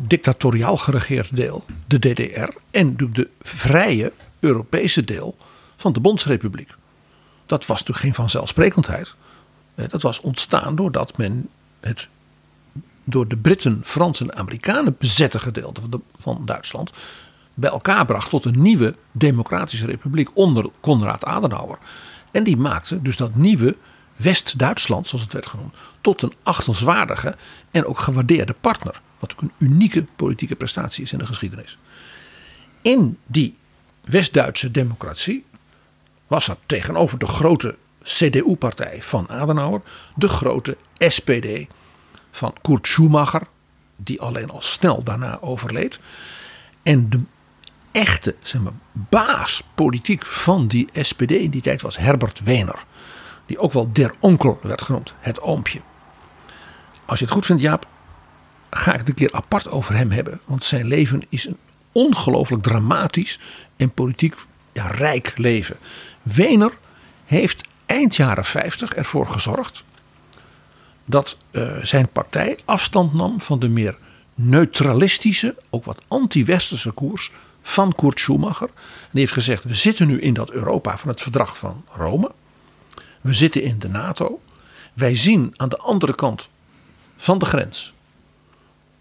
dictatoriaal 0.00 0.76
geregeerd 0.76 1.36
deel, 1.36 1.64
de 1.86 1.98
DDR, 1.98 2.48
en 2.70 2.86
natuurlijk 2.86 3.14
de 3.14 3.28
vrije 3.40 4.12
Europese 4.40 5.04
deel 5.04 5.36
van 5.76 5.92
de 5.92 6.00
Bondsrepubliek. 6.00 6.74
Dat 7.46 7.66
was 7.66 7.78
natuurlijk 7.78 8.04
geen 8.06 8.14
vanzelfsprekendheid. 8.14 9.14
Eh, 9.74 9.88
Dat 9.88 10.02
was 10.02 10.20
ontstaan 10.20 10.74
doordat 10.76 11.16
men 11.16 11.48
het 11.80 12.08
door 13.04 13.28
de 13.28 13.36
Britten, 13.36 13.80
Fransen 13.84 14.30
en 14.30 14.38
Amerikanen 14.38 14.96
bezette 14.98 15.38
gedeelte 15.38 15.80
van, 15.80 16.02
van 16.18 16.42
Duitsland 16.44 16.92
bij 17.54 17.70
elkaar 17.70 18.06
bracht 18.06 18.30
tot 18.30 18.44
een 18.44 18.62
nieuwe 18.62 18.94
democratische 19.12 19.86
republiek 19.86 20.30
onder 20.34 20.70
Konrad 20.80 21.24
Adenauer. 21.24 21.78
En 22.30 22.44
die 22.44 22.56
maakte 22.56 23.02
dus 23.02 23.16
dat 23.16 23.34
nieuwe 23.34 23.76
West-Duitsland, 24.16 25.08
zoals 25.08 25.24
het 25.24 25.32
werd 25.32 25.46
genoemd, 25.46 25.74
tot 26.00 26.22
een 26.22 26.32
achtenswaardige 26.42 27.36
en 27.70 27.86
ook 27.86 27.98
gewaardeerde 27.98 28.54
partner. 28.60 29.00
Wat 29.18 29.32
ook 29.32 29.40
een 29.40 29.52
unieke 29.58 30.06
politieke 30.16 30.56
prestatie 30.56 31.04
is 31.04 31.12
in 31.12 31.18
de 31.18 31.26
geschiedenis. 31.26 31.78
In 32.82 33.18
die 33.26 33.56
West-Duitse 34.04 34.70
democratie 34.70 35.44
was 36.26 36.48
er 36.48 36.56
tegenover 36.66 37.18
de 37.18 37.26
grote 37.26 37.76
CDU-partij 38.02 39.02
van 39.02 39.28
Adenauer 39.28 39.80
de 40.14 40.28
grote 40.28 40.76
SPD 40.98 41.66
van 42.30 42.54
Kurt 42.62 42.86
Schumacher, 42.86 43.42
die 43.96 44.20
alleen 44.20 44.50
al 44.50 44.62
snel 44.62 45.02
daarna 45.02 45.38
overleed. 45.40 45.98
En 46.82 47.10
de 47.10 47.20
echte 47.92 48.34
zeg 48.42 48.60
maar, 48.60 48.72
baas 48.92 49.62
politiek 49.74 50.26
van 50.26 50.66
die 50.66 50.88
SPD 50.92 51.30
in 51.30 51.50
die 51.50 51.62
tijd 51.62 51.82
was 51.82 51.96
Herbert 51.96 52.40
Wehner. 52.44 52.84
Die 53.46 53.58
ook 53.58 53.72
wel 53.72 53.92
der 53.92 54.14
onkel 54.20 54.60
werd 54.62 54.82
genoemd, 54.82 55.14
het 55.18 55.40
oompje. 55.40 55.80
Als 57.04 57.18
je 57.18 57.24
het 57.24 57.34
goed 57.34 57.46
vindt, 57.46 57.62
Jaap, 57.62 57.86
ga 58.70 58.92
ik 58.92 58.98
het 58.98 59.08
een 59.08 59.14
keer 59.14 59.32
apart 59.32 59.68
over 59.68 59.96
hem 59.96 60.10
hebben. 60.10 60.40
Want 60.44 60.64
zijn 60.64 60.86
leven 60.86 61.22
is 61.28 61.46
een 61.46 61.58
ongelooflijk 61.92 62.62
dramatisch 62.62 63.38
en 63.76 63.90
politiek 63.90 64.34
ja, 64.72 64.86
rijk 64.86 65.32
leven. 65.36 65.76
Wehner 66.22 66.72
heeft 67.24 67.64
eind 67.92 68.16
jaren 68.16 68.44
50 68.44 68.94
ervoor 68.94 69.26
gezorgd 69.26 69.84
dat 71.04 71.36
uh, 71.50 71.76
zijn 71.82 72.08
partij 72.08 72.58
afstand 72.64 73.14
nam 73.14 73.40
van 73.40 73.58
de 73.58 73.68
meer 73.68 73.96
neutralistische, 74.34 75.54
ook 75.70 75.84
wat 75.84 76.02
anti-westerse 76.08 76.90
koers 76.90 77.30
van 77.62 77.94
Kurt 77.94 78.20
Schumacher. 78.20 78.68
En 78.68 79.08
die 79.10 79.20
heeft 79.20 79.32
gezegd: 79.32 79.64
we 79.64 79.74
zitten 79.74 80.06
nu 80.06 80.20
in 80.20 80.34
dat 80.34 80.50
Europa 80.50 80.98
van 80.98 81.08
het 81.08 81.22
verdrag 81.22 81.56
van 81.56 81.84
Rome. 81.94 82.30
We 83.20 83.34
zitten 83.34 83.62
in 83.62 83.78
de 83.78 83.88
NATO. 83.88 84.40
Wij 84.92 85.16
zien 85.16 85.54
aan 85.56 85.68
de 85.68 85.78
andere 85.78 86.14
kant 86.14 86.48
van 87.16 87.38
de 87.38 87.44
grens 87.44 87.92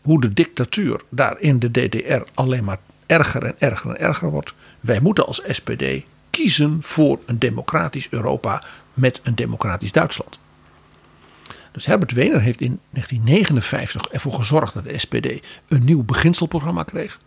hoe 0.01 0.21
de 0.21 0.33
dictatuur 0.33 1.01
daar 1.09 1.39
in 1.39 1.59
de 1.59 1.71
DDR 1.71 2.21
alleen 2.33 2.63
maar 2.63 2.79
erger 3.05 3.43
en 3.43 3.55
erger 3.57 3.89
en 3.89 3.99
erger 3.99 4.29
wordt. 4.29 4.53
Wij 4.79 4.99
moeten 4.99 5.25
als 5.25 5.41
SPD 5.47 5.83
kiezen 6.31 6.77
voor 6.81 7.19
een 7.25 7.39
democratisch 7.39 8.07
Europa 8.09 8.63
met 8.93 9.19
een 9.23 9.35
democratisch 9.35 9.91
Duitsland. 9.91 10.39
Dus 11.71 11.85
Herbert 11.85 12.11
Wehner 12.11 12.41
heeft 12.41 12.61
in 12.61 12.79
1959 12.89 14.07
ervoor 14.07 14.33
gezorgd 14.33 14.73
dat 14.73 14.83
de 14.83 14.97
SPD 14.97 15.47
een 15.67 15.85
nieuw 15.85 16.03
beginselprogramma 16.03 16.83
kreeg. 16.83 17.19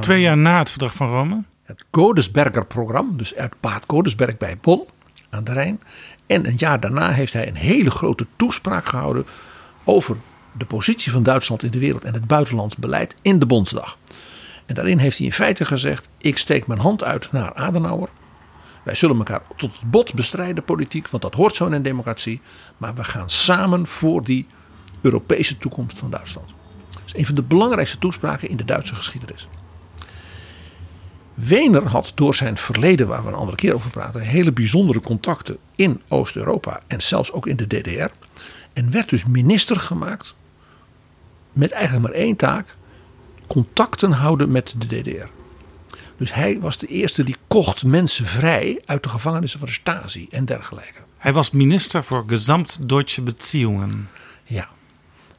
Twee 0.00 0.20
jaar 0.20 0.36
na 0.36 0.58
het 0.58 0.70
verdrag 0.70 0.94
van 0.94 1.10
Rome. 1.10 1.42
Het 1.62 1.84
Godesberger 1.90 2.66
programma, 2.66 3.16
dus 3.16 3.34
uit 3.34 3.52
Bad 3.60 3.84
Godesberg 3.86 4.36
bij 4.36 4.58
Bonn 4.60 4.86
aan 5.30 5.44
de 5.44 5.52
Rijn. 5.52 5.80
En 6.26 6.46
een 6.46 6.56
jaar 6.56 6.80
daarna 6.80 7.12
heeft 7.12 7.32
hij 7.32 7.48
een 7.48 7.56
hele 7.56 7.90
grote 7.90 8.26
toespraak 8.36 8.86
gehouden 8.86 9.26
over 9.84 10.16
de 10.52 10.64
positie 10.64 11.12
van 11.12 11.22
Duitsland 11.22 11.62
in 11.62 11.70
de 11.70 11.78
wereld 11.78 12.04
en 12.04 12.12
het 12.12 12.26
buitenlands 12.26 12.76
beleid 12.76 13.16
in 13.22 13.38
de 13.38 13.46
Bondsdag. 13.46 13.98
En 14.66 14.74
daarin 14.74 14.98
heeft 14.98 15.18
hij 15.18 15.26
in 15.26 15.32
feite 15.32 15.64
gezegd: 15.64 16.08
ik 16.18 16.38
steek 16.38 16.66
mijn 16.66 16.80
hand 16.80 17.04
uit 17.04 17.32
naar 17.32 17.54
Adenauer. 17.54 18.08
Wij 18.88 18.96
zullen 18.96 19.16
elkaar 19.16 19.42
tot 19.56 19.72
het 19.72 19.90
bot 19.90 20.14
bestrijden 20.14 20.64
politiek, 20.64 21.08
want 21.08 21.22
dat 21.22 21.34
hoort 21.34 21.56
zo 21.56 21.66
in 21.66 21.72
een 21.72 21.82
democratie. 21.82 22.40
Maar 22.76 22.94
we 22.94 23.04
gaan 23.04 23.30
samen 23.30 23.86
voor 23.86 24.24
die 24.24 24.46
Europese 25.00 25.58
toekomst 25.58 25.98
van 25.98 26.10
Duitsland. 26.10 26.48
Dat 26.90 27.02
is 27.06 27.14
een 27.14 27.26
van 27.26 27.34
de 27.34 27.42
belangrijkste 27.42 27.98
toespraken 27.98 28.48
in 28.48 28.56
de 28.56 28.64
Duitse 28.64 28.94
geschiedenis. 28.94 29.48
Wehner 31.34 31.88
had 31.88 32.12
door 32.14 32.34
zijn 32.34 32.56
verleden, 32.56 33.08
waar 33.08 33.22
we 33.22 33.28
een 33.28 33.34
andere 33.34 33.56
keer 33.56 33.74
over 33.74 33.90
praten, 33.90 34.20
hele 34.20 34.52
bijzondere 34.52 35.00
contacten 35.00 35.58
in 35.76 36.02
Oost-Europa 36.08 36.80
en 36.86 37.02
zelfs 37.02 37.32
ook 37.32 37.46
in 37.46 37.56
de 37.56 37.66
DDR. 37.66 38.10
En 38.72 38.90
werd 38.90 39.08
dus 39.08 39.24
minister 39.24 39.80
gemaakt 39.80 40.34
met 41.52 41.70
eigenlijk 41.70 42.06
maar 42.06 42.20
één 42.20 42.36
taak: 42.36 42.76
contacten 43.46 44.12
houden 44.12 44.50
met 44.50 44.74
de 44.78 44.86
DDR. 44.86 45.37
Dus 46.18 46.34
hij 46.34 46.60
was 46.60 46.78
de 46.78 46.86
eerste 46.86 47.24
die 47.24 47.36
kocht 47.46 47.84
mensen 47.84 48.26
vrij 48.26 48.80
uit 48.86 49.02
de 49.02 49.08
gevangenissen 49.08 49.58
van 49.58 49.68
de 49.68 49.74
Stasi 49.74 50.26
en 50.30 50.44
dergelijke. 50.44 51.00
Hij 51.18 51.32
was 51.32 51.50
minister 51.50 52.04
voor 52.04 52.24
Gesamtdeutsche 52.26 53.22
Beziehungen. 53.22 54.08
Ja. 54.44 54.68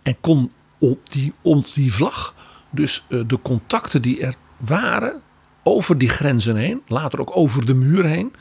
En 0.04 0.16
kon 0.22 0.52
op 0.78 1.12
die, 1.12 1.34
op 1.42 1.74
die 1.74 1.94
vlag 1.94 2.34
dus 2.70 3.04
uh, 3.08 3.22
de 3.28 3.40
contacten 3.42 4.02
die 4.02 4.22
er 4.22 4.36
waren 4.58 5.22
over 5.64 5.98
die 5.98 6.10
grenzen 6.10 6.56
heen, 6.56 6.82
later 6.88 7.20
ook 7.20 7.38
over 7.38 7.66
de 7.66 7.74
muur 7.74 8.06
heen, 8.06 8.34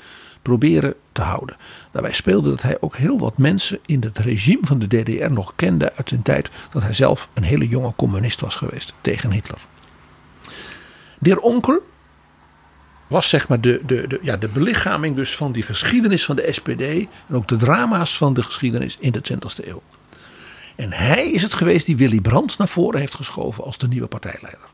proberen 0.43 0.95
te 1.13 1.23
houden. 1.23 1.57
Daarbij 1.91 2.13
speelde 2.13 2.51
dat 2.51 2.63
hij 2.63 2.77
ook 2.81 2.97
heel 2.97 3.19
wat 3.19 3.39
mensen 3.39 3.79
in 3.87 4.03
het 4.03 4.19
regime 4.19 4.67
van 4.67 4.79
de 4.79 4.87
DDR 4.87 5.31
nog 5.31 5.53
kende 5.57 5.93
uit 5.97 6.11
een 6.11 6.23
tijd 6.23 6.51
dat 6.71 6.83
hij 6.83 6.93
zelf 6.93 7.29
een 7.35 7.43
hele 7.43 7.69
jonge 7.69 7.93
communist 7.97 8.41
was 8.41 8.55
geweest 8.55 8.93
tegen 9.01 9.31
Hitler. 9.31 9.59
Der 11.19 11.39
onkel 11.39 11.83
was 13.09 13.29
zeg 13.29 13.49
maar 13.49 13.61
de, 13.61 13.81
de, 13.87 14.07
de, 14.07 14.19
ja, 14.23 14.37
de 14.37 14.49
belichaming 14.49 15.17
dus 15.17 15.37
van 15.37 15.53
die 15.53 15.63
geschiedenis 15.63 16.25
van 16.25 16.37
de 16.37 16.49
SPD 16.53 16.81
en 16.81 17.09
ook 17.33 17.49
de 17.49 17.57
drama's 17.57 18.17
van 18.17 18.35
de 18.35 18.43
geschiedenis 18.43 18.97
in 19.01 19.13
de 19.13 19.21
20e 19.33 19.67
eeuw. 19.67 19.83
En 20.77 20.93
hij 20.93 21.31
is 21.31 21.43
het 21.43 21.55
geweest 21.55 21.87
die 21.87 21.97
Willy 21.97 22.21
Brandt 22.21 22.59
naar 22.59 22.69
voren 22.69 23.01
heeft 23.01 23.15
geschoven 23.15 23.65
als 23.65 23.79
de 23.79 23.89
nieuwe 23.89 24.07
partijleider. 24.07 24.67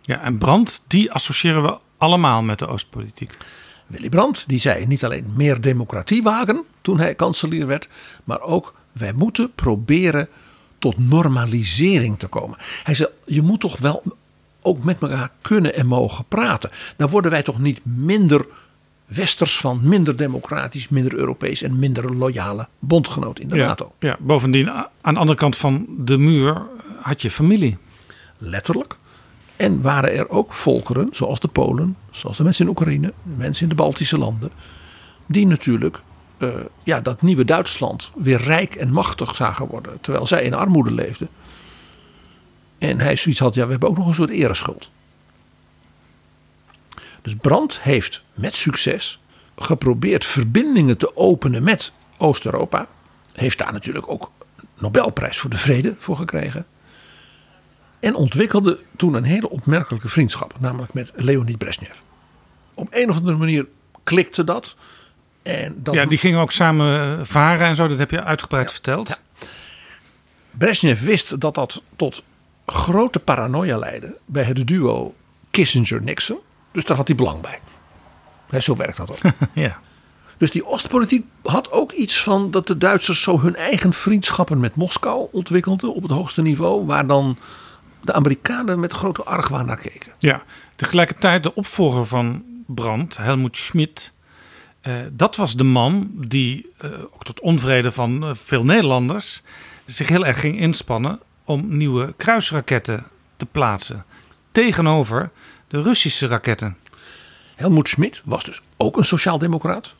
Ja, 0.00 0.20
en 0.20 0.38
Brandt, 0.38 0.84
die 0.86 1.12
associëren 1.12 1.62
we 1.62 1.78
allemaal 1.96 2.42
met 2.42 2.58
de 2.58 2.66
Oostpolitiek. 2.66 3.36
Willy 3.86 4.08
Brandt, 4.08 4.48
die 4.48 4.60
zei 4.60 4.86
niet 4.86 5.04
alleen 5.04 5.32
meer 5.36 5.60
democratie 5.60 6.22
wagen 6.22 6.62
toen 6.80 6.98
hij 6.98 7.14
kanselier 7.14 7.66
werd, 7.66 7.88
maar 8.24 8.40
ook 8.40 8.74
wij 8.92 9.12
moeten 9.12 9.52
proberen 9.54 10.28
tot 10.78 10.98
normalisering 10.98 12.18
te 12.18 12.26
komen. 12.26 12.58
Hij 12.84 12.94
zei, 12.94 13.08
je 13.24 13.42
moet 13.42 13.60
toch 13.60 13.78
wel 13.78 14.02
ook 14.62 14.84
met 14.84 15.02
elkaar 15.02 15.30
kunnen 15.40 15.74
en 15.74 15.86
mogen 15.86 16.24
praten. 16.28 16.70
Daar 16.96 17.08
worden 17.08 17.30
wij 17.30 17.42
toch 17.42 17.58
niet 17.58 17.80
minder 17.82 18.46
westers 19.06 19.56
van, 19.56 19.80
minder 19.82 20.16
democratisch, 20.16 20.88
minder 20.88 21.14
Europees 21.14 21.62
en 21.62 21.78
minder 21.78 22.14
loyale 22.14 22.68
bondgenoot 22.78 23.38
in 23.38 23.48
de 23.48 23.56
ja, 23.56 23.66
NATO. 23.66 23.92
Ja, 23.98 24.16
bovendien 24.20 24.70
aan 24.70 25.14
de 25.14 25.20
andere 25.20 25.38
kant 25.38 25.56
van 25.56 25.86
de 25.98 26.18
muur 26.18 26.62
had 27.02 27.22
je 27.22 27.30
familie. 27.30 27.76
Letterlijk. 28.38 28.96
En 29.56 29.82
waren 29.82 30.16
er 30.16 30.28
ook 30.28 30.52
volkeren, 30.52 31.08
zoals 31.12 31.40
de 31.40 31.48
Polen, 31.48 31.96
zoals 32.10 32.36
de 32.36 32.42
mensen 32.42 32.64
in 32.64 32.70
Oekraïne, 32.70 33.12
mensen 33.22 33.62
in 33.62 33.68
de 33.68 33.74
Baltische 33.74 34.18
landen, 34.18 34.50
die 35.26 35.46
natuurlijk 35.46 36.00
uh, 36.38 36.48
ja, 36.82 37.00
dat 37.00 37.22
nieuwe 37.22 37.44
Duitsland 37.44 38.10
weer 38.14 38.42
rijk 38.42 38.74
en 38.74 38.92
machtig 38.92 39.36
zagen 39.36 39.66
worden, 39.66 40.00
terwijl 40.00 40.26
zij 40.26 40.42
in 40.42 40.54
armoede 40.54 40.92
leefden. 40.92 41.28
En 42.80 43.00
hij 43.00 43.16
zoiets 43.16 43.40
had, 43.40 43.54
ja, 43.54 43.64
we 43.64 43.70
hebben 43.70 43.88
ook 43.88 43.96
nog 43.96 44.06
een 44.06 44.14
soort 44.14 44.30
ereschuld. 44.30 44.90
Dus 47.22 47.34
Brandt 47.40 47.80
heeft 47.80 48.22
met 48.34 48.56
succes 48.56 49.20
geprobeerd 49.56 50.24
verbindingen 50.24 50.96
te 50.96 51.16
openen 51.16 51.62
met 51.62 51.92
Oost-Europa. 52.16 52.86
Heeft 53.32 53.58
daar 53.58 53.72
natuurlijk 53.72 54.08
ook 54.08 54.30
Nobelprijs 54.78 55.38
voor 55.38 55.50
de 55.50 55.58
Vrede 55.58 55.94
voor 55.98 56.16
gekregen. 56.16 56.66
En 58.00 58.14
ontwikkelde 58.14 58.78
toen 58.96 59.14
een 59.14 59.24
hele 59.24 59.50
opmerkelijke 59.50 60.08
vriendschap, 60.08 60.54
namelijk 60.58 60.92
met 60.92 61.12
Leonid 61.14 61.58
Brezhnev. 61.58 61.96
Op 62.74 62.88
een 62.90 63.10
of 63.10 63.16
andere 63.16 63.36
manier 63.36 63.66
klikte 64.04 64.44
dat. 64.44 64.76
En 65.42 65.74
dat 65.76 65.94
ja, 65.94 66.04
die 66.04 66.18
gingen 66.18 66.40
ook 66.40 66.52
samen 66.52 67.26
varen 67.26 67.66
en 67.66 67.76
zo, 67.76 67.88
dat 67.88 67.98
heb 67.98 68.10
je 68.10 68.22
uitgebreid 68.22 68.66
ja, 68.66 68.72
verteld. 68.72 69.08
Ja. 69.08 69.18
Brezhnev 70.50 71.00
wist 71.00 71.40
dat 71.40 71.54
dat 71.54 71.82
tot 71.96 72.22
grote 72.72 73.18
paranoia 73.18 73.78
leidde 73.78 74.18
bij 74.24 74.42
het 74.42 74.66
duo 74.66 75.14
Kissinger-Nixon. 75.50 76.38
Dus 76.72 76.84
daar 76.84 76.96
had 76.96 77.06
hij 77.06 77.16
belang 77.16 77.40
bij. 77.40 77.58
Ja, 78.50 78.60
zo 78.60 78.76
werkt 78.76 78.96
dat 78.96 79.10
ook. 79.10 79.32
ja. 79.52 79.80
Dus 80.36 80.50
die 80.50 80.66
Oostpolitiek 80.66 81.26
had 81.42 81.72
ook 81.72 81.92
iets 81.92 82.22
van 82.22 82.50
dat 82.50 82.66
de 82.66 82.78
Duitsers 82.78 83.22
zo 83.22 83.40
hun 83.40 83.56
eigen 83.56 83.92
vriendschappen 83.92 84.60
met 84.60 84.74
Moskou 84.74 85.28
ontwikkelden 85.32 85.94
op 85.94 86.02
het 86.02 86.10
hoogste 86.10 86.42
niveau, 86.42 86.86
waar 86.86 87.06
dan 87.06 87.38
de 88.00 88.12
Amerikanen 88.12 88.80
met 88.80 88.92
grote 88.92 89.22
argwaan 89.22 89.66
naar 89.66 89.76
keken. 89.76 90.12
Ja, 90.18 90.42
tegelijkertijd 90.76 91.42
de 91.42 91.54
opvolger 91.54 92.06
van 92.06 92.44
Brandt, 92.66 93.16
Helmut 93.16 93.56
Schmidt. 93.56 94.12
Uh, 94.82 94.94
dat 95.12 95.36
was 95.36 95.54
de 95.56 95.64
man 95.64 96.10
die, 96.14 96.72
uh, 96.84 96.90
ook 97.10 97.24
tot 97.24 97.40
onvrede 97.40 97.90
van 97.90 98.24
uh, 98.24 98.30
veel 98.34 98.64
Nederlanders, 98.64 99.42
zich 99.84 100.08
heel 100.08 100.26
erg 100.26 100.40
ging 100.40 100.58
inspannen 100.58 101.20
om 101.50 101.76
nieuwe 101.76 102.14
kruisraketten 102.16 103.06
te 103.36 103.46
plaatsen. 103.46 104.04
Tegenover 104.52 105.30
de 105.68 105.82
Russische 105.82 106.26
raketten. 106.26 106.76
Helmoet 107.54 107.88
Schmid 107.88 108.22
was 108.24 108.44
dus 108.44 108.60
ook 108.76 108.96
een 108.96 109.04
sociaaldemocraat. 109.04 109.94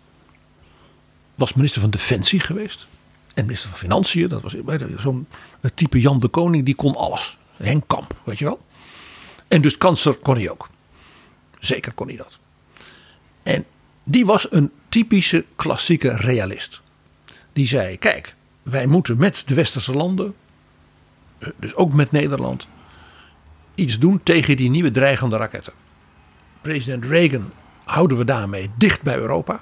Was 1.34 1.53
minister 1.55 1.80
van 1.80 1.90
Defensie 1.90 2.40
geweest. 2.40 2.86
En 3.34 3.44
minister 3.44 3.70
van 3.70 3.78
Financiën. 3.78 4.28
Dat 4.28 4.42
was 4.42 4.55
zo'n 4.98 5.26
type 5.74 6.01
Jan 6.01 6.20
de 6.20 6.28
Koning. 6.28 6.64
Die 6.64 6.74
kon 6.74 6.96
alles. 6.96 7.38
Henk 7.57 7.84
Kamp, 7.86 8.14
weet 8.24 8.38
je 8.38 8.44
wel. 8.44 8.61
En 9.48 9.61
dus 9.61 9.76
kansler 9.76 10.14
kon 10.14 10.36
hij 10.36 10.51
ook. 10.51 10.68
Zeker 11.59 11.92
kon 11.92 12.07
hij 12.07 12.16
dat. 12.16 12.38
En 13.42 13.64
die 14.05 14.26
was 14.26 14.53
een 14.53 14.70
typische 14.88 15.44
klassieke 15.57 16.16
realist. 16.16 16.80
Die 17.53 17.66
zei: 17.66 17.98
Kijk, 17.98 18.34
wij 18.62 18.86
moeten 18.86 19.16
met 19.16 19.42
de 19.46 19.55
westerse 19.55 19.94
landen, 19.94 20.34
dus 21.57 21.74
ook 21.74 21.93
met 21.93 22.11
Nederland, 22.12 22.68
iets 23.74 23.99
doen 23.99 24.22
tegen 24.22 24.57
die 24.57 24.70
nieuwe 24.70 24.91
dreigende 24.91 25.36
raketten. 25.36 25.72
President 26.61 27.05
Reagan 27.05 27.51
houden 27.84 28.18
we 28.18 28.24
daarmee 28.24 28.70
dicht 28.78 29.03
bij 29.03 29.16
Europa. 29.16 29.61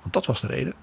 Want 0.00 0.12
dat 0.12 0.26
was 0.26 0.40
de 0.40 0.46
reden. 0.46 0.74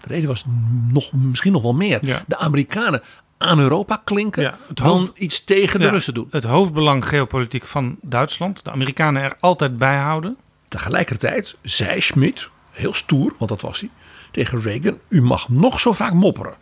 De 0.00 0.08
reden 0.08 0.28
was 0.28 0.44
nog, 0.88 1.12
misschien 1.12 1.52
nog 1.52 1.62
wel 1.62 1.74
meer. 1.74 2.00
De 2.26 2.36
Amerikanen 2.36 3.02
aan 3.38 3.58
Europa 3.58 4.00
klinken 4.04 4.42
ja, 4.42 4.58
dan 4.74 5.10
iets 5.14 5.44
tegen 5.44 5.80
de 5.80 5.88
Russen 5.88 6.14
doen. 6.14 6.28
Het 6.30 6.44
hoofdbelang 6.44 7.08
geopolitiek 7.08 7.64
van 7.64 7.96
Duitsland. 8.02 8.64
De 8.64 8.70
Amerikanen 8.70 9.22
er 9.22 9.36
altijd 9.40 9.78
bij 9.78 9.96
houden. 9.96 10.36
Tegelijkertijd 10.68 11.56
zei 11.62 12.00
Schmidt, 12.00 12.50
heel 12.70 12.94
stoer, 12.94 13.34
want 13.38 13.50
dat 13.50 13.60
was 13.60 13.80
hij, 13.80 13.90
tegen 14.30 14.62
Reagan: 14.62 14.98
U 15.08 15.22
mag 15.22 15.48
nog 15.48 15.80
zo 15.80 15.92
vaak 15.92 16.12
mopperen 16.12 16.54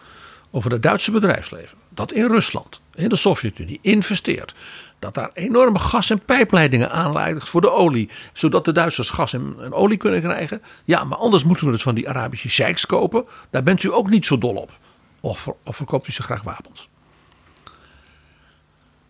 over 0.50 0.70
het 0.70 0.82
Duitse 0.82 1.10
bedrijfsleven. 1.10 1.78
Dat 1.94 2.12
in 2.12 2.26
Rusland, 2.26 2.80
in 2.94 3.08
de 3.08 3.16
Sovjet-Unie, 3.16 3.78
investeert. 3.82 4.54
Dat 4.98 5.14
daar 5.14 5.30
enorme 5.34 5.78
gas- 5.78 6.10
en 6.10 6.24
pijpleidingen 6.24 6.90
aanleidt 6.90 7.48
voor 7.48 7.60
de 7.60 7.70
olie. 7.70 8.10
Zodat 8.32 8.64
de 8.64 8.72
Duitsers 8.72 9.10
gas 9.10 9.32
en, 9.32 9.72
olie 9.72 9.96
kunnen 9.96 10.20
krijgen. 10.20 10.62
Ja, 10.84 11.04
maar 11.04 11.18
anders 11.18 11.44
moeten 11.44 11.66
we 11.66 11.72
het 11.72 11.82
van 11.82 11.94
die 11.94 12.08
Arabische 12.08 12.50
sheiks 12.50 12.86
kopen. 12.86 13.24
Daar 13.50 13.62
bent 13.62 13.82
u 13.82 13.92
ook 13.92 14.10
niet 14.10 14.26
zo 14.26 14.38
dol 14.38 14.54
op. 14.54 14.78
Of, 15.20 15.48
of 15.64 15.76
verkoopt 15.76 16.08
u 16.08 16.12
ze 16.12 16.22
graag 16.22 16.42
wapens. 16.42 16.88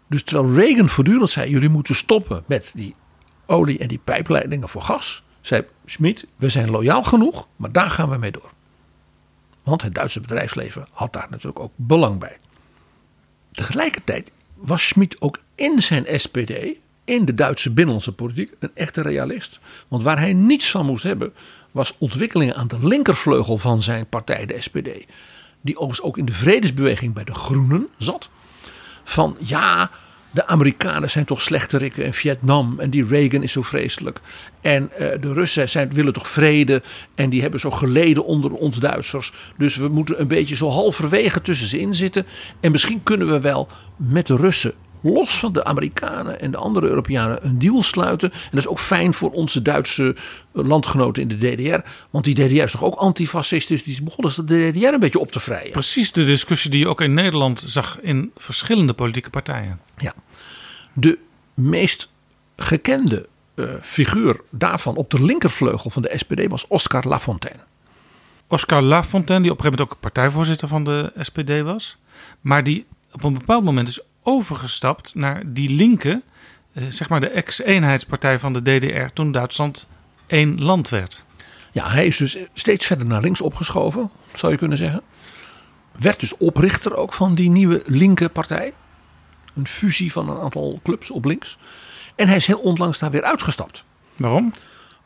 Dus 0.09 0.23
terwijl 0.23 0.55
Reagan 0.55 0.89
voortdurend 0.89 1.31
zei: 1.31 1.51
jullie 1.51 1.69
moeten 1.69 1.95
stoppen 1.95 2.45
met 2.47 2.73
die 2.75 2.95
olie 3.47 3.79
en 3.79 3.89
die 3.89 4.01
pijpleidingen 4.05 4.69
voor 4.69 4.83
gas. 4.83 5.23
Zei 5.41 5.65
Schmid: 5.87 6.27
we 6.37 6.49
zijn 6.49 6.71
loyaal 6.71 7.03
genoeg, 7.03 7.49
maar 7.57 7.73
daar 7.73 7.91
gaan 7.91 8.11
we 8.11 8.17
mee 8.17 8.31
door. 8.31 8.51
Want 9.63 9.83
het 9.83 9.95
Duitse 9.95 10.21
bedrijfsleven 10.21 10.87
had 10.93 11.13
daar 11.13 11.27
natuurlijk 11.31 11.61
ook 11.61 11.73
belang 11.77 12.19
bij. 12.19 12.39
Tegelijkertijd 13.53 14.33
was 14.55 14.89
Schmid 14.89 15.21
ook 15.21 15.39
in 15.55 15.83
zijn 15.83 16.21
SPD, 16.21 16.53
in 17.05 17.25
de 17.25 17.35
Duitse 17.35 17.71
binnenlandse 17.71 18.13
politiek, 18.13 18.53
een 18.59 18.71
echte 18.75 19.03
realist. 19.03 19.59
Want 19.89 20.03
waar 20.03 20.19
hij 20.19 20.33
niets 20.33 20.71
van 20.71 20.87
moest 20.87 21.03
hebben, 21.03 21.33
was 21.71 21.95
ontwikkelingen 21.99 22.57
aan 22.57 22.69
de 22.69 22.87
linkervleugel 22.87 23.59
van 23.59 23.83
zijn 23.83 24.07
partij, 24.07 24.47
de 24.47 24.61
SPD. 24.61 24.89
Die 25.61 25.77
overigens 25.77 26.03
ook 26.03 26.19
in 26.19 26.25
de 26.25 26.33
vredesbeweging 26.33 27.15
bij 27.15 27.25
de 27.25 27.35
Groenen 27.35 27.89
zat. 27.99 28.29
Van 29.05 29.37
ja, 29.41 29.91
de 30.33 30.47
Amerikanen 30.47 31.11
zijn 31.11 31.25
toch 31.25 31.43
slechterikken 31.43 32.05
in 32.05 32.13
Vietnam 32.13 32.81
en 32.81 32.91
die 32.91 33.07
Reagan 33.07 33.43
is 33.43 33.53
zo 33.53 33.63
vreselijk. 33.63 34.21
En 34.61 34.91
uh, 34.93 34.99
de 34.99 35.33
Russen 35.33 35.69
zijn, 35.69 35.91
willen 35.91 36.13
toch 36.13 36.29
vrede 36.29 36.83
en 37.15 37.31
die 37.31 37.43
hebben 37.43 37.61
zo 37.61 37.71
geleden 37.71 38.25
onder 38.25 38.53
ons 38.53 38.79
Duitsers. 38.79 39.33
Dus 39.57 39.77
we 39.77 39.89
moeten 39.89 40.21
een 40.21 40.29
beetje 40.29 40.57
zo 40.57 40.69
halverwege 40.69 41.43
tussen 41.43 41.69
ze 41.69 41.81
in 41.81 41.95
zitten. 41.95 42.27
En 42.61 42.73
misschien 42.73 43.03
kunnen 43.03 43.31
we 43.31 43.41
wel 43.41 43.69
met 43.97 44.27
de 44.27 44.37
Russen 44.37 44.75
los 45.03 45.39
van 45.39 45.53
de 45.53 45.65
Amerikanen 45.65 46.41
en 46.41 46.51
de 46.51 46.57
andere 46.57 46.89
Europeanen 46.89 47.47
een 47.47 47.59
deal 47.59 47.83
sluiten. 47.83 48.33
En 48.33 48.49
dat 48.51 48.59
is 48.59 48.69
ook 48.69 48.79
fijn 48.79 49.15
voor 49.15 49.31
onze 49.31 49.63
Duitse 49.63 50.15
eh, 50.55 50.65
landgenoten 50.65 51.23
in 51.23 51.29
de 51.29 51.37
DDR. 51.37 51.89
Want 52.11 52.25
die 52.25 52.35
DDR 52.35 52.63
is 52.63 52.71
toch 52.71 52.85
ook 52.85 52.95
antifascistisch. 52.95 53.85
Die 53.85 54.03
begonnen 54.03 54.47
de 54.47 54.71
DDR 54.71 54.87
een 54.87 55.01
beetje 55.01 55.19
op 55.19 55.33
te 55.33 55.41
vrijen. 55.41 55.71
Precies 55.71 56.13
de 56.13 56.25
discussie 56.25 56.71
die 56.71 56.81
je 56.81 56.89
ook 56.89 57.01
in 57.01 57.15
Nederland 57.15 57.65
zag 57.67 57.99
in 58.01 58.31
verschillende 58.37 58.93
politieke 58.93 59.31
partijen. 59.31 59.81
Ja. 59.97 60.15
De 60.93 61.19
meest 61.55 62.09
gekende 62.57 63.29
uh, 63.55 63.71
figuur 63.83 64.41
daarvan 64.51 64.97
op 64.97 65.11
de 65.11 65.23
linkervleugel 65.23 65.91
van 65.91 66.03
de 66.03 66.13
SPD 66.17 66.49
was 66.49 66.67
Oscar 66.67 67.09
Lafontaine. 67.09 67.61
Oscar 68.49 68.83
Lafontaine, 68.83 69.43
die 69.43 69.53
op 69.53 69.59
een 69.59 69.65
gegeven 69.65 69.87
moment 69.87 69.97
ook 69.97 70.13
partijvoorzitter 70.13 70.69
van 70.69 70.85
de 70.85 71.13
SPD 71.19 71.61
was. 71.63 71.97
Maar 72.41 72.65
die 72.65 72.87
op 73.13 73.25
een 73.25 73.33
bepaald 73.33 73.65
moment 73.65 73.89
is 73.89 74.01
overgestapt 74.23 75.15
naar 75.15 75.43
die 75.47 75.71
linker, 75.71 76.21
eh, 76.73 76.85
zeg 76.89 77.09
maar 77.09 77.21
de 77.21 77.29
ex-eenheidspartij 77.29 78.39
van 78.39 78.53
de 78.53 78.63
DDR, 78.63 79.13
toen 79.13 79.33
Duitsland 79.33 79.89
één 80.27 80.63
land 80.63 80.89
werd. 80.89 81.25
Ja, 81.73 81.91
hij 81.91 82.07
is 82.07 82.17
dus 82.17 82.37
steeds 82.55 82.87
verder 82.87 83.07
naar 83.07 83.21
links 83.21 83.41
opgeschoven, 83.41 84.11
zou 84.35 84.53
je 84.53 84.59
kunnen 84.59 84.79
zeggen. 84.79 85.03
Werd 85.99 86.21
dus 86.21 86.37
oprichter 86.37 86.97
ook 86.97 87.13
van 87.13 87.35
die 87.35 87.51
nieuwe 87.51 87.83
linker 87.87 88.29
partij. 88.31 88.75
Een 89.55 89.67
fusie 89.67 90.13
van 90.13 90.29
een 90.29 90.39
aantal 90.39 90.81
clubs 90.83 91.11
op 91.11 91.25
links. 91.25 91.59
En 92.17 92.29
hij 92.29 92.37
is 92.37 92.47
heel 92.47 92.59
onlangs 92.59 92.99
daar 92.99 93.11
weer 93.11 93.23
uitgestapt. 93.23 93.85
Waarom? 94.17 94.53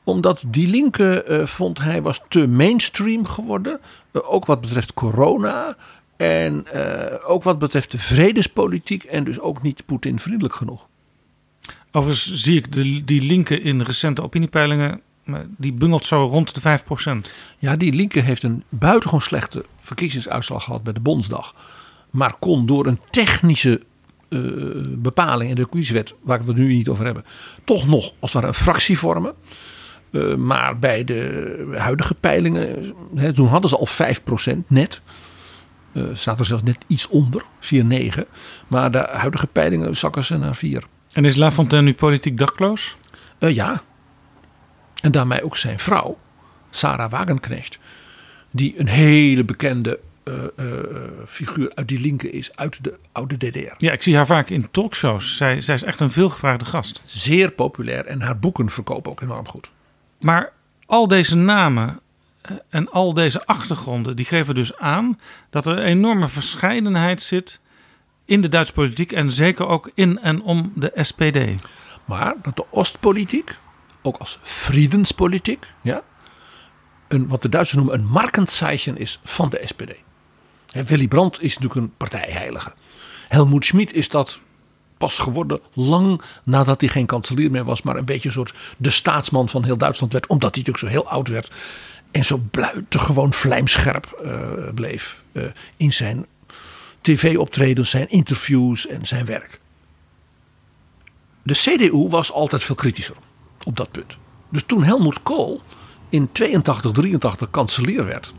Omdat 0.05 0.45
die 0.47 0.69
linker 0.69 1.31
uh, 1.31 1.47
vond 1.47 1.79
hij 1.79 2.03
was 2.03 2.21
te 2.29 2.49
mainstream 2.49 3.27
geworden. 3.27 3.81
Uh, 4.13 4.33
ook 4.33 4.47
wat 4.47 4.61
betreft 4.61 4.95
corona. 4.95 5.77
En 6.17 6.67
uh, 6.75 6.83
ook 7.27 7.43
wat 7.43 7.59
betreft 7.59 7.91
de 7.91 7.99
vredespolitiek 7.99 9.05
en 9.05 9.25
dus 9.25 9.41
ook 9.41 9.63
niet 9.63 9.83
Poetin 9.87 10.19
vriendelijk 10.19 10.55
genoeg. 10.55 10.89
Overigens 11.93 12.35
zie 12.35 12.57
ik 12.57 12.73
de, 12.73 13.05
die 13.05 13.23
linken 13.23 13.63
in 13.63 13.81
recente 13.81 14.23
opiniepeilingen, 14.23 15.01
die 15.57 15.73
bungelt 15.73 16.05
zo 16.05 16.25
rond 16.25 16.63
de 16.63 16.81
5%. 17.27 17.31
Ja, 17.59 17.77
die 17.77 17.93
linker 17.93 18.25
heeft 18.25 18.43
een 18.43 18.65
buitengewoon 18.69 19.23
slechte 19.23 19.65
verkiezingsuitslag 19.81 20.65
gehad 20.65 20.83
bij 20.83 20.93
de 20.93 21.01
Bondsdag. 21.01 21.55
Maar 22.11 22.35
kon 22.39 22.67
door 22.67 22.87
een 22.87 23.01
technische 23.11 23.81
uh, 24.29 24.41
bepaling 24.87 25.51
in 25.51 25.57
de 25.57 25.69
kieswet, 25.69 26.15
waar 26.23 26.45
we 26.45 26.47
het 26.47 26.57
nu 26.57 26.73
niet 26.73 26.89
over 26.89 27.05
hebben, 27.05 27.25
toch 27.65 27.87
nog 27.87 28.13
als 28.19 28.33
het 28.33 28.33
ware 28.33 28.47
een 28.47 28.55
fractie 28.55 28.99
vormen. 28.99 29.35
Uh, 30.11 30.35
maar 30.35 30.79
bij 30.79 31.05
de 31.05 31.75
huidige 31.77 32.15
peilingen, 32.15 32.95
hè, 33.15 33.33
toen 33.33 33.49
hadden 33.49 33.71
ze 33.71 33.77
al 33.77 33.89
5% 34.55 34.57
net. 34.67 35.01
Uh, 35.97 36.05
staat 36.13 36.39
er 36.39 36.47
zelfs 36.47 36.63
net 36.63 36.85
iets 36.87 37.09
onder, 37.09 37.45
4,9. 37.61 38.21
Maar 38.67 38.91
de 38.91 39.09
huidige 39.13 39.47
peilingen 39.47 39.97
zakken 39.97 40.25
ze 40.25 40.39
naar 40.39 40.57
4. 40.57 40.85
En 41.13 41.25
is 41.25 41.37
Lafontaine 41.37 41.87
nu 41.87 41.95
politiek 41.95 42.39
dakloos? 42.39 42.97
Uh, 43.39 43.55
ja. 43.55 43.83
En 45.01 45.13
daarmee 45.13 45.45
ook 45.45 45.57
zijn 45.57 45.79
vrouw, 45.79 46.19
Sarah 46.71 47.11
Wagenknecht. 47.11 47.79
Die 48.51 48.75
een 48.79 48.89
hele 48.89 49.45
bekende 49.45 50.01
uh, 50.25 50.35
figuur 51.27 51.73
uit 51.75 51.89
die 51.89 52.01
linker 52.01 52.35
is, 52.35 52.57
uit 52.57 52.85
de 52.85 52.99
oude 53.13 53.37
DDR. 53.37 53.75
Ja, 53.77 53.93
ik 53.93 54.03
zie 54.03 54.17
haar 54.17 54.27
vaak 54.27 54.49
in 54.49 54.71
talkshows. 54.71 55.37
Zij, 55.37 55.61
zij 55.61 55.75
is 55.75 55.83
echt 55.83 56.01
een 56.01 56.13
veelgevraagde 56.13 56.65
gast. 56.65 57.03
Zeer 57.07 57.51
populair 57.51 58.07
en 58.07 58.21
haar 58.21 58.39
boeken 58.39 58.71
verkopen 58.71 59.11
ook 59.11 59.21
enorm 59.21 59.49
goed. 59.49 59.71
Maar 60.21 60.53
al 60.87 61.09
deze 61.09 61.37
namen 61.37 62.01
en 62.69 62.91
al 62.91 63.15
deze 63.15 63.47
achtergronden 63.47 64.17
die 64.17 64.25
geven 64.25 64.55
dus 64.55 64.77
aan 64.77 65.21
dat 65.51 65.67
er 65.67 65.79
een 65.79 65.85
enorme 65.85 66.29
verscheidenheid 66.29 67.23
zit 67.23 67.61
in 68.25 68.41
de 68.41 68.49
Duitse 68.49 68.73
politiek 68.73 69.13
en 69.13 69.31
zeker 69.31 69.67
ook 69.67 69.91
in 69.95 70.19
en 70.21 70.43
om 70.43 70.73
de 70.75 70.93
SPD. 70.95 71.63
Maar 72.05 72.35
dat 72.43 72.57
de 72.57 72.65
Oostpolitiek, 72.71 73.55
ook 74.03 74.17
als 74.17 74.39
Friedenspolitiek, 74.43 75.67
ja, 75.81 76.03
een, 77.09 77.29
wat 77.29 77.43
de 77.43 77.49
Duitsers 77.49 77.79
noemen 77.79 77.99
een 77.99 78.07
markenzeichen 78.07 78.99
is 78.99 79.21
van 79.25 79.49
de 79.49 79.63
SPD. 79.65 80.05
Willy 80.89 81.09
Brandt 81.09 81.43
is 81.43 81.55
natuurlijk 81.55 81.81
een 81.81 81.97
partijheilige. 81.97 82.73
Helmoet 83.29 83.65
Schmid 83.65 83.93
is 83.93 84.09
dat 84.09 84.41
pas 84.99 85.19
geworden 85.19 85.61
lang 85.73 86.23
nadat 86.43 86.81
hij 86.81 86.91
geen 86.91 87.07
kanselier 87.07 87.51
meer 87.51 87.65
was, 87.65 87.83
maar 87.83 87.97
een 87.97 88.05
beetje 88.05 88.29
een 88.29 88.35
soort 88.35 88.55
de 88.77 88.91
staatsman 88.91 89.49
van 89.49 89.65
heel 89.65 89.77
Duitsland 89.77 90.13
werd, 90.13 90.27
omdat 90.27 90.55
hij 90.55 90.65
natuurlijk 90.65 90.95
zo 90.95 91.01
heel 91.01 91.11
oud 91.11 91.29
werd. 91.29 91.51
En 92.17 92.25
zo 92.25 92.41
buitengewoon 92.51 93.33
vlijmscherp 93.33 94.21
uh, 94.25 94.33
bleef 94.75 95.23
uh, 95.33 95.45
in 95.77 95.93
zijn 95.93 96.27
tv-optredens, 97.01 97.91
zijn 97.91 98.11
interviews 98.11 98.87
en 98.87 99.07
zijn 99.07 99.25
werk. 99.25 99.61
De 101.43 101.55
CDU 101.55 102.09
was 102.09 102.33
altijd 102.33 102.63
veel 102.63 102.75
kritischer 102.75 103.17
op 103.65 103.77
dat 103.77 103.91
punt. 103.91 104.17
Dus 104.49 104.63
toen 104.67 104.83
Helmut 104.83 105.23
Kohl 105.23 105.61
in 106.09 106.33
82, 106.33 106.93
83 106.93 107.51
kanselier 107.51 108.05
werd, 108.05 108.33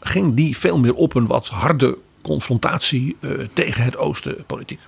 ging 0.00 0.34
die 0.34 0.56
veel 0.56 0.78
meer 0.78 0.94
op 0.94 1.14
een 1.14 1.26
wat 1.26 1.48
harde 1.48 1.98
confrontatie 2.22 3.16
uh, 3.20 3.48
tegen 3.52 3.84
het 3.84 3.96
oosten 3.96 4.44
politiek. 4.46 4.80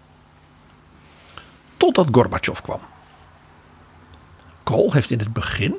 Totdat 1.76 2.08
Gorbachev 2.10 2.60
kwam. 2.60 2.80
Kohl 4.62 4.92
heeft 4.92 5.10
in 5.10 5.18
het 5.18 5.32
begin 5.32 5.76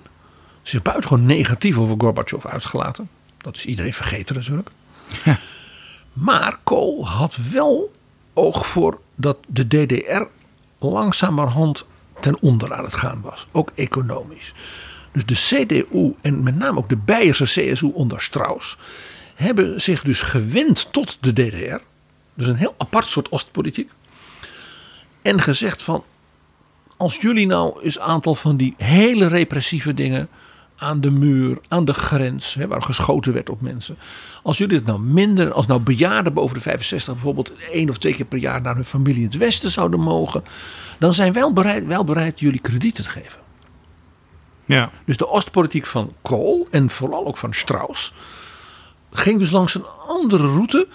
zich 0.70 0.82
buitengewoon 0.82 1.26
negatief 1.26 1.78
over 1.78 1.95
Gorbachev 1.97 2.45
uitgelaten. 2.45 3.09
Dat 3.38 3.55
is 3.55 3.65
iedereen 3.65 3.93
vergeten 3.93 4.36
natuurlijk. 4.36 4.70
Ja. 5.24 5.39
Maar 6.13 6.59
Kool 6.63 7.07
had 7.07 7.38
wel 7.51 7.91
oog 8.34 8.68
voor 8.68 8.99
dat 9.15 9.38
de 9.47 9.68
DDR 9.68 10.24
langzamerhand 10.80 11.86
ten 12.20 12.41
onder 12.41 12.74
aan 12.74 12.84
het 12.84 12.93
gaan 12.93 13.22
was. 13.22 13.47
Ook 13.51 13.72
economisch. 13.76 14.53
Dus 15.11 15.26
de 15.26 15.65
CDU 15.65 16.15
en 16.22 16.43
met 16.43 16.55
name 16.55 16.78
ook 16.78 16.89
de 16.89 16.97
Beierse 16.97 17.43
CSU 17.43 17.91
onder 17.93 18.22
Strauss 18.22 18.78
hebben 19.36 19.82
zich 19.82 20.03
dus 20.03 20.20
gewend 20.20 20.88
tot 20.91 21.18
de 21.22 21.34
DDR. 21.34 21.78
Dus 22.34 22.47
een 22.47 22.55
heel 22.55 22.76
apart 22.78 23.05
soort 23.05 23.32
Oostpolitiek. 23.32 23.91
En 25.22 25.41
gezegd 25.41 25.84
van 25.84 26.03
als 26.97 27.15
jullie 27.15 27.47
nou 27.47 27.82
eens 27.82 27.95
een 27.95 28.01
aantal 28.01 28.36
van 28.36 28.57
die 28.57 28.74
hele 28.78 29.28
repressieve 29.28 29.93
dingen 29.93 30.30
aan 30.78 31.01
de 31.01 31.11
muur, 31.11 31.57
aan 31.67 31.86
de 31.86 31.93
grens, 31.93 32.53
hè, 32.53 32.67
waar 32.67 32.82
geschoten 32.82 33.34
werd 33.34 33.49
op 33.49 33.61
mensen. 33.61 33.97
Als 34.43 34.57
jullie 34.57 34.75
het 34.75 34.86
nou 34.86 34.99
minder, 34.99 35.51
als 35.51 35.67
nou 35.67 35.80
bejaarden 35.80 36.34
boven 36.34 36.55
de 36.55 36.61
65 36.61 37.13
bijvoorbeeld 37.13 37.51
één 37.71 37.89
of 37.89 37.97
twee 37.97 38.13
keer 38.13 38.25
per 38.25 38.38
jaar 38.38 38.61
naar 38.61 38.75
hun 38.75 38.84
familie 38.84 39.21
in 39.21 39.28
het 39.28 39.38
Westen 39.38 39.71
zouden 39.71 39.99
mogen, 39.99 40.43
dan 40.99 41.13
zijn 41.13 41.34
wij 41.34 41.41
wel 41.41 41.53
bereid, 41.53 41.86
wel 41.86 42.03
bereid 42.03 42.39
jullie 42.39 42.59
kredieten 42.59 43.03
te 43.03 43.09
geven. 43.09 43.39
Ja. 44.65 44.91
Dus 45.05 45.17
de 45.17 45.30
Oostpolitiek 45.30 45.86
van 45.86 46.13
Kool 46.21 46.67
en 46.71 46.89
vooral 46.89 47.25
ook 47.25 47.38
van 47.38 47.53
Strauss 47.53 48.13
ging 49.11 49.39
dus 49.39 49.51
langs 49.51 49.75
een 49.75 49.86
andere 50.07 50.47
route 50.47 50.88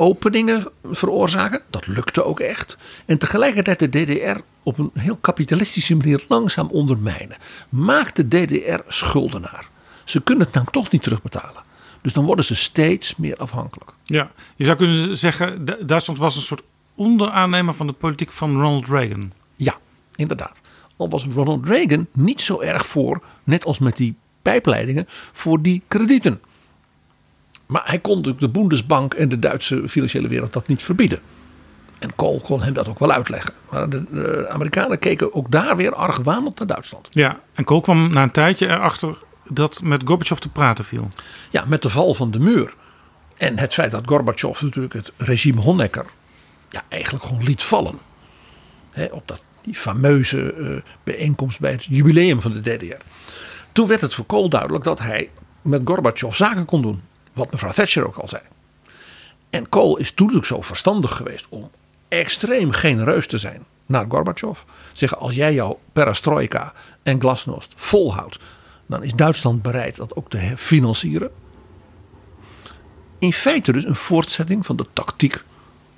openingen 0.00 0.66
veroorzaken. 0.84 1.62
Dat 1.70 1.86
lukte 1.86 2.24
ook 2.24 2.40
echt. 2.40 2.76
En 3.06 3.18
tegelijkertijd 3.18 3.78
de 3.78 3.88
DDR 3.88 4.40
op 4.62 4.78
een 4.78 4.90
heel 4.94 5.16
kapitalistische 5.16 5.96
manier 5.96 6.24
langzaam 6.28 6.68
ondermijnen. 6.68 7.36
Maakt 7.68 8.16
de 8.16 8.28
DDR 8.28 8.80
schuldenaar. 8.88 9.68
Ze 10.04 10.20
kunnen 10.20 10.44
het 10.44 10.54
nou 10.54 10.66
toch 10.70 10.90
niet 10.90 11.02
terugbetalen. 11.02 11.62
Dus 12.02 12.12
dan 12.12 12.24
worden 12.24 12.44
ze 12.44 12.54
steeds 12.54 13.16
meer 13.16 13.36
afhankelijk. 13.36 13.90
Ja, 14.04 14.30
je 14.56 14.64
zou 14.64 14.76
kunnen 14.76 15.16
zeggen, 15.16 15.64
Duitsland 15.86 16.18
was 16.18 16.36
een 16.36 16.42
soort 16.42 16.62
onderaannemer 16.94 17.74
van 17.74 17.86
de 17.86 17.92
politiek 17.92 18.30
van 18.30 18.52
Ronald 18.52 18.88
Reagan. 18.88 19.32
Ja, 19.56 19.78
inderdaad. 20.16 20.60
Al 20.96 21.08
was 21.08 21.24
Ronald 21.24 21.68
Reagan 21.68 22.06
niet 22.12 22.42
zo 22.42 22.60
erg 22.60 22.86
voor, 22.86 23.22
net 23.44 23.64
als 23.64 23.78
met 23.78 23.96
die 23.96 24.16
pijpleidingen, 24.42 25.06
voor 25.32 25.62
die 25.62 25.82
kredieten. 25.88 26.40
Maar 27.70 27.82
hij 27.84 27.98
kon 27.98 28.14
natuurlijk 28.14 28.40
de 28.40 28.48
Bundesbank 28.48 29.14
en 29.14 29.28
de 29.28 29.38
Duitse 29.38 29.88
financiële 29.88 30.28
wereld 30.28 30.52
dat 30.52 30.66
niet 30.66 30.82
verbieden. 30.82 31.20
En 31.98 32.14
Kool 32.14 32.40
kon 32.40 32.62
hem 32.62 32.72
dat 32.72 32.88
ook 32.88 32.98
wel 32.98 33.12
uitleggen. 33.12 33.54
Maar 33.70 33.88
de, 33.88 34.46
Amerikanen 34.48 34.98
keken 34.98 35.34
ook 35.34 35.50
daar 35.50 35.76
weer 35.76 35.94
argwanend 35.94 36.58
naar 36.58 36.66
Duitsland. 36.66 37.06
Ja, 37.10 37.40
en 37.54 37.64
Kool 37.64 37.80
kwam 37.80 38.12
na 38.12 38.22
een 38.22 38.30
tijdje 38.30 38.66
erachter 38.66 39.16
dat 39.48 39.82
met 39.82 40.02
Gorbachev 40.04 40.38
te 40.38 40.48
praten 40.48 40.84
viel. 40.84 41.08
Ja, 41.50 41.64
met 41.66 41.82
de 41.82 41.90
val 41.90 42.14
van 42.14 42.30
de 42.30 42.38
muur. 42.38 42.72
En 43.36 43.58
het 43.58 43.74
feit 43.74 43.90
dat 43.90 44.02
Gorbachev 44.06 44.62
natuurlijk 44.62 44.94
het 44.94 45.12
regime 45.16 45.60
Honecker 45.60 46.06
ja, 46.70 46.82
eigenlijk 46.88 47.24
gewoon 47.24 47.42
liet 47.42 47.62
vallen. 47.62 47.98
op 49.10 49.22
dat, 49.28 49.42
die 49.62 49.74
fameuze 49.74 50.54
uh, 50.54 50.76
bijeenkomst 51.04 51.60
bij 51.60 51.70
het 51.70 51.84
jubileum 51.84 52.40
van 52.40 52.52
de 52.52 52.60
DDR. 52.60 53.02
Toen 53.72 53.86
werd 53.86 54.00
het 54.00 54.14
voor 54.14 54.24
Kool 54.24 54.48
duidelijk 54.48 54.84
dat 54.84 54.98
hij 54.98 55.30
met 55.62 55.82
Gorbachev 55.84 56.34
zaken 56.34 56.64
kon 56.64 56.82
doen. 56.82 57.02
Wat 57.40 57.52
mevrouw 57.52 57.72
Thatcher 57.72 58.06
ook 58.06 58.16
al 58.16 58.28
zei. 58.28 58.42
En 59.50 59.68
Kool 59.68 59.96
is 59.96 60.12
toen 60.12 60.44
zo 60.44 60.60
verstandig 60.60 61.16
geweest 61.16 61.46
om 61.48 61.70
extreem 62.08 62.72
genereus 62.72 63.26
te 63.26 63.38
zijn 63.38 63.64
naar 63.86 64.06
Gorbachev. 64.08 64.58
Zeggen 64.92 65.18
als 65.18 65.34
jij 65.34 65.54
jouw 65.54 65.80
perestroika 65.92 66.72
en 67.02 67.20
glasnost 67.20 67.72
volhoudt, 67.76 68.38
dan 68.86 69.02
is 69.02 69.12
Duitsland 69.12 69.62
bereid 69.62 69.96
dat 69.96 70.16
ook 70.16 70.30
te 70.30 70.52
financieren. 70.56 71.30
In 73.18 73.32
feite 73.32 73.72
dus 73.72 73.84
een 73.84 73.94
voortzetting 73.94 74.66
van 74.66 74.76
de 74.76 74.86
tactiek 74.92 75.44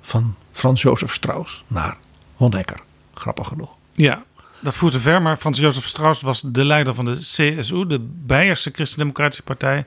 van 0.01 0.35
Frans 0.51 0.81
Jozef 0.81 1.13
Strauss 1.13 1.63
naar 1.67 1.97
Honecker. 2.35 2.79
Grappig 3.13 3.47
genoeg. 3.47 3.69
Ja, 3.91 4.23
dat 4.63 4.75
voert 4.75 4.93
te 4.93 4.99
ver, 4.99 5.21
maar 5.21 5.37
Frans 5.37 5.57
Jozef 5.57 5.87
Strauss 5.87 6.21
was 6.21 6.41
de 6.45 6.65
leider 6.65 6.93
van 6.93 7.05
de 7.05 7.15
CSU, 7.15 7.87
de 7.87 7.99
Beierse 7.99 8.71
Christendemocratische 8.73 9.43
Partij. 9.43 9.85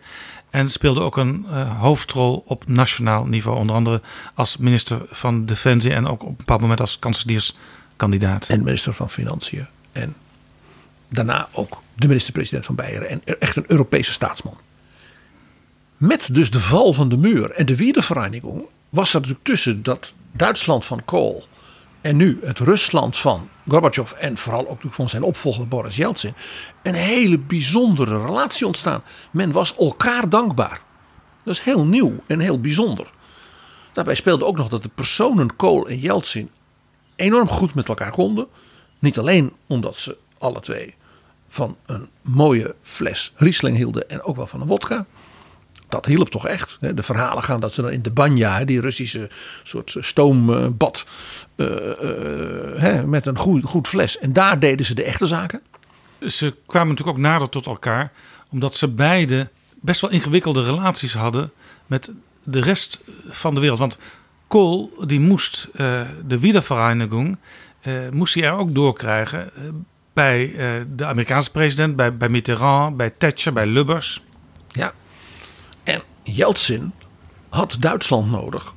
En 0.56 0.70
speelde 0.70 1.00
ook 1.00 1.16
een 1.16 1.46
uh, 1.50 1.80
hoofdrol 1.80 2.42
op 2.46 2.68
nationaal 2.68 3.24
niveau. 3.24 3.58
Onder 3.58 3.76
andere 3.76 4.00
als 4.34 4.56
minister 4.56 5.00
van 5.10 5.46
Defensie 5.46 5.92
en 5.92 6.06
ook 6.06 6.22
op 6.22 6.28
een 6.28 6.36
bepaald 6.36 6.60
moment 6.60 6.80
als 6.80 6.98
kanselierskandidaat. 6.98 8.48
En 8.48 8.64
minister 8.64 8.94
van 8.94 9.10
Financiën. 9.10 9.66
En 9.92 10.14
daarna 11.08 11.48
ook 11.52 11.82
de 11.94 12.06
minister-president 12.06 12.64
van 12.64 12.74
Beieren. 12.74 13.08
En 13.08 13.20
echt 13.40 13.56
een 13.56 13.64
Europese 13.66 14.12
staatsman. 14.12 14.58
Met 15.96 16.28
dus 16.32 16.50
de 16.50 16.60
val 16.60 16.92
van 16.92 17.08
de 17.08 17.16
muur 17.16 17.50
en 17.50 17.66
de 17.66 17.76
Wiedervereinigung 17.76 18.62
was 18.88 19.08
er 19.08 19.20
natuurlijk 19.20 19.44
tussen 19.44 19.82
dat 19.82 20.12
Duitsland 20.32 20.84
van 20.84 21.04
Kool 21.04 21.46
en 22.06 22.16
nu 22.16 22.38
het 22.44 22.58
Rusland 22.58 23.16
van 23.16 23.48
Gorbachev 23.68 24.12
en 24.12 24.36
vooral 24.36 24.68
ook 24.68 24.80
van 24.88 25.08
zijn 25.08 25.22
opvolger 25.22 25.68
Boris 25.68 25.96
Yeltsin 25.96 26.34
een 26.82 26.94
hele 26.94 27.38
bijzondere 27.38 28.24
relatie 28.24 28.66
ontstaan. 28.66 29.02
Men 29.30 29.52
was 29.52 29.76
elkaar 29.76 30.28
dankbaar. 30.28 30.80
Dat 31.42 31.54
is 31.54 31.60
heel 31.60 31.84
nieuw 31.86 32.12
en 32.26 32.40
heel 32.40 32.60
bijzonder. 32.60 33.10
Daarbij 33.92 34.14
speelde 34.14 34.44
ook 34.44 34.56
nog 34.56 34.68
dat 34.68 34.82
de 34.82 34.88
personen 34.88 35.56
Kool 35.56 35.88
en 35.88 35.98
Yeltsin 35.98 36.50
enorm 37.16 37.48
goed 37.48 37.74
met 37.74 37.88
elkaar 37.88 38.10
konden. 38.10 38.46
Niet 38.98 39.18
alleen 39.18 39.52
omdat 39.66 39.96
ze 39.96 40.16
alle 40.38 40.60
twee 40.60 40.94
van 41.48 41.76
een 41.86 42.08
mooie 42.20 42.74
fles 42.82 43.32
Riesling 43.34 43.76
hielden 43.76 44.08
en 44.08 44.22
ook 44.22 44.36
wel 44.36 44.46
van 44.46 44.60
een 44.60 44.66
wodka 44.66 45.06
dat 45.88 46.06
hielp 46.06 46.28
toch 46.28 46.46
echt. 46.46 46.78
De 46.94 47.02
verhalen 47.02 47.42
gaan 47.42 47.60
dat 47.60 47.74
ze 47.74 47.82
dan 47.82 47.90
in 47.90 48.02
de 48.02 48.10
banja, 48.10 48.64
die 48.64 48.80
Russische 48.80 49.28
soort 49.62 49.96
stoombad, 49.98 51.06
uh, 51.56 53.02
met 53.02 53.26
een 53.26 53.38
goed, 53.38 53.64
goed 53.64 53.88
fles. 53.88 54.18
En 54.18 54.32
daar 54.32 54.58
deden 54.58 54.86
ze 54.86 54.94
de 54.94 55.02
echte 55.02 55.26
zaken. 55.26 55.60
Ze 56.26 56.54
kwamen 56.66 56.88
natuurlijk 56.88 57.16
ook 57.16 57.22
nader 57.22 57.48
tot 57.48 57.66
elkaar, 57.66 58.12
omdat 58.48 58.74
ze 58.74 58.88
beide 58.88 59.48
best 59.80 60.00
wel 60.00 60.10
ingewikkelde 60.10 60.64
relaties 60.64 61.14
hadden 61.14 61.52
met 61.86 62.10
de 62.42 62.60
rest 62.60 63.02
van 63.28 63.54
de 63.54 63.60
wereld. 63.60 63.78
Want 63.78 63.98
Kool, 64.46 64.92
die 65.06 65.20
moest 65.20 65.68
uh, 65.72 66.00
de 66.26 66.38
Wiedervereinigung, 66.38 67.38
moest 68.12 68.34
hij 68.34 68.44
er 68.44 68.52
ook 68.52 68.74
doorkrijgen 68.74 69.50
bij 70.12 70.54
de 70.94 71.06
Amerikaanse 71.06 71.50
president, 71.50 71.96
bij, 71.96 72.16
bij 72.16 72.28
Mitterrand, 72.28 72.96
bij 72.96 73.10
Thatcher, 73.10 73.52
bij 73.52 73.66
Lubbers. 73.66 74.22
Ja, 74.68 74.92
en 75.86 76.02
Yeltsin 76.22 76.92
had 77.48 77.76
Duitsland 77.80 78.30
nodig 78.30 78.74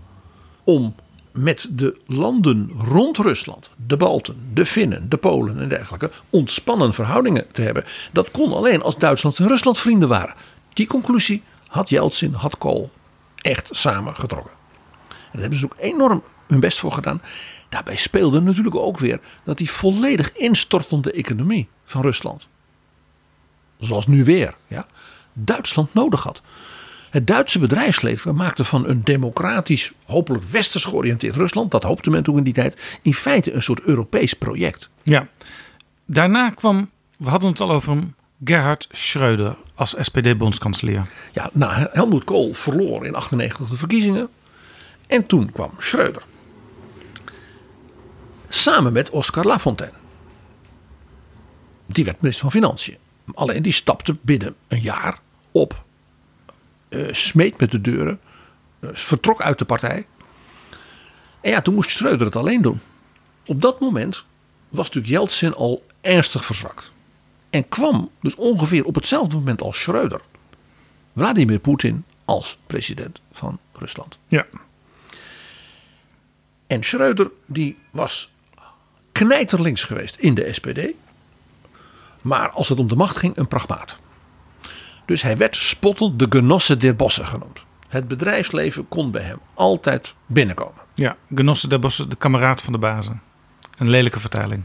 om 0.64 0.96
met 1.34 1.68
de 1.72 2.00
landen 2.06 2.72
rond 2.78 3.18
Rusland, 3.18 3.70
de 3.86 3.98
Balten, 3.98 4.50
de 4.54 4.66
Finnen, 4.66 5.10
de 5.10 5.18
Polen 5.18 5.60
en 5.60 5.70
dergelijke, 5.70 6.12
ontspannen 6.30 6.94
verhoudingen 6.94 7.52
te 7.52 7.62
hebben. 7.62 7.84
Dat 8.12 8.32
kon 8.32 8.54
alleen 8.54 8.82
als 8.82 8.98
Duitsland 8.98 9.40
en 9.40 9.48
Rusland 9.48 9.80
vrienden 9.80 10.10
waren. 10.10 10.36
Die 10.74 10.88
conclusie 10.88 11.44
had 11.68 11.90
Yeltsin, 11.90 12.34
had 12.34 12.58
Kool 12.58 12.92
echt 13.36 13.70
samen 13.72 14.16
getrokken. 14.16 14.52
En 15.08 15.16
daar 15.32 15.42
hebben 15.42 15.60
ze 15.60 15.66
ook 15.66 15.76
enorm 15.80 16.24
hun 16.48 16.60
best 16.60 16.80
voor 16.80 16.92
gedaan. 16.92 17.22
Daarbij 17.70 17.96
speelde 17.96 18.42
natuurlijk 18.42 18.76
ook 18.76 19.00
weer 19.00 19.20
dat 19.44 19.58
die 19.58 19.72
volledig 19.72 20.34
instortende 20.34 21.12
economie 21.12 21.68
van 21.86 22.02
Rusland, 22.02 22.48
zoals 23.80 24.08
nu 24.08 24.24
weer, 24.24 24.56
ja, 24.68 24.88
Duitsland 25.34 25.94
nodig 25.94 26.24
had. 26.24 26.42
Het 27.10 27.28
Duitse 27.28 27.60
bedrijfsleven 27.60 28.36
maakte 28.36 28.64
van 28.64 28.88
een 28.88 29.04
democratisch, 29.04 29.92
hopelijk 30.04 30.44
westers 30.44 30.84
georiënteerd 30.86 31.36
Rusland, 31.36 31.72
dat 31.72 31.84
hoopte 31.84 32.10
men 32.10 32.24
toen 32.24 32.38
in 32.38 32.44
die 32.44 32.54
tijd, 32.54 33.00
in 33.02 33.14
feite 33.14 33.54
een 33.54 33.64
soort 33.64 33.82
Europees 33.82 34.34
project. 34.34 34.90
Ja, 35.04 35.28
daarna 36.06 36.50
kwam, 36.50 36.90
we 37.18 37.30
hadden 37.30 37.50
het 37.50 37.60
al 37.60 37.72
over 37.72 37.92
hem, 37.92 38.16
Gerhard 38.44 38.88
Schröder 38.92 39.56
als 39.76 39.96
SPD-bondskanselier. 40.00 41.08
Ja, 41.32 41.50
nou, 41.54 41.88
Helmut 41.92 42.24
Kohl 42.24 42.54
verloor 42.54 43.06
in 43.06 43.16
98 43.16 43.68
de 43.68 43.78
verkiezingen. 43.78 44.30
En 45.08 45.26
toen 45.26 45.52
kwam 45.52 45.72
Schröder. 45.80 46.24
Samen 48.50 48.94
met 48.94 49.10
Oscar 49.10 49.46
Lafontaine. 49.46 49.94
Die 51.86 52.06
werd 52.06 52.22
minister 52.22 52.50
van 52.50 52.62
Financiën. 52.62 52.98
Alleen 53.34 53.62
die 53.62 53.74
stapte 53.74 54.18
binnen 54.22 54.56
een 54.68 54.82
jaar 54.82 55.20
op 55.52 55.84
smeet 57.12 57.60
met 57.60 57.72
de 57.72 57.82
deuren. 57.82 58.20
Uh, 58.80 58.90
vertrok 58.94 59.42
uit 59.42 59.58
de 59.58 59.66
partij. 59.66 60.06
En 61.42 61.52
ja, 61.52 61.62
toen 61.62 61.74
moest 61.74 61.90
Schreuder 61.90 62.26
het 62.26 62.36
alleen 62.36 62.62
doen. 62.62 62.82
Op 63.46 63.62
dat 63.62 63.80
moment 63.80 64.26
was 64.70 64.86
natuurlijk 64.86 65.14
Yeltsin 65.14 65.54
al 65.54 65.86
ernstig 66.02 66.46
verzwakt. 66.46 66.92
En 67.50 67.70
kwam 67.70 68.10
dus 68.22 68.36
ongeveer 68.36 68.86
op 68.86 68.96
hetzelfde 68.96 69.36
moment 69.36 69.62
als 69.62 69.82
Schreuder. 69.82 70.22
Vladimir 71.16 71.60
Poetin 71.60 72.06
als 72.26 72.58
president 72.68 73.22
van 73.32 73.60
Rusland. 73.74 74.18
Ja. 74.28 74.46
En 76.68 76.84
Schreuder 76.84 77.32
die 77.46 77.78
was 77.92 78.32
knijterlinks 79.12 79.84
geweest 79.84 80.16
in 80.16 80.34
de 80.34 80.54
SPD. 80.54 80.80
Maar 82.22 82.50
als 82.50 82.70
het 82.70 82.80
om 82.80 82.88
de 82.88 82.96
macht 82.96 83.18
ging, 83.18 83.38
een 83.38 83.48
pragmaat. 83.48 83.98
Dus 85.10 85.22
hij 85.22 85.38
werd 85.38 85.56
spottend 85.56 86.20
de 86.20 86.26
Genosse 86.30 86.78
der 86.78 86.96
Bossen 86.96 87.28
genoemd. 87.28 87.64
Het 87.88 88.08
bedrijfsleven 88.08 88.88
kon 88.88 89.12
bij 89.12 89.22
hem 89.22 89.40
altijd 89.54 90.14
binnenkomen. 90.26 90.82
Ja, 90.94 91.18
Genosse 91.36 91.68
der 91.68 91.80
Bossen, 91.80 92.10
de 92.10 92.16
kameraad 92.16 92.62
van 92.62 92.74
de 92.74 92.80
bazen. 92.80 93.22
Een 93.78 93.90
lelijke 93.90 94.20
vertaling. 94.20 94.64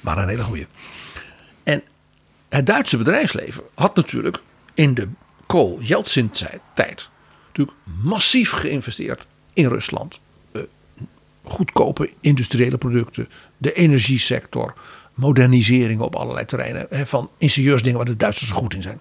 Maar 0.00 0.18
een 0.18 0.28
hele 0.28 0.42
goede. 0.42 0.66
En 1.62 1.82
het 2.48 2.66
Duitse 2.66 2.96
bedrijfsleven 2.96 3.62
had 3.74 3.96
natuurlijk 3.96 4.38
in 4.74 4.94
de 4.94 5.08
Kool-Jeltsin-tijd 5.46 7.08
natuurlijk 7.46 7.76
massief 8.02 8.50
geïnvesteerd 8.50 9.26
in 9.52 9.68
Rusland. 9.68 10.20
Uh, 10.52 10.62
goedkope 11.44 12.10
industriële 12.20 12.78
producten, 12.78 13.28
de 13.56 13.72
energiesector, 13.72 14.74
moderniseringen 15.14 16.04
op 16.04 16.16
allerlei 16.16 16.46
terreinen. 16.46 17.06
Van 17.06 17.30
ingenieursdingen 17.38 17.96
waar 17.96 18.06
de 18.06 18.16
Duitsers 18.16 18.50
zo 18.50 18.56
goed 18.56 18.74
in 18.74 18.82
zijn. 18.82 19.00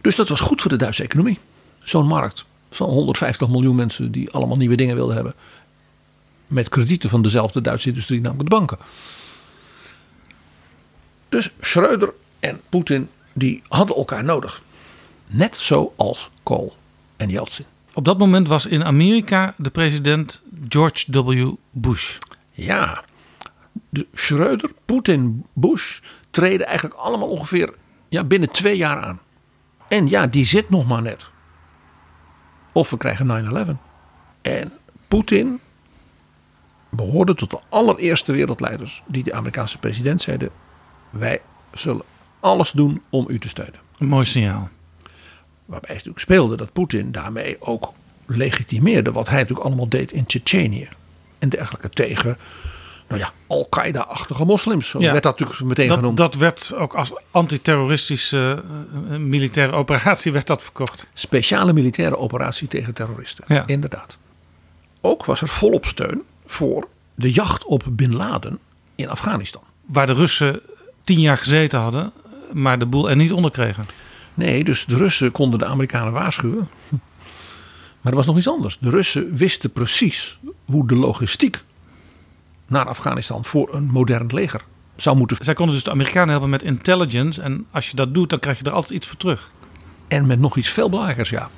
Dus 0.00 0.16
dat 0.16 0.28
was 0.28 0.40
goed 0.40 0.60
voor 0.60 0.70
de 0.70 0.76
Duitse 0.76 1.02
economie. 1.02 1.38
Zo'n 1.82 2.06
markt 2.06 2.44
van 2.70 2.88
150 2.88 3.48
miljoen 3.48 3.76
mensen 3.76 4.12
die 4.12 4.30
allemaal 4.30 4.56
nieuwe 4.56 4.74
dingen 4.76 4.96
wilden 4.96 5.14
hebben. 5.14 5.34
Met 6.46 6.68
kredieten 6.68 7.10
van 7.10 7.22
dezelfde 7.22 7.60
Duitse 7.60 7.88
industrie, 7.88 8.20
namelijk 8.20 8.50
de 8.50 8.56
banken. 8.56 8.78
Dus 11.28 11.50
Schreuder 11.60 12.12
en 12.40 12.60
Poetin 12.68 13.08
die 13.32 13.62
hadden 13.68 13.96
elkaar 13.96 14.24
nodig. 14.24 14.62
Net 15.26 15.56
zoals 15.56 16.30
Kool 16.42 16.76
en 17.16 17.28
Yeltsin. 17.28 17.64
Op 17.92 18.04
dat 18.04 18.18
moment 18.18 18.48
was 18.48 18.66
in 18.66 18.84
Amerika 18.84 19.54
de 19.56 19.70
president 19.70 20.40
George 20.68 21.22
W. 21.22 21.52
Bush. 21.70 22.18
Ja, 22.50 23.04
de 23.88 24.06
Schreuder, 24.14 24.70
Poetin, 24.84 25.46
Bush 25.54 25.98
treden 26.30 26.66
eigenlijk 26.66 26.96
allemaal 26.96 27.28
ongeveer 27.28 27.74
ja, 28.08 28.24
binnen 28.24 28.50
twee 28.50 28.76
jaar 28.76 29.00
aan. 29.02 29.20
En 29.90 30.08
ja, 30.08 30.26
die 30.26 30.46
zit 30.46 30.70
nog 30.70 30.86
maar 30.86 31.02
net. 31.02 31.26
Of 32.72 32.90
we 32.90 32.96
krijgen 32.96 33.26
9-11. 33.66 33.70
En 34.42 34.72
Poetin 35.08 35.60
behoorde 36.88 37.34
tot 37.34 37.50
de 37.50 37.58
allereerste 37.68 38.32
wereldleiders 38.32 39.02
die 39.06 39.22
de 39.22 39.32
Amerikaanse 39.32 39.78
president 39.78 40.22
zeiden: 40.22 40.50
Wij 41.10 41.40
zullen 41.72 42.04
alles 42.40 42.70
doen 42.70 43.02
om 43.08 43.24
u 43.28 43.38
te 43.38 43.48
steunen. 43.48 43.80
Een 43.98 44.08
mooi 44.08 44.24
signaal. 44.24 44.68
Waarbij 45.64 45.94
natuurlijk 45.94 46.20
speelde 46.20 46.56
dat 46.56 46.72
Poetin 46.72 47.12
daarmee 47.12 47.56
ook 47.60 47.92
legitimeerde 48.26 49.12
wat 49.12 49.28
hij 49.28 49.38
natuurlijk 49.38 49.66
allemaal 49.66 49.88
deed 49.88 50.12
in 50.12 50.26
Tsjetsjenië. 50.26 50.88
En 51.38 51.48
dergelijke 51.48 51.90
tegen 51.90 52.36
nou 53.10 53.22
ja, 53.22 53.32
Al-Qaeda-achtige 53.46 54.44
moslims. 54.44 54.88
Zo 54.88 54.98
werd 54.98 55.22
dat 55.22 55.38
natuurlijk 55.38 55.68
meteen 55.68 55.88
dat, 55.88 55.96
genoemd. 55.96 56.16
Dat 56.16 56.34
werd 56.34 56.72
ook 56.74 56.94
als 56.94 57.12
antiterroristische 57.30 58.62
uh, 59.10 59.16
militaire 59.16 59.72
operatie 59.72 60.32
werd 60.32 60.46
dat 60.46 60.62
verkocht. 60.62 61.06
Speciale 61.14 61.72
militaire 61.72 62.18
operatie 62.18 62.68
tegen 62.68 62.94
terroristen. 62.94 63.44
Ja. 63.48 63.66
Inderdaad. 63.66 64.16
Ook 65.00 65.24
was 65.24 65.40
er 65.40 65.48
volop 65.48 65.86
steun 65.86 66.22
voor 66.46 66.88
de 67.14 67.32
jacht 67.32 67.64
op 67.64 67.84
Bin 67.90 68.16
Laden 68.16 68.58
in 68.94 69.08
Afghanistan. 69.08 69.62
Waar 69.86 70.06
de 70.06 70.12
Russen 70.12 70.60
tien 71.04 71.20
jaar 71.20 71.38
gezeten 71.38 71.80
hadden, 71.80 72.12
maar 72.52 72.78
de 72.78 72.86
boel 72.86 73.10
er 73.10 73.16
niet 73.16 73.32
onder 73.32 73.50
kregen. 73.50 73.86
Nee, 74.34 74.64
dus 74.64 74.84
de 74.84 74.96
Russen 74.96 75.32
konden 75.32 75.58
de 75.58 75.66
Amerikanen 75.66 76.12
waarschuwen. 76.12 76.68
Maar 78.00 78.12
er 78.12 78.18
was 78.18 78.26
nog 78.26 78.36
iets 78.36 78.48
anders. 78.48 78.78
De 78.80 78.90
Russen 78.90 79.34
wisten 79.34 79.72
precies 79.72 80.38
hoe 80.64 80.86
de 80.86 80.94
logistiek 80.94 81.60
naar 82.70 82.88
Afghanistan 82.88 83.44
voor 83.44 83.74
een 83.74 83.84
modern 83.84 84.26
leger 84.26 84.64
zou 84.96 85.16
moeten. 85.16 85.36
Zij 85.40 85.54
konden 85.54 85.74
dus 85.74 85.84
de 85.84 85.90
Amerikanen 85.90 86.28
helpen 86.28 86.50
met 86.50 86.62
intelligence. 86.62 87.42
En 87.42 87.66
als 87.70 87.90
je 87.90 87.96
dat 87.96 88.14
doet, 88.14 88.30
dan 88.30 88.38
krijg 88.38 88.58
je 88.58 88.64
er 88.64 88.72
altijd 88.72 88.92
iets 88.92 89.06
voor 89.06 89.16
terug. 89.16 89.50
En 90.08 90.26
met 90.26 90.40
nog 90.40 90.56
iets 90.56 90.68
veel 90.68 90.88
belangrijkers, 90.88 91.30
ja. 91.30 91.50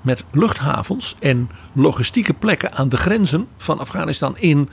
Met 0.00 0.24
luchthavens 0.32 1.16
en 1.18 1.50
logistieke 1.72 2.34
plekken 2.34 2.72
aan 2.72 2.88
de 2.88 2.96
grenzen 2.96 3.48
van 3.56 3.78
Afghanistan 3.78 4.38
in, 4.38 4.68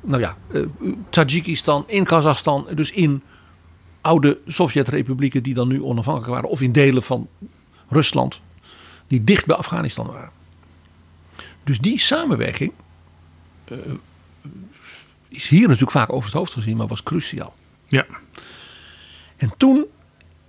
nou 0.00 0.20
ja, 0.20 0.36
uh, 0.50 0.66
Tajikistan, 1.10 1.84
in 1.86 2.04
Kazachstan, 2.04 2.66
dus 2.74 2.90
in 2.90 3.22
oude 4.00 4.38
Sovjet-republieken 4.46 5.42
die 5.42 5.54
dan 5.54 5.68
nu 5.68 5.82
onafhankelijk 5.82 6.32
waren, 6.32 6.48
of 6.48 6.60
in 6.60 6.72
delen 6.72 7.02
van 7.02 7.28
Rusland, 7.88 8.40
die 9.06 9.24
dicht 9.24 9.46
bij 9.46 9.56
Afghanistan 9.56 10.06
waren. 10.06 10.30
Dus 11.64 11.78
die 11.78 11.98
samenwerking 11.98 12.72
uh, 13.72 13.78
is 15.30 15.48
hier 15.48 15.62
natuurlijk 15.62 15.90
vaak 15.90 16.12
over 16.12 16.24
het 16.24 16.38
hoofd 16.38 16.52
gezien, 16.52 16.76
maar 16.76 16.86
was 16.86 17.02
cruciaal. 17.02 17.54
Ja. 17.86 18.06
En 19.36 19.52
toen 19.56 19.86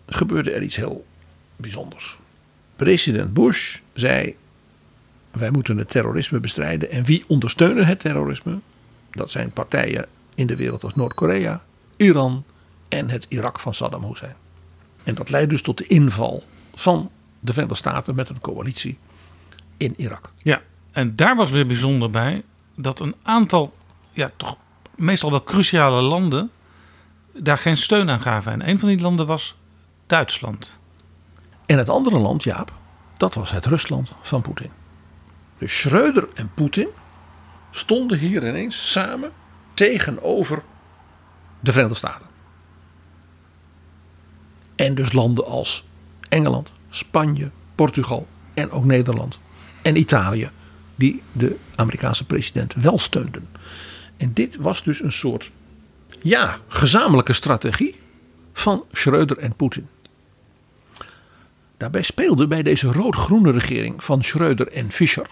gebeurde 0.06 0.52
er 0.52 0.62
iets 0.62 0.76
heel 0.76 1.06
bijzonders. 1.56 2.18
President 2.76 3.34
Bush 3.34 3.78
zei: 3.94 4.36
Wij 5.32 5.52
moeten 5.52 5.78
het 5.78 5.90
terrorisme 5.90 6.40
bestrijden. 6.40 6.92
En 6.92 7.04
wie 7.04 7.24
ondersteunen 7.28 7.86
het 7.86 8.00
terrorisme? 8.00 8.60
Dat 9.12 9.32
zijn 9.32 9.52
partijen 9.52 10.06
in 10.36 10.48
de 10.48 10.56
wereld 10.56 10.84
als 10.84 10.96
Noord-Korea, 10.96 11.64
Iran 11.98 12.44
en 12.90 13.10
het 13.10 13.26
Irak 13.30 13.60
van 13.60 13.74
Saddam 13.74 14.04
Hussein. 14.04 14.36
En 15.04 15.16
dat 15.16 15.30
leidt 15.30 15.50
dus 15.50 15.62
tot 15.62 15.78
de 15.78 15.88
inval 15.88 16.44
van 16.74 17.12
de 17.40 17.52
Verenigde 17.52 17.78
Staten 17.78 18.16
met 18.16 18.30
een 18.30 18.42
coalitie 18.42 18.98
in 19.78 19.94
Irak. 19.98 20.32
Ja, 20.44 20.62
en 20.92 21.16
daar 21.16 21.36
was 21.36 21.52
weer 21.52 21.68
bijzonder 21.68 22.10
bij 22.10 22.44
dat 22.76 23.00
een 23.00 23.16
aantal 23.24 23.74
ja, 24.12 24.32
toch 24.38 24.58
meestal 25.02 25.30
wel 25.30 25.44
cruciale 25.44 26.02
landen 26.02 26.52
daar 27.34 27.58
geen 27.58 27.78
steun 27.78 28.10
aan 28.10 28.22
gaven. 28.22 28.52
En 28.52 28.70
een 28.70 28.80
van 28.80 28.90
die 28.90 29.00
landen 29.00 29.26
was 29.26 29.56
Duitsland. 30.08 30.80
En 31.66 31.78
het 31.78 31.90
andere 31.90 32.18
land, 32.18 32.44
Jaap, 32.44 32.74
dat 33.18 33.34
was 33.34 33.52
het 33.52 33.66
Rusland 33.66 34.12
van 34.22 34.42
Poetin. 34.42 34.72
Dus 35.58 35.80
Schreuder 35.80 36.28
en 36.34 36.52
Poetin 36.54 36.88
stonden 37.72 38.18
hier 38.18 38.48
ineens 38.48 38.92
samen 38.92 39.32
tegenover 39.74 40.64
de 41.60 41.72
Verenigde 41.72 41.98
Staten. 41.98 42.28
En 44.76 44.96
dus 44.96 45.12
landen 45.12 45.46
als 45.46 45.86
Engeland, 46.30 46.70
Spanje, 46.90 47.52
Portugal 47.76 48.28
en 48.54 48.72
ook 48.72 48.86
Nederland 48.86 49.40
en 49.82 49.98
Italië, 49.98 50.50
die 50.96 51.22
de 51.32 51.58
Amerikaanse 51.76 52.26
president 52.26 52.74
wel 52.74 53.00
steunden. 53.00 53.48
En 54.22 54.34
dit 54.34 54.56
was 54.56 54.84
dus 54.84 55.02
een 55.02 55.12
soort 55.12 55.52
ja, 56.22 56.60
gezamenlijke 56.68 57.34
strategie 57.34 57.96
van 58.54 58.84
Schreuder 58.92 59.38
en 59.38 59.56
Poetin. 59.56 59.88
Daarbij 61.78 62.02
speelde 62.02 62.48
bij 62.48 62.64
deze 62.64 62.92
rood-groene 62.92 63.52
regering 63.52 64.04
van 64.04 64.24
Schreuder 64.24 64.68
en 64.68 64.92
Fischer 64.92 65.28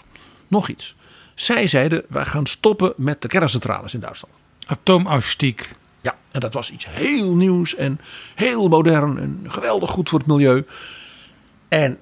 nog 0.48 0.70
iets. 0.70 0.96
Zij 1.36 1.68
zeiden: 1.68 2.04
wij 2.08 2.26
gaan 2.26 2.46
stoppen 2.46 2.94
met 2.96 3.22
de 3.22 3.28
kerncentrales 3.28 3.94
in 3.94 4.00
Duitsland. 4.00 4.34
Atoomausstiek. 4.66 5.76
Ja, 6.02 6.18
en 6.32 6.40
dat 6.40 6.54
was 6.54 6.72
iets 6.72 6.86
heel 6.90 7.36
nieuws 7.36 7.76
en 7.76 8.00
heel 8.36 8.68
modern 8.68 9.20
en 9.20 9.46
geweldig 9.48 9.90
goed 9.90 10.10
voor 10.10 10.20
het 10.20 10.28
milieu. 10.28 10.66
En 11.68 12.00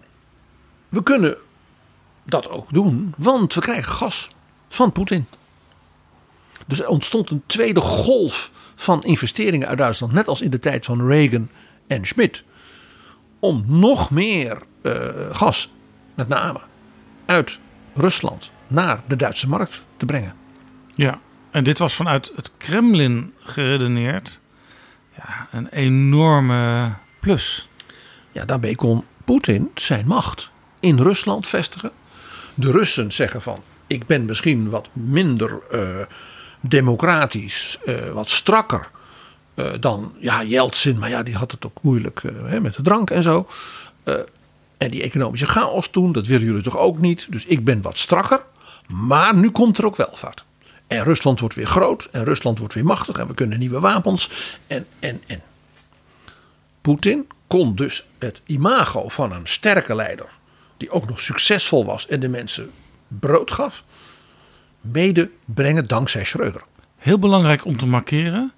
we 0.90 1.04
kunnen 1.04 1.38
dat 2.24 2.50
ook 2.50 2.74
doen, 2.74 3.14
want 3.18 3.54
we 3.54 3.62
krijgen 3.62 3.92
gas 3.92 4.32
van 4.68 4.92
Poetin. 4.92 5.28
Dus 6.68 6.80
er 6.80 6.88
ontstond 6.88 7.30
een 7.30 7.44
tweede 7.46 7.82
golf 7.82 8.52
van 8.76 9.04
investeringen 9.04 9.68
uit 9.68 9.78
Duitsland, 9.78 10.14
net 10.14 10.28
als 10.28 10.42
in 10.42 10.50
de 10.50 10.60
tijd 10.60 10.86
van 10.86 11.08
Reagan 11.08 11.50
en 11.88 12.06
Schmidt, 12.06 12.44
om 13.40 13.64
nog 13.68 14.12
meer 14.12 14.58
uh, 14.82 14.94
gas, 15.32 15.72
met 16.16 16.28
name 16.28 16.60
uit 17.26 17.60
Rusland, 17.94 18.52
naar 18.68 19.02
de 19.08 19.16
Duitse 19.16 19.48
markt 19.48 19.86
te 19.98 20.06
brengen. 20.06 20.34
Ja, 20.92 21.20
en 21.52 21.64
dit 21.64 21.78
was 21.78 21.94
vanuit 21.94 22.32
het 22.36 22.52
Kremlin 22.58 23.34
geredeneerd 23.40 24.40
ja, 25.16 25.48
een 25.52 25.68
enorme 25.68 26.94
plus. 27.20 27.70
Ja, 28.32 28.46
daarmee 28.46 28.76
kon 28.76 29.04
Poetin 29.26 29.72
zijn 29.76 30.08
macht 30.08 30.50
in 30.80 30.98
Rusland 31.00 31.48
vestigen. 31.48 31.92
De 32.54 32.72
Russen 32.72 33.12
zeggen 33.12 33.42
van, 33.42 33.64
ik 33.88 34.06
ben 34.06 34.26
misschien 34.26 34.70
wat 34.70 34.90
minder 34.94 35.60
uh, 35.72 36.06
democratisch, 36.68 37.80
uh, 37.86 38.10
wat 38.10 38.30
strakker 38.30 38.88
uh, 39.56 39.72
dan 39.80 40.14
ja, 40.20 40.44
Yeltsin. 40.44 40.98
Maar 40.98 41.10
ja, 41.10 41.24
die 41.24 41.36
had 41.36 41.52
het 41.52 41.66
ook 41.66 41.78
moeilijk 41.82 42.24
uh, 42.24 42.60
met 42.60 42.76
de 42.76 42.82
drank 42.82 43.10
en 43.10 43.24
zo. 43.24 43.48
en 44.78 44.92
die 44.92 45.02
economische 45.02 45.48
chaos 45.48 45.88
toen, 45.88 46.12
dat 46.12 46.28
willen 46.28 46.46
jullie 46.46 46.64
toch 46.64 46.78
ook 46.78 47.00
niet. 47.00 47.28
Dus 47.30 47.46
ik 47.46 47.64
ben 47.64 47.82
wat 47.82 47.98
strakker. 47.98 48.42
Maar 48.88 49.36
nu 49.36 49.50
komt 49.50 49.78
er 49.78 49.86
ook 49.86 49.96
welvaart. 49.96 50.46
En 50.88 51.04
Rusland 51.04 51.40
wordt 51.40 51.56
weer 51.56 51.68
groot. 51.68 52.10
En 52.12 52.24
Rusland 52.24 52.60
wordt 52.60 52.74
weer 52.74 52.86
machtig. 52.86 53.18
En 53.18 53.28
we 53.28 53.34
kunnen 53.34 53.60
nieuwe 53.60 53.80
wapens. 53.80 54.30
En, 54.68 54.86
en, 55.00 55.22
en. 55.28 55.42
Poetin 56.82 57.28
kon 57.48 57.76
dus 57.76 58.08
het 58.20 58.42
imago 58.46 59.10
van 59.10 59.32
een 59.32 59.48
sterke 59.48 59.96
leider. 59.96 60.30
Die 60.78 60.90
ook 60.90 61.10
nog 61.10 61.22
succesvol 61.22 61.86
was 61.86 62.08
en 62.08 62.20
de 62.20 62.30
mensen 62.30 62.72
brood 63.08 63.52
gaf 63.52 63.84
mede 64.82 65.30
brengen 65.46 65.88
dankzij 65.88 66.24
Schreuder. 66.26 66.64
Heel 66.98 67.20
belangrijk 67.20 67.66
om 67.66 67.78
te 67.78 67.88
markeren. 67.88 68.52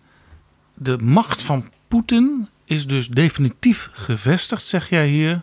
De 0.73 0.97
macht 0.97 1.41
van 1.41 1.69
Poetin 1.87 2.47
is 2.65 2.87
dus 2.87 3.07
definitief 3.07 3.89
gevestigd, 3.91 4.65
zeg 4.65 4.89
jij 4.89 5.07
hier, 5.07 5.41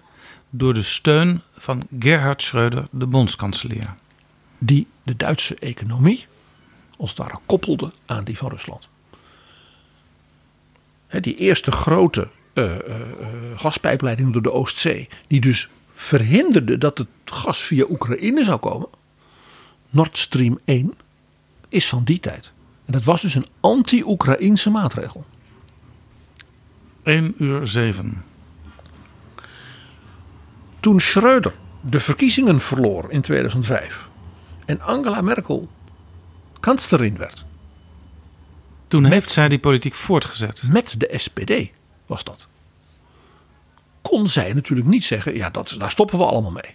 door 0.50 0.74
de 0.74 0.82
steun 0.82 1.40
van 1.56 1.82
Gerhard 1.98 2.42
Schreuder, 2.42 2.86
de 2.90 3.06
bondskanselier. 3.06 3.94
Die 4.58 4.86
de 5.02 5.16
Duitse 5.16 5.54
economie 5.54 6.26
als 6.96 7.10
het 7.10 7.18
ware 7.18 7.38
koppelde 7.46 7.90
aan 8.06 8.24
die 8.24 8.36
van 8.36 8.50
Rusland. 8.50 8.88
die 11.20 11.36
eerste 11.36 11.72
grote 11.72 12.28
uh, 12.54 12.72
gaspijpleiding 13.56 14.32
door 14.32 14.42
de 14.42 14.52
Oostzee, 14.52 15.08
die 15.26 15.40
dus 15.40 15.68
verhinderde 15.92 16.78
dat 16.78 16.98
het 16.98 17.08
gas 17.24 17.58
via 17.58 17.84
Oekraïne 17.88 18.44
zou 18.44 18.58
komen. 18.58 18.88
Nord 19.96 20.18
Stream 20.18 20.58
1 20.64 20.94
is 21.68 21.88
van 21.88 22.04
die 22.04 22.20
tijd. 22.20 22.52
En 22.84 22.92
dat 22.92 23.04
was 23.04 23.20
dus 23.20 23.34
een 23.34 23.46
anti-Oekraïnse 23.60 24.70
maatregel. 24.70 25.24
1 27.02 27.34
uur 27.38 27.66
7. 27.66 28.24
Toen 30.80 31.00
Schreuder 31.00 31.54
de 31.80 32.00
verkiezingen 32.00 32.60
verloor 32.60 33.10
in 33.10 33.20
2005 33.20 34.08
en 34.66 34.80
Angela 34.80 35.20
Merkel 35.20 35.68
kanslerin 36.60 37.16
werd. 37.16 37.44
Toen 38.88 39.04
heeft 39.04 39.30
zij 39.30 39.48
die 39.48 39.58
politiek 39.58 39.94
voortgezet. 39.94 40.62
Met 40.70 40.94
de 40.98 41.14
SPD 41.16 41.70
was 42.06 42.24
dat. 42.24 42.46
Kon 44.02 44.28
zij 44.28 44.52
natuurlijk 44.52 44.88
niet 44.88 45.04
zeggen, 45.04 45.34
ja, 45.34 45.50
dat, 45.50 45.74
daar 45.78 45.90
stoppen 45.90 46.18
we 46.18 46.24
allemaal 46.24 46.52
mee. 46.52 46.74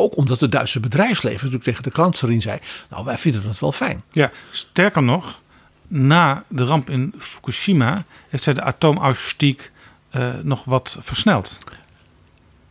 Ook 0.00 0.16
omdat 0.16 0.40
het 0.40 0.52
Duitse 0.52 0.80
bedrijfsleven 0.80 1.36
natuurlijk 1.36 1.64
tegen 1.64 1.82
de 1.82 1.90
kanslerin 1.90 2.42
zei, 2.42 2.58
nou 2.90 3.04
wij 3.04 3.18
vinden 3.18 3.48
het 3.48 3.58
wel 3.58 3.72
fijn. 3.72 4.02
Ja, 4.10 4.30
sterker 4.50 5.02
nog, 5.02 5.40
na 5.88 6.44
de 6.48 6.64
ramp 6.64 6.90
in 6.90 7.14
Fukushima 7.18 8.04
heeft 8.28 8.42
zij 8.42 8.54
de 8.54 8.62
atoomausstieg 8.62 9.70
uh, 10.16 10.28
nog 10.42 10.64
wat 10.64 10.96
versneld. 11.00 11.58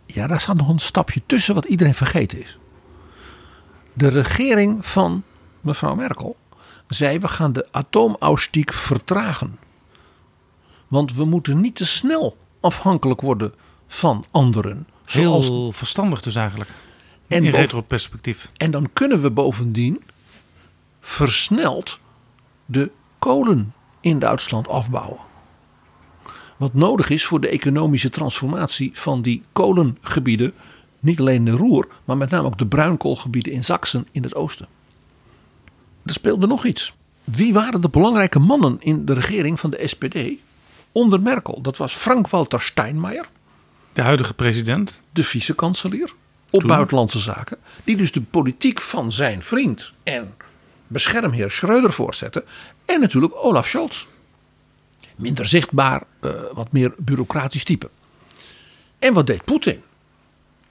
Ja, 0.06 0.28
daar 0.28 0.40
staat 0.40 0.56
nog 0.56 0.70
een 0.70 0.80
stapje 0.80 1.22
tussen 1.26 1.56
wat 1.56 1.66
iedereen 1.66 1.96
vergeten 1.96 2.42
is. 2.42 2.58
De 3.94 4.08
regering 4.08 4.86
van 4.86 5.24
mevrouw 5.62 5.96
Merkel 5.96 6.38
zei: 6.88 7.20
we 7.20 7.28
gaan 7.28 7.54
de 7.54 7.68
atoomausstieg 7.72 8.74
vertragen. 8.74 9.60
Want 10.88 11.14
we 11.14 11.26
moeten 11.26 11.62
niet 11.62 11.76
te 11.76 11.86
snel 11.86 12.38
afhankelijk 12.60 13.22
worden 13.22 13.54
van 13.88 14.26
anderen. 14.32 14.88
Heel 15.06 15.44
zoals... 15.44 15.76
verstandig 15.78 16.22
dus 16.22 16.36
eigenlijk. 16.36 16.70
En 17.30 17.44
in 17.44 17.52
retroperspectief. 17.52 18.52
En 18.58 18.72
dan 18.72 18.90
kunnen 18.94 19.22
we 19.22 19.32
bovendien 19.32 20.04
versneld 21.02 22.00
de 22.66 22.92
kolen 23.20 23.74
in 24.02 24.20
Duitsland 24.20 24.68
afbouwen. 24.68 25.20
Wat 26.58 26.74
nodig 26.74 27.10
is 27.10 27.26
voor 27.26 27.40
de 27.40 27.48
economische 27.48 28.10
transformatie 28.10 28.92
van 28.94 29.22
die 29.22 29.44
kolengebieden. 29.54 30.54
Niet 31.00 31.20
alleen 31.20 31.44
de 31.44 31.52
Roer, 31.52 31.88
maar 32.06 32.18
met 32.18 32.30
name 32.30 32.48
ook 32.48 32.58
de 32.58 32.68
bruinkoolgebieden 32.68 33.54
in 33.54 33.64
Sachsen 33.64 34.08
in 34.12 34.24
het 34.24 34.36
oosten. 34.36 34.68
Er 36.06 36.14
speelde 36.14 36.48
nog 36.48 36.66
iets. 36.66 36.94
Wie 37.24 37.54
waren 37.54 37.82
de 37.82 37.90
belangrijke 37.90 38.40
mannen 38.40 38.78
in 38.80 39.06
de 39.06 39.14
regering 39.14 39.60
van 39.60 39.70
de 39.70 39.88
SPD 39.88 40.18
onder 40.92 41.22
Merkel? 41.22 41.62
Dat 41.62 41.78
was 41.78 41.94
Frank-Walter 41.94 42.62
Steinmeier. 42.62 43.30
De 43.94 44.02
huidige 44.02 44.34
president. 44.34 45.02
De 45.12 45.24
vice-kanselier 45.24 46.14
op 46.52 46.64
buitenlandse 46.68 47.20
zaken. 47.20 47.58
Die 47.84 47.98
dus 47.98 48.12
de 48.12 48.22
politiek 48.22 48.82
van 48.82 49.12
zijn 49.12 49.44
vriend 49.44 49.94
en 50.04 50.36
beschermheer 50.88 51.52
Schreuder 51.52 51.94
voortzette. 51.94 52.44
En 52.86 53.00
natuurlijk 53.00 53.34
Olaf 53.36 53.68
Scholz. 53.68 54.06
Minder 55.16 55.48
zichtbaar, 55.48 56.04
uh, 56.22 56.32
wat 56.54 56.72
meer 56.72 56.94
bureaucratisch 56.98 57.64
type. 57.64 57.90
En 59.00 59.14
wat 59.14 59.28
deed 59.28 59.44
Poetin? 59.44 59.82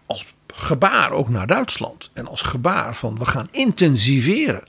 Als 0.06 0.26
gebaar 0.46 1.10
ook 1.10 1.28
naar 1.28 1.46
Duitsland. 1.46 2.10
En 2.12 2.26
als 2.26 2.42
gebaar 2.42 2.94
van 2.94 3.18
we 3.18 3.24
gaan 3.24 3.48
intensiveren 3.50 4.62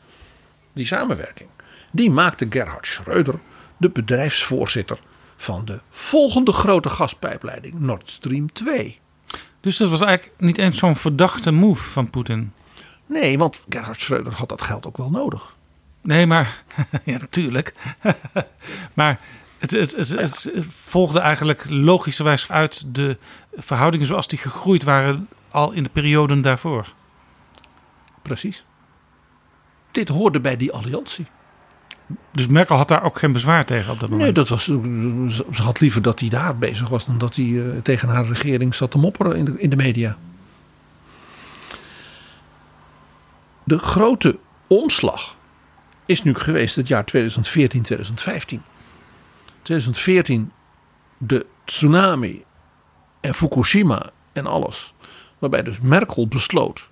die 0.73 0.85
samenwerking. 0.85 1.49
Die 1.91 2.11
maakte 2.11 2.47
Gerhard 2.49 2.87
Schreuder 2.87 3.39
de 3.77 3.89
bedrijfsvoorzitter 3.89 4.99
van 5.35 5.65
de 5.65 5.79
volgende 5.89 6.51
grote 6.51 6.89
gaspijpleiding 6.89 7.79
Nord 7.79 8.09
Stream 8.09 8.51
2. 8.53 8.99
Dus 9.61 9.77
dat 9.77 9.89
was 9.89 10.01
eigenlijk 10.01 10.39
niet 10.39 10.57
eens 10.57 10.77
zo'n 10.77 10.95
verdachte 10.95 11.51
move 11.51 11.89
van 11.89 12.09
Poetin. 12.09 12.53
Nee, 13.05 13.37
want 13.37 13.61
Gerhard 13.69 14.01
Schreuder 14.01 14.33
had 14.33 14.49
dat 14.49 14.61
geld 14.61 14.85
ook 14.85 14.97
wel 14.97 15.09
nodig. 15.09 15.55
Nee, 16.01 16.25
maar 16.25 16.63
ja, 17.03 17.17
natuurlijk. 17.17 17.73
maar 18.93 19.19
het, 19.57 19.71
het, 19.71 19.91
het, 19.95 20.09
het, 20.09 20.49
volgde 20.67 21.19
eigenlijk 21.19 21.65
logischerwijs 21.69 22.51
uit 22.51 22.95
de 22.95 23.17
verhoudingen 23.55 24.05
zoals 24.05 24.27
die 24.27 24.39
gegroeid 24.39 24.83
waren 24.83 25.27
al 25.51 25.71
in 25.71 25.83
de 25.83 25.89
perioden 25.89 26.41
daarvoor. 26.41 26.93
Precies. 28.21 28.65
Dit 29.91 30.09
hoorde 30.09 30.39
bij 30.39 30.57
die 30.57 30.71
alliantie. 30.71 31.25
Dus 32.31 32.47
Merkel 32.47 32.75
had 32.75 32.87
daar 32.87 33.03
ook 33.03 33.19
geen 33.19 33.31
bezwaar 33.31 33.65
tegen 33.65 33.91
op 33.91 33.99
dat 33.99 34.09
moment? 34.09 34.25
Nee, 34.25 34.45
dat 34.45 34.47
was, 34.47 34.63
ze 35.51 35.61
had 35.61 35.79
liever 35.79 36.01
dat 36.01 36.19
hij 36.19 36.29
daar 36.29 36.57
bezig 36.57 36.89
was 36.89 37.05
dan 37.05 37.17
dat 37.17 37.35
hij 37.35 37.45
uh, 37.45 37.63
tegen 37.83 38.09
haar 38.09 38.25
regering 38.25 38.75
zat 38.75 38.91
te 38.91 38.97
mopperen 38.97 39.35
in 39.35 39.45
de, 39.45 39.59
in 39.59 39.69
de 39.69 39.75
media. 39.75 40.17
De 43.63 43.77
grote 43.77 44.37
omslag 44.67 45.37
is 46.05 46.23
nu 46.23 46.35
geweest 46.35 46.75
het 46.75 46.87
jaar 46.87 47.05
2014, 47.05 47.81
2015. 47.81 48.61
2014 49.61 50.51
de 51.17 51.45
tsunami 51.65 52.43
en 53.21 53.33
Fukushima 53.33 54.09
en 54.33 54.45
alles. 54.45 54.93
Waarbij 55.39 55.63
dus 55.63 55.79
Merkel 55.79 56.27
besloot 56.27 56.89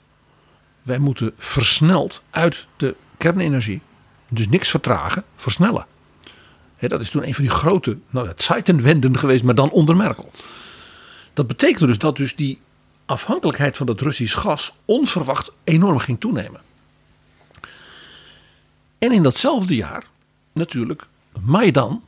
wij 0.88 1.00
moeten 1.00 1.34
versneld 1.38 2.22
uit 2.30 2.66
de 2.76 2.96
kernenergie. 3.18 3.82
Dus 4.30 4.48
niks 4.50 4.70
vertragen, 4.70 5.24
versnellen. 5.36 5.86
dat 6.80 7.02
is 7.02 7.10
toen 7.10 7.28
een 7.28 7.34
van 7.34 7.44
die 7.44 7.54
grote 7.54 7.98
nou, 8.10 8.32
Zeitenwenden 8.36 9.18
geweest, 9.18 9.44
maar 9.44 9.56
dan 9.56 9.72
onder 9.72 9.96
Merkel. 9.96 10.32
Dat 11.34 11.48
betekende 11.48 11.88
dus 11.88 11.98
dat 11.98 12.16
dus 12.16 12.36
die 12.36 12.60
afhankelijkheid 13.06 13.78
van 13.78 13.88
het 13.88 14.02
Russisch 14.02 14.38
gas 14.38 14.74
onverwacht 14.86 15.52
enorm 15.64 16.00
ging 16.00 16.20
toenemen. 16.20 16.62
En 18.98 19.12
in 19.12 19.24
datzelfde 19.24 19.76
jaar 19.76 20.04
natuurlijk 20.54 21.08
Maidan, 21.42 22.04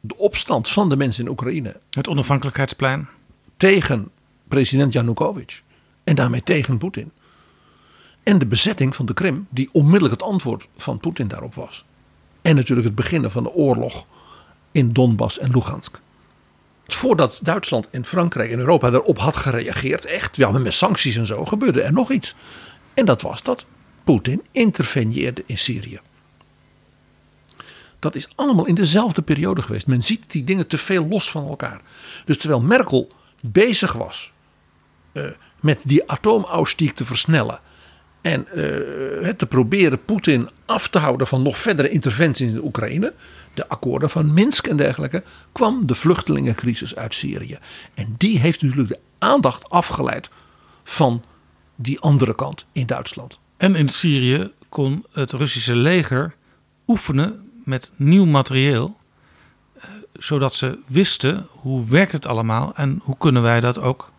de 0.00 0.16
opstand 0.16 0.68
van 0.68 0.88
de 0.88 0.96
mensen 0.96 1.24
in 1.24 1.30
Oekraïne. 1.30 1.80
Het 1.90 2.08
onafhankelijkheidsplein. 2.08 3.08
Tegen 3.56 4.10
president 4.48 4.92
Yanukovych. 4.92 5.62
En 6.04 6.14
daarmee 6.14 6.42
tegen 6.42 6.78
Poetin. 6.78 7.12
En 8.26 8.38
de 8.38 8.46
bezetting 8.46 8.94
van 8.94 9.06
de 9.06 9.14
Krim, 9.14 9.46
die 9.50 9.68
onmiddellijk 9.72 10.20
het 10.20 10.30
antwoord 10.30 10.68
van 10.76 10.98
Poetin 10.98 11.28
daarop 11.28 11.54
was. 11.54 11.84
En 12.42 12.56
natuurlijk 12.56 12.86
het 12.86 12.96
beginnen 12.96 13.30
van 13.30 13.42
de 13.42 13.52
oorlog 13.52 14.06
in 14.72 14.92
Donbass 14.92 15.38
en 15.38 15.50
Lugansk. 15.50 16.00
Voordat 16.86 17.40
Duitsland 17.42 17.90
en 17.90 18.04
Frankrijk 18.04 18.50
en 18.50 18.58
Europa 18.58 18.90
daarop 18.90 19.18
had 19.18 19.36
gereageerd, 19.36 20.04
echt, 20.04 20.36
ja, 20.36 20.50
met 20.50 20.72
sancties 20.72 21.16
en 21.16 21.26
zo, 21.26 21.44
gebeurde 21.44 21.82
er 21.82 21.92
nog 21.92 22.10
iets. 22.10 22.34
En 22.94 23.04
dat 23.04 23.22
was 23.22 23.42
dat 23.42 23.64
Poetin 24.04 24.42
interveneerde 24.50 25.42
in 25.46 25.58
Syrië. 25.58 26.00
Dat 27.98 28.14
is 28.14 28.28
allemaal 28.34 28.66
in 28.66 28.74
dezelfde 28.74 29.22
periode 29.22 29.62
geweest. 29.62 29.86
Men 29.86 30.02
ziet 30.02 30.30
die 30.30 30.44
dingen 30.44 30.66
te 30.66 30.78
veel 30.78 31.06
los 31.06 31.30
van 31.30 31.48
elkaar. 31.48 31.80
Dus 32.24 32.38
terwijl 32.38 32.60
Merkel 32.60 33.12
bezig 33.40 33.92
was 33.92 34.32
uh, 35.12 35.24
met 35.60 35.80
die 35.84 36.10
atoomausstieg 36.10 36.92
te 36.92 37.04
versnellen 37.04 37.60
en 38.26 38.46
uh, 38.54 39.28
te 39.28 39.46
proberen 39.48 40.04
Poetin 40.04 40.48
af 40.64 40.88
te 40.88 40.98
houden 40.98 41.26
van 41.26 41.42
nog 41.42 41.58
verdere 41.58 41.88
interventies 41.88 42.48
in 42.48 42.54
de 42.54 42.64
Oekraïne. 42.64 43.12
De 43.54 43.68
akkoorden 43.68 44.10
van 44.10 44.32
Minsk 44.32 44.66
en 44.66 44.76
dergelijke. 44.76 45.22
kwam 45.52 45.86
de 45.86 45.94
vluchtelingencrisis 45.94 46.96
uit 46.96 47.14
Syrië. 47.14 47.58
En 47.94 48.14
die 48.18 48.38
heeft 48.38 48.62
natuurlijk 48.62 48.88
de 48.88 48.98
aandacht 49.18 49.70
afgeleid 49.70 50.30
van 50.84 51.22
die 51.74 52.00
andere 52.00 52.34
kant 52.34 52.66
in 52.72 52.86
Duitsland. 52.86 53.38
En 53.56 53.74
in 53.74 53.88
Syrië 53.88 54.50
kon 54.68 55.04
het 55.12 55.32
Russische 55.32 55.76
leger 55.76 56.34
oefenen 56.86 57.50
met 57.64 57.92
nieuw 57.96 58.24
materieel. 58.24 58.96
Eh, 59.74 59.84
zodat 60.12 60.54
ze 60.54 60.78
wisten 60.86 61.46
hoe 61.50 61.86
werkt 61.86 62.12
het 62.12 62.26
allemaal 62.26 62.72
en 62.74 63.00
hoe 63.02 63.16
kunnen 63.18 63.42
wij 63.42 63.60
dat 63.60 63.80
ook 63.80 64.10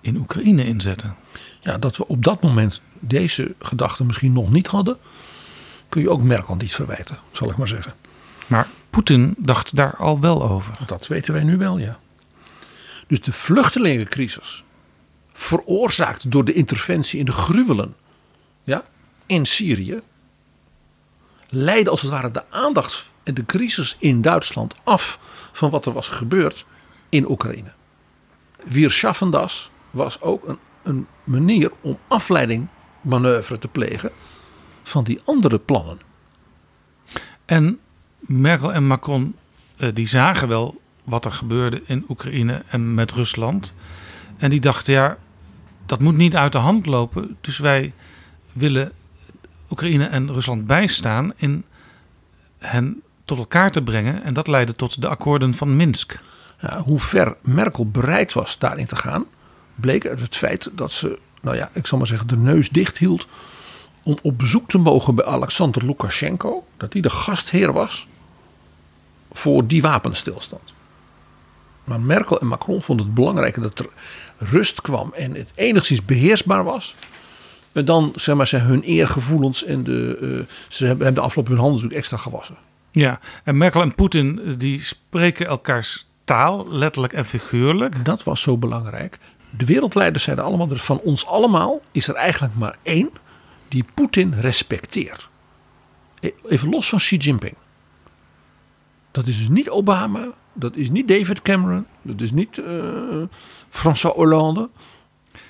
in 0.00 0.16
Oekraïne 0.16 0.64
inzetten. 0.64 1.16
Ja, 1.64 1.78
dat 1.78 1.96
we 1.96 2.06
op 2.06 2.24
dat 2.24 2.42
moment 2.42 2.80
deze 2.98 3.54
gedachten 3.58 4.06
misschien 4.06 4.32
nog 4.32 4.50
niet 4.50 4.66
hadden, 4.66 4.98
kun 5.88 6.02
je 6.02 6.10
ook 6.10 6.22
Merkel 6.22 6.56
niet 6.56 6.74
verwijten, 6.74 7.18
zal 7.32 7.50
ik 7.50 7.56
maar 7.56 7.68
zeggen. 7.68 7.94
Maar 8.46 8.68
Poetin 8.90 9.34
dacht 9.38 9.76
daar 9.76 9.96
al 9.96 10.20
wel 10.20 10.48
over. 10.48 10.74
Dat 10.86 11.06
weten 11.06 11.32
wij 11.32 11.44
nu 11.44 11.56
wel, 11.56 11.78
ja. 11.78 11.98
Dus 13.06 13.20
de 13.20 13.32
vluchtelingencrisis, 13.32 14.64
veroorzaakt 15.32 16.30
door 16.30 16.44
de 16.44 16.52
interventie 16.52 17.18
in 17.18 17.24
de 17.24 17.32
gruwelen 17.32 17.94
ja, 18.62 18.84
in 19.26 19.46
Syrië, 19.46 20.00
leidde 21.48 21.90
als 21.90 22.02
het 22.02 22.10
ware 22.10 22.30
de 22.30 22.50
aandacht 22.50 23.12
en 23.22 23.34
de 23.34 23.46
crisis 23.46 23.96
in 23.98 24.22
Duitsland 24.22 24.74
af 24.84 25.18
van 25.52 25.70
wat 25.70 25.86
er 25.86 25.92
was 25.92 26.08
gebeurd 26.08 26.66
in 27.08 27.30
Oekraïne. 27.30 27.72
Wir 28.64 28.90
schaffen 28.90 29.30
das 29.30 29.70
was 29.90 30.20
ook 30.20 30.48
een, 30.48 30.58
een 30.84 31.06
manier 31.24 31.70
om 31.80 31.98
afleiding 32.08 32.66
manoeuvre 33.00 33.58
te 33.58 33.68
plegen 33.68 34.10
van 34.82 35.04
die 35.04 35.20
andere 35.24 35.58
plannen. 35.58 35.98
En 37.44 37.78
Merkel 38.18 38.72
en 38.72 38.86
Macron 38.86 39.34
uh, 39.76 39.88
die 39.94 40.06
zagen 40.06 40.48
wel 40.48 40.80
wat 41.04 41.24
er 41.24 41.32
gebeurde 41.32 41.82
in 41.86 42.04
Oekraïne 42.08 42.62
en 42.68 42.94
met 42.94 43.12
Rusland. 43.12 43.74
En 44.36 44.50
die 44.50 44.60
dachten, 44.60 44.92
ja, 44.92 45.16
dat 45.86 46.00
moet 46.00 46.16
niet 46.16 46.36
uit 46.36 46.52
de 46.52 46.58
hand 46.58 46.86
lopen. 46.86 47.36
Dus 47.40 47.58
wij 47.58 47.92
willen 48.52 48.92
Oekraïne 49.70 50.04
en 50.06 50.32
Rusland 50.32 50.66
bijstaan 50.66 51.32
in 51.36 51.64
hen 52.58 53.02
tot 53.24 53.38
elkaar 53.38 53.70
te 53.70 53.82
brengen. 53.82 54.22
En 54.22 54.34
dat 54.34 54.46
leidde 54.46 54.74
tot 54.74 55.00
de 55.02 55.08
akkoorden 55.08 55.54
van 55.54 55.76
Minsk. 55.76 56.20
Ja, 56.60 56.80
hoe 56.80 57.00
ver 57.00 57.36
Merkel 57.42 57.90
bereid 57.90 58.32
was 58.32 58.58
daarin 58.58 58.86
te 58.86 58.96
gaan, 58.96 59.24
bleek 59.74 60.06
uit 60.06 60.20
het 60.20 60.36
feit 60.36 60.70
dat 60.72 60.92
ze, 60.92 61.18
nou 61.40 61.56
ja, 61.56 61.70
ik 61.72 61.86
zal 61.86 61.98
maar 61.98 62.06
zeggen, 62.06 62.28
de 62.28 62.36
neus 62.36 62.68
dicht 62.68 62.98
hield 62.98 63.26
om 64.02 64.18
op 64.22 64.38
bezoek 64.38 64.68
te 64.68 64.78
mogen 64.78 65.14
bij 65.14 65.24
Alexander 65.24 65.86
Lukashenko, 65.86 66.66
dat 66.76 66.92
hij 66.92 67.02
de 67.02 67.10
gastheer 67.10 67.72
was 67.72 68.06
voor 69.32 69.66
die 69.66 69.82
wapenstilstand. 69.82 70.72
Maar 71.84 72.00
Merkel 72.00 72.40
en 72.40 72.46
Macron 72.46 72.82
vonden 72.82 73.06
het 73.06 73.14
belangrijk 73.14 73.62
dat 73.62 73.78
er 73.78 73.88
rust 74.38 74.80
kwam 74.80 75.12
en 75.12 75.34
het 75.34 75.50
enigszins 75.54 76.04
beheersbaar 76.04 76.64
was. 76.64 76.94
Dan 77.72 78.12
zeg 78.16 78.36
maar, 78.36 78.46
zijn 78.46 78.62
hun 78.62 78.82
eergevoelens 78.82 79.64
en 79.64 79.84
de, 79.84 80.18
uh, 80.20 80.40
ze 80.68 80.86
hebben 80.86 81.14
de 81.14 81.20
afgelopen 81.20 81.52
hun 81.52 81.60
handen 81.60 81.82
natuurlijk 81.82 82.00
extra 82.00 82.30
gewassen. 82.30 82.56
Ja, 82.90 83.20
en 83.44 83.56
Merkel 83.56 83.82
en 83.82 83.94
Poetin 83.94 84.54
die 84.58 84.84
spreken 84.84 85.46
elkaars 85.46 86.06
taal, 86.24 86.66
letterlijk 86.70 87.12
en 87.12 87.24
figuurlijk. 87.24 88.04
Dat 88.04 88.22
was 88.22 88.40
zo 88.40 88.58
belangrijk. 88.58 89.18
De 89.56 89.64
wereldleiders 89.64 90.24
zeiden 90.24 90.44
allemaal, 90.44 90.68
van 90.70 90.98
ons 90.98 91.26
allemaal 91.26 91.80
is 91.92 92.08
er 92.08 92.14
eigenlijk 92.14 92.54
maar 92.54 92.76
één 92.82 93.10
die 93.68 93.84
Poetin 93.94 94.34
respecteert. 94.40 95.28
E, 96.20 96.30
even 96.48 96.68
los 96.68 96.88
van 96.88 96.98
Xi 96.98 97.16
Jinping. 97.16 97.56
Dat 99.10 99.26
is 99.26 99.38
dus 99.38 99.48
niet 99.48 99.70
Obama, 99.70 100.28
dat 100.52 100.76
is 100.76 100.90
niet 100.90 101.08
David 101.08 101.42
Cameron, 101.42 101.86
dat 102.02 102.20
is 102.20 102.30
niet 102.30 102.56
uh, 102.56 103.22
François 103.68 104.14
Hollande, 104.14 104.68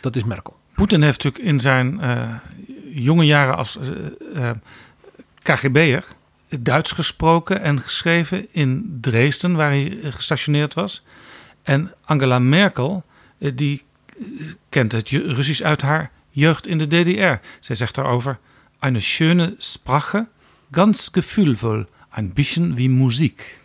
dat 0.00 0.16
is 0.16 0.24
Merkel. 0.24 0.56
Poetin 0.74 1.02
heeft 1.02 1.24
natuurlijk 1.24 1.50
in 1.52 1.60
zijn 1.60 1.98
uh, 2.00 2.34
jonge 2.94 3.24
jaren 3.24 3.56
als 3.56 3.78
uh, 4.34 4.50
KGB'er 5.42 6.04
Duits 6.60 6.92
gesproken 6.92 7.60
en 7.60 7.80
geschreven 7.80 8.46
in 8.52 8.98
Dresden, 9.00 9.54
waar 9.54 9.70
hij 9.70 9.98
gestationeerd 10.02 10.74
was. 10.74 11.04
En 11.62 11.92
Angela 12.04 12.38
Merkel, 12.38 13.04
die 13.38 13.82
kent 14.68 14.92
het 14.92 15.08
Russisch 15.10 15.62
uit 15.62 15.82
haar 15.82 16.10
jeugd 16.30 16.66
in 16.66 16.78
de 16.78 16.86
DDR. 16.86 17.46
Zij 17.60 17.76
zegt 17.76 17.94
daarover: 17.94 18.38
Eine 18.78 19.00
schöne 19.00 19.54
Sprache, 19.58 20.26
ganz 20.70 21.08
gefühlvoll, 21.12 21.86
ein 22.10 22.32
bisschen 22.32 22.74
wie 22.74 22.90
Musik. 22.90 23.62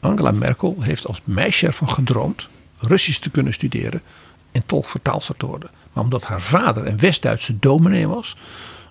Angela 0.00 0.30
Merkel 0.30 0.76
heeft 0.80 1.06
als 1.06 1.20
meisje 1.24 1.66
ervan 1.66 1.90
gedroomd 1.90 2.48
Russisch 2.78 3.20
te 3.20 3.30
kunnen 3.30 3.52
studeren 3.52 4.02
en 4.52 4.66
tolkvertaalster 4.66 5.36
te 5.36 5.46
worden. 5.46 5.70
Maar 5.92 6.04
omdat 6.04 6.24
haar 6.24 6.40
vader 6.40 6.86
een 6.86 6.98
West-Duitse 6.98 7.58
dominee 7.58 8.08
was, 8.08 8.36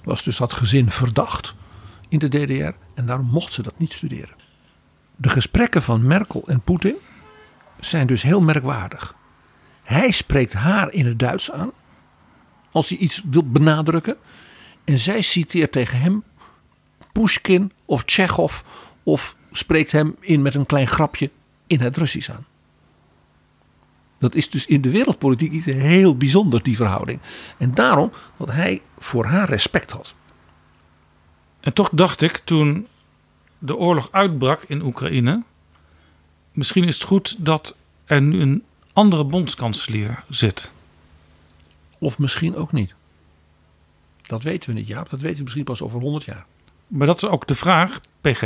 was 0.04 0.24
dus 0.24 0.38
dat 0.38 0.54
gezin 0.54 0.92
verdacht 0.92 1.54
in 2.10 2.20
de 2.20 2.28
DDR 2.28 2.76
en 2.94 3.06
daarom 3.06 3.26
mocht 3.26 3.54
ze 3.54 3.62
dat 3.62 3.80
niet 3.80 3.94
studeren. 3.94 4.36
De 5.16 5.30
gesprekken 5.30 5.84
van 5.84 6.08
Merkel 6.08 6.44
en 6.48 6.62
Poetin 6.62 6.96
zijn 7.80 8.08
dus 8.08 8.22
heel 8.22 8.42
merkwaardig. 8.42 9.16
Hij 9.88 10.12
spreekt 10.12 10.54
haar 10.54 10.94
in 10.94 11.06
het 11.06 11.20
Duits 11.20 11.52
aan 11.52 11.72
als 12.72 12.90
hij 12.90 12.98
iets 12.98 13.22
wil 13.30 13.50
benadrukken. 13.50 14.18
En 14.84 15.00
zij 15.00 15.22
citeert 15.22 15.72
tegen 15.72 16.00
hem 16.00 16.24
Pushkin 17.12 17.72
of 17.86 18.04
Tsjechov 18.04 18.62
of 19.04 19.36
spreekt 19.52 19.92
hem 19.92 20.16
in 20.20 20.42
met 20.42 20.56
een 20.56 20.66
klein 20.66 20.88
grapje 20.88 21.32
in 21.68 21.80
het 21.80 21.98
Russisch 21.98 22.30
aan. 22.30 22.46
Dat 24.18 24.36
is 24.36 24.50
dus 24.50 24.66
in 24.66 24.82
de 24.82 24.90
wereldpolitiek 24.90 25.52
iets 25.52 25.66
heel 25.66 26.18
bijzonders, 26.18 26.64
die 26.64 26.76
verhouding. 26.76 27.20
En 27.58 27.74
daarom 27.74 28.12
dat 28.38 28.52
hij 28.52 28.82
voor 29.00 29.26
haar 29.26 29.50
respect 29.50 29.92
had. 29.92 30.16
En 31.60 31.74
toch 31.74 31.90
dacht 31.94 32.22
ik 32.22 32.38
toen 32.38 32.88
de 33.58 33.76
oorlog 33.76 34.12
uitbrak 34.12 34.64
in 34.64 34.82
Oekraïne. 34.82 35.44
Misschien 36.52 36.84
is 36.84 36.96
het 36.96 37.04
goed 37.04 37.36
dat 37.46 37.78
er 38.06 38.22
nu 38.22 38.42
een 38.42 38.64
andere 38.98 39.24
bondskanselier 39.24 40.24
zit. 40.30 40.72
Of 41.98 42.18
misschien 42.18 42.56
ook 42.56 42.72
niet. 42.72 42.94
Dat 44.22 44.44
weten 44.44 44.70
we 44.70 44.76
niet, 44.76 44.88
Jaap. 44.88 45.10
Dat 45.10 45.22
weten 45.22 45.38
we 45.38 45.44
misschien 45.44 45.64
pas 45.64 45.82
over 45.82 46.00
100 46.00 46.24
jaar. 46.24 46.46
Maar 46.88 47.08
dat 47.08 47.24
is 47.24 47.30
ook 47.30 47.48
de 47.48 47.56
vraag, 47.56 48.00
PG. 48.22 48.42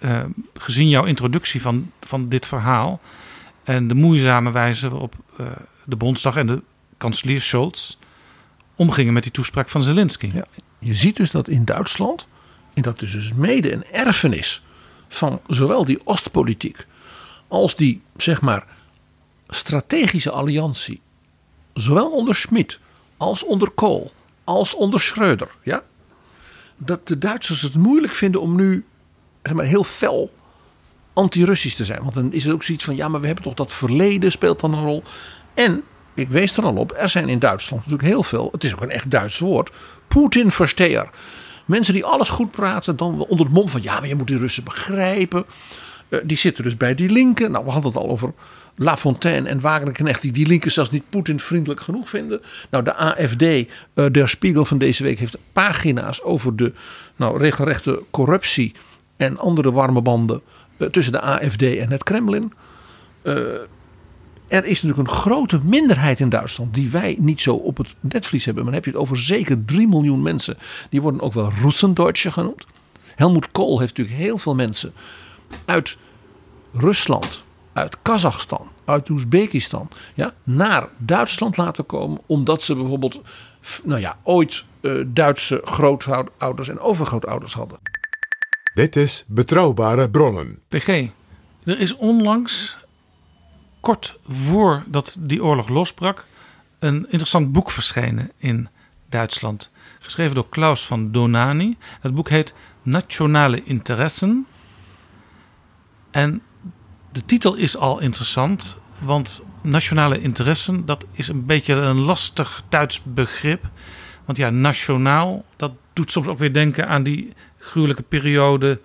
Uh, 0.00 0.24
gezien 0.54 0.88
jouw 0.88 1.04
introductie 1.04 1.62
van, 1.62 1.90
van 2.00 2.28
dit 2.28 2.46
verhaal. 2.46 3.00
En 3.64 3.88
de 3.88 3.94
moeizame 3.94 4.50
wijze 4.50 4.88
waarop 4.88 5.14
uh, 5.40 5.46
de 5.84 5.96
Bondsdag 5.96 6.36
en 6.36 6.46
de 6.46 6.62
kanselier 6.96 7.40
Scholz 7.40 7.96
omgingen 8.74 9.12
met 9.12 9.22
die 9.22 9.32
toespraak 9.32 9.68
van 9.68 9.82
Zelensky. 9.82 10.30
Ja, 10.32 10.44
je 10.78 10.94
ziet 10.94 11.16
dus 11.16 11.30
dat 11.30 11.48
in 11.48 11.64
Duitsland, 11.64 12.26
en 12.74 12.82
dat 12.82 13.02
is 13.02 13.10
dus 13.10 13.32
mede 13.32 13.72
een 13.72 13.84
erfenis 13.84 14.62
van 15.08 15.40
zowel 15.46 15.84
die 15.84 16.06
Oostpolitiek 16.06 16.86
als 17.48 17.76
die, 17.76 18.02
zeg 18.16 18.40
maar, 18.40 18.66
strategische 19.54 20.30
alliantie, 20.30 21.00
zowel 21.74 22.10
onder 22.10 22.34
Schmid 22.34 22.78
als 23.16 23.44
onder 23.44 23.70
Kool, 23.70 24.10
als 24.44 24.74
onder 24.74 25.00
Schreuder, 25.00 25.48
ja, 25.62 25.82
dat 26.76 27.08
de 27.08 27.18
Duitsers 27.18 27.62
het 27.62 27.74
moeilijk 27.74 28.12
vinden 28.12 28.40
om 28.40 28.56
nu 28.56 28.84
zeg 29.42 29.54
maar, 29.54 29.64
heel 29.64 29.84
fel 29.84 30.32
anti-Russisch 31.12 31.76
te 31.76 31.84
zijn. 31.84 32.02
Want 32.02 32.14
dan 32.14 32.32
is 32.32 32.44
het 32.44 32.52
ook 32.52 32.62
zoiets 32.62 32.84
van, 32.84 32.96
ja, 32.96 33.08
maar 33.08 33.20
we 33.20 33.26
hebben 33.26 33.44
toch 33.44 33.54
dat 33.54 33.72
verleden 33.72 34.30
speelt 34.30 34.60
dan 34.60 34.74
een 34.74 34.84
rol. 34.84 35.02
En, 35.54 35.82
ik 36.14 36.28
wees 36.28 36.56
er 36.56 36.64
al 36.64 36.76
op, 36.76 36.92
er 36.96 37.08
zijn 37.08 37.28
in 37.28 37.38
Duitsland 37.38 37.82
natuurlijk 37.82 38.08
heel 38.08 38.22
veel, 38.22 38.48
het 38.52 38.64
is 38.64 38.74
ook 38.74 38.82
een 38.82 38.90
echt 38.90 39.10
Duits 39.10 39.38
woord, 39.38 39.70
Poetin-versteer. 40.08 41.10
Mensen 41.64 41.94
die 41.94 42.04
alles 42.04 42.28
goed 42.28 42.50
praten, 42.50 42.96
dan 42.96 43.26
onder 43.28 43.46
het 43.46 43.54
mom 43.54 43.68
van, 43.68 43.82
ja, 43.82 44.00
maar 44.00 44.08
je 44.08 44.14
moet 44.14 44.26
die 44.26 44.38
Russen 44.38 44.64
begrijpen. 44.64 45.44
Uh, 46.08 46.20
die 46.24 46.36
zitten 46.36 46.64
dus 46.64 46.76
bij 46.76 46.94
die 46.94 47.10
linken. 47.10 47.50
Nou, 47.50 47.64
we 47.64 47.70
hadden 47.70 47.92
het 47.92 48.00
al 48.00 48.08
over 48.08 48.32
La 48.76 48.96
Fontaine 48.96 49.48
en 49.48 49.60
Wagenknecht, 49.60 50.22
die 50.22 50.32
die 50.32 50.46
linken 50.46 50.72
zelfs 50.72 50.90
niet 50.90 51.10
Poetin 51.10 51.40
vriendelijk 51.40 51.80
genoeg 51.80 52.08
vinden. 52.08 52.40
Nou, 52.70 52.84
de 52.84 52.94
AFD, 52.94 53.42
uh, 53.42 53.64
Der 54.12 54.28
Spiegel 54.28 54.64
van 54.64 54.78
deze 54.78 55.02
week, 55.02 55.18
heeft 55.18 55.38
pagina's 55.52 56.22
over 56.22 56.56
de 56.56 56.72
nou, 57.16 57.38
regelrechte 57.38 58.02
corruptie 58.10 58.72
en 59.16 59.38
andere 59.38 59.72
warme 59.72 60.02
banden 60.02 60.40
uh, 60.76 60.88
tussen 60.88 61.12
de 61.12 61.20
AFD 61.20 61.62
en 61.62 61.90
het 61.90 62.02
Kremlin. 62.02 62.52
Uh, 63.22 63.34
er 64.46 64.64
is 64.64 64.82
natuurlijk 64.82 65.08
een 65.08 65.16
grote 65.16 65.60
minderheid 65.62 66.20
in 66.20 66.28
Duitsland 66.28 66.74
die 66.74 66.90
wij 66.90 67.16
niet 67.20 67.40
zo 67.40 67.54
op 67.54 67.76
het 67.76 67.94
netvlies 68.00 68.44
hebben. 68.44 68.64
Maar 68.64 68.72
dan 68.72 68.82
heb 68.82 68.92
je 68.92 68.98
het 68.98 69.08
over 69.08 69.24
zeker 69.24 69.64
3 69.64 69.88
miljoen 69.88 70.22
mensen. 70.22 70.56
Die 70.90 71.02
worden 71.02 71.20
ook 71.20 71.32
wel 71.32 71.52
Russendeutsche 71.62 72.30
genoemd. 72.30 72.66
Helmoet 73.14 73.52
Kool 73.52 73.78
heeft 73.78 73.96
natuurlijk 73.96 74.24
heel 74.24 74.38
veel 74.38 74.54
mensen 74.54 74.92
uit 75.64 75.96
Rusland, 76.72 77.43
uit 77.74 77.96
Kazachstan, 78.02 78.68
uit 78.84 79.08
Oezbekistan 79.08 79.88
ja, 80.14 80.34
naar 80.42 80.88
Duitsland 80.96 81.56
laten 81.56 81.86
komen. 81.86 82.20
Omdat 82.26 82.62
ze 82.62 82.74
bijvoorbeeld 82.74 83.20
nou 83.84 84.00
ja, 84.00 84.18
ooit 84.22 84.64
uh, 84.80 85.04
Duitse 85.06 85.60
grootouders 85.64 86.68
en 86.68 86.80
overgrootouders 86.80 87.54
hadden. 87.54 87.78
Dit 88.74 88.96
is 88.96 89.24
Betrouwbare 89.28 90.10
Bronnen. 90.10 90.58
PG, 90.68 90.88
er 91.64 91.80
is 91.80 91.96
onlangs, 91.96 92.78
kort 93.80 94.18
voordat 94.28 95.16
die 95.18 95.44
oorlog 95.44 95.68
losbrak, 95.68 96.26
een 96.78 97.06
interessant 97.10 97.52
boek 97.52 97.70
verschenen 97.70 98.30
in 98.36 98.68
Duitsland. 99.08 99.70
Geschreven 100.00 100.34
door 100.34 100.48
Klaus 100.48 100.86
van 100.86 101.12
Donani. 101.12 101.76
Het 102.00 102.14
boek 102.14 102.28
heet 102.28 102.54
Nationale 102.82 103.62
Interessen. 103.64 104.46
En 106.10 106.42
de 107.14 107.24
titel 107.24 107.54
is 107.54 107.76
al 107.76 108.00
interessant, 108.00 108.76
want 108.98 109.42
nationale 109.60 110.20
interessen, 110.20 110.86
dat 110.86 111.06
is 111.12 111.28
een 111.28 111.46
beetje 111.46 111.74
een 111.74 111.98
lastig 111.98 112.62
Duits 112.68 113.02
begrip. 113.02 113.64
Want 114.24 114.38
ja, 114.38 114.50
nationaal, 114.50 115.44
dat 115.56 115.72
doet 115.92 116.10
soms 116.10 116.26
ook 116.26 116.38
weer 116.38 116.52
denken 116.52 116.88
aan 116.88 117.02
die 117.02 117.32
gruwelijke 117.58 118.02
periode 118.02 118.80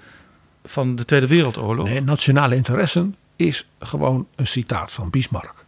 van 0.66 0.96
de 0.96 1.06
Tweede 1.06 1.28
Wereldoorlog. 1.28 1.88
Nee, 1.88 2.02
nationale 2.02 2.56
interessen 2.56 3.16
is 3.36 3.68
gewoon 3.80 4.28
een 4.36 4.48
citaat 4.48 4.92
van 4.92 5.10
Bismarck. 5.10 5.66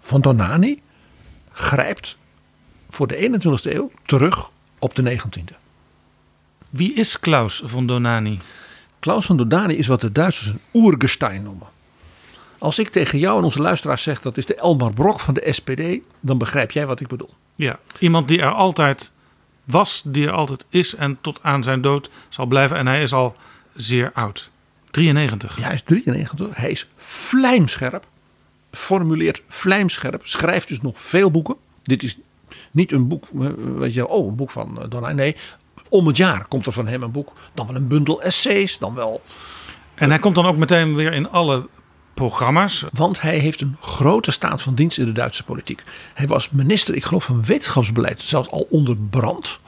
Van 0.00 0.20
Donani 0.20 0.82
grijpt 1.52 2.16
voor 2.90 3.06
de 3.06 3.40
21ste 3.40 3.72
eeuw 3.72 3.90
terug 4.06 4.50
op 4.78 4.94
de 4.94 5.18
19e. 5.18 5.56
Wie 6.70 6.94
is 6.94 7.20
Klaus 7.20 7.62
van 7.64 7.86
Donani? 7.86 8.38
Klaus 9.02 9.26
van 9.26 9.36
Donani 9.36 9.74
is 9.74 9.86
wat 9.86 10.00
de 10.00 10.12
Duitsers 10.12 10.46
een 10.46 10.60
oergestein 10.72 11.42
noemen. 11.42 11.66
Als 12.58 12.78
ik 12.78 12.88
tegen 12.88 13.18
jou 13.18 13.38
en 13.38 13.44
onze 13.44 13.60
luisteraars 13.60 14.02
zeg 14.02 14.20
dat 14.20 14.36
is 14.36 14.46
de 14.46 14.54
Elmar 14.54 14.92
Brok 14.92 15.20
van 15.20 15.34
de 15.34 15.52
SPD, 15.52 15.82
dan 16.20 16.38
begrijp 16.38 16.70
jij 16.70 16.86
wat 16.86 17.00
ik 17.00 17.08
bedoel. 17.08 17.30
Ja, 17.54 17.78
iemand 17.98 18.28
die 18.28 18.40
er 18.40 18.50
altijd 18.50 19.12
was, 19.64 20.02
die 20.06 20.26
er 20.26 20.32
altijd 20.32 20.66
is 20.68 20.94
en 20.94 21.18
tot 21.20 21.38
aan 21.42 21.62
zijn 21.62 21.80
dood 21.80 22.10
zal 22.28 22.46
blijven. 22.46 22.76
En 22.76 22.86
hij 22.86 23.02
is 23.02 23.12
al 23.12 23.36
zeer 23.74 24.10
oud. 24.14 24.50
93. 24.90 25.58
Ja, 25.58 25.64
hij 25.64 25.74
is 25.74 25.82
93. 25.82 26.56
Hij 26.56 26.70
is 26.70 26.88
vlijmscherp. 26.96 28.06
Formuleert 28.70 29.42
vlijmscherp. 29.48 30.26
Schrijft 30.26 30.68
dus 30.68 30.80
nog 30.80 31.00
veel 31.00 31.30
boeken. 31.30 31.56
Dit 31.82 32.02
is 32.02 32.18
niet 32.70 32.92
een 32.92 33.08
boek, 33.08 33.24
eh, 33.40 33.48
weet 33.76 33.94
je, 33.94 34.08
oh, 34.08 34.26
een 34.26 34.36
boek 34.36 34.50
van 34.50 34.82
eh, 34.82 34.88
Donna. 34.88 35.12
Nee, 35.12 35.36
om 35.92 36.06
het 36.06 36.16
jaar 36.16 36.46
komt 36.48 36.66
er 36.66 36.72
van 36.72 36.86
hem 36.86 37.02
een 37.02 37.10
boek. 37.10 37.32
Dan 37.54 37.66
wel 37.66 37.76
een 37.76 37.88
bundel 37.88 38.22
essays, 38.22 38.78
dan 38.78 38.94
wel. 38.94 39.22
En 39.94 40.10
hij 40.10 40.18
komt 40.18 40.34
dan 40.34 40.46
ook 40.46 40.56
meteen 40.56 40.94
weer 40.94 41.12
in 41.12 41.30
alle 41.30 41.68
programma's. 42.14 42.84
Want 42.92 43.20
hij 43.20 43.38
heeft 43.38 43.60
een 43.60 43.76
grote 43.80 44.30
staat 44.30 44.62
van 44.62 44.74
dienst 44.74 44.98
in 44.98 45.04
de 45.04 45.12
Duitse 45.12 45.44
politiek. 45.44 45.82
Hij 46.14 46.26
was 46.26 46.50
minister, 46.50 46.94
ik 46.94 47.04
geloof, 47.04 47.24
van 47.24 47.44
wetenschapsbeleid, 47.44 48.20
zelfs 48.20 48.48
al 48.48 48.66
onder 48.70 48.96
brand. 48.96 49.58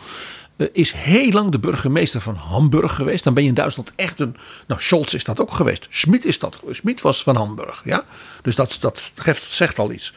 Uh, 0.56 0.68
is 0.72 0.92
heel 0.92 1.30
lang 1.30 1.50
de 1.50 1.58
burgemeester 1.58 2.20
van 2.20 2.34
Hamburg 2.34 2.94
geweest. 2.94 3.24
Dan 3.24 3.34
ben 3.34 3.42
je 3.42 3.48
in 3.48 3.54
Duitsland 3.54 3.92
echt 3.96 4.20
een. 4.20 4.36
Nou, 4.66 4.80
Scholz 4.80 5.12
is 5.12 5.24
dat 5.24 5.40
ook 5.40 5.52
geweest. 5.52 5.86
Schmid 5.90 6.24
is 6.24 6.38
dat. 6.38 6.62
Schmid 6.70 7.00
was 7.00 7.22
van 7.22 7.36
Hamburg. 7.36 7.82
Ja? 7.84 8.04
Dus 8.42 8.54
dat, 8.54 8.76
dat 8.80 9.12
geeft, 9.14 9.44
zegt 9.44 9.78
al 9.78 9.92
iets. 9.92 10.14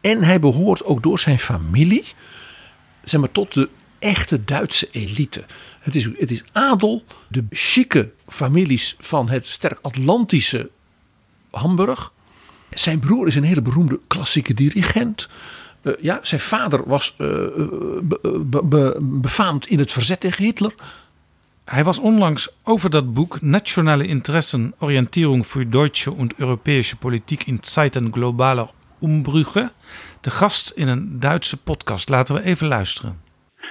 En 0.00 0.22
hij 0.22 0.40
behoort 0.40 0.84
ook 0.84 1.02
door 1.02 1.18
zijn 1.18 1.38
familie. 1.38 2.04
Zeg 3.04 3.20
maar 3.20 3.32
tot 3.32 3.54
de 3.54 3.68
echte 3.98 4.44
Duitse 4.44 4.88
elite. 4.90 5.44
Het 5.80 5.94
is, 5.94 6.08
het 6.18 6.30
is 6.30 6.42
adel, 6.52 7.04
de 7.28 7.44
chique 7.50 8.12
families 8.28 8.96
van 8.98 9.28
het 9.28 9.46
sterk 9.46 9.78
Atlantische 9.82 10.70
Hamburg. 11.50 12.12
Zijn 12.70 12.98
broer 12.98 13.26
is 13.26 13.34
een 13.34 13.42
hele 13.42 13.62
beroemde 13.62 14.00
klassieke 14.06 14.54
dirigent. 14.54 15.28
Uh, 15.82 15.92
ja, 16.00 16.20
zijn 16.22 16.40
vader 16.40 16.88
was 16.88 17.16
be, 17.16 18.62
be, 18.64 18.98
befaamd 19.00 19.66
in 19.66 19.78
het 19.78 19.92
verzet 19.92 20.20
tegen 20.20 20.44
Hitler. 20.44 20.74
Hij 21.64 21.84
was 21.84 21.98
onlangs 21.98 22.48
over 22.62 22.90
dat 22.90 23.12
boek 23.12 23.40
Nationale 23.40 24.06
Interessen, 24.06 24.74
Orientierung 24.78 25.44
für 25.44 25.66
deutsche 25.68 26.12
und 26.12 26.34
europäische 26.38 26.96
Politik 26.96 27.46
in 27.46 27.58
Zeiten 27.60 28.12
globaler 28.12 28.68
Umbrüche. 29.00 29.72
De 30.20 30.30
gast 30.30 30.70
in 30.70 30.88
een 30.88 31.20
Duitse 31.20 31.56
podcast. 31.56 32.08
Laten 32.08 32.34
we 32.34 32.42
even 32.42 32.66
luisteren. 32.66 33.25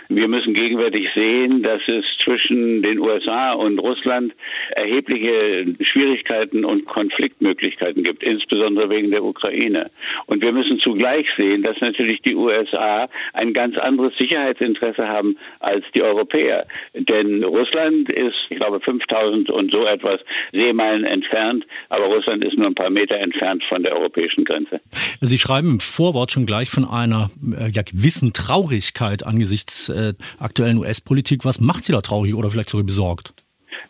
Wir 0.10 0.28
müssen 0.28 0.54
gegenwärtig 0.54 1.08
sehen, 1.16 1.64
dass 1.64 1.82
es 1.88 2.06
zwischen 2.24 2.82
den 2.82 3.00
USA 3.00 3.54
und 3.54 3.80
Russland 3.80 4.34
erhebliche 4.76 5.76
Schwierigkeiten 5.82 6.64
und 6.66 6.86
Konfliktmöglichkeiten 6.86 8.04
gibt, 8.04 8.24
insbesondere 8.24 8.90
wegen 8.90 9.12
der 9.12 9.24
Ukraine. 9.24 9.90
Und 10.28 10.42
wir 10.42 10.52
müssen 10.52 10.80
zugleich 10.80 11.28
sehen, 11.38 11.64
dass 11.64 11.80
natürlich 11.82 12.22
die 12.22 12.36
USA 12.36 13.08
ein 13.34 13.54
ganz 13.54 13.78
anderes 13.78 14.14
Sicherheitsinteresse 14.18 15.08
haben 15.08 15.38
als 15.60 15.84
die 15.96 16.02
Europäer. 16.02 16.68
Denn 16.94 17.44
Russland 17.44 18.12
ist, 18.12 18.36
ich 18.50 18.58
glaube, 18.58 18.80
5000 18.80 19.50
und 19.50 19.74
so 19.74 19.86
etwas 19.86 20.22
Seemeilen 20.52 21.04
entfernt, 21.04 21.66
aber 21.90 22.06
Russland 22.06 22.44
ist 22.44 22.58
nur 22.58 22.68
ein 22.68 22.76
paar 22.76 22.90
Meter 22.90 23.18
entfernt 23.18 23.64
von 23.70 23.84
der 23.84 23.96
europäischen 23.96 24.46
Grenze. 24.46 24.80
Sie 25.22 25.38
schreiben 25.38 25.72
im 25.72 25.80
Vorwort 25.80 26.32
schon 26.32 26.46
gleich 26.46 26.70
von 26.70 26.86
einer 26.86 27.30
ja, 27.72 27.82
gewissen 27.82 28.34
Traurigkeit 28.34 29.26
angesichts 29.26 29.85
äh, 29.90 30.14
aktuellen 30.40 30.78
US-Politik. 30.78 31.44
Was 31.44 31.60
macht 31.60 31.86
Sie 31.86 31.92
da 31.92 32.02
traurig 32.02 32.34
oder 32.36 32.50
vielleicht 32.50 32.70
sogar 32.70 32.86
besorgt? 32.86 33.34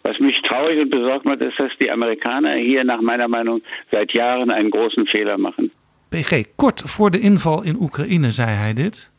Was 0.04 0.20
mich 0.20 0.36
traurig 0.48 0.80
und 0.80 0.90
besorgt 0.90 1.26
macht, 1.26 1.42
ist, 1.42 1.60
dass 1.60 1.72
die 1.80 1.90
Amerikaner 1.92 2.56
hier 2.56 2.84
nach 2.84 3.02
meiner 3.02 3.28
Meinung 3.28 3.62
seit 3.92 4.12
Jahren 4.14 4.52
einen 4.52 4.72
großen 4.72 5.06
Fehler 5.08 5.38
machen. 5.38 5.72
PG, 6.10 6.46
kort 6.56 6.82
voor 6.86 7.12
de 7.12 7.20
inval 7.20 7.64
in 7.64 7.76
Oekraïne 7.80 8.32
zei 8.32 8.50
hij 8.50 8.74
dit. 8.74 9.12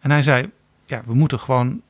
En 0.00 0.10
hij 0.10 0.22
zei, 0.22 0.50
ja, 0.86 1.02
we 1.06 1.14
moeten 1.14 1.38
gewoon 1.38 1.82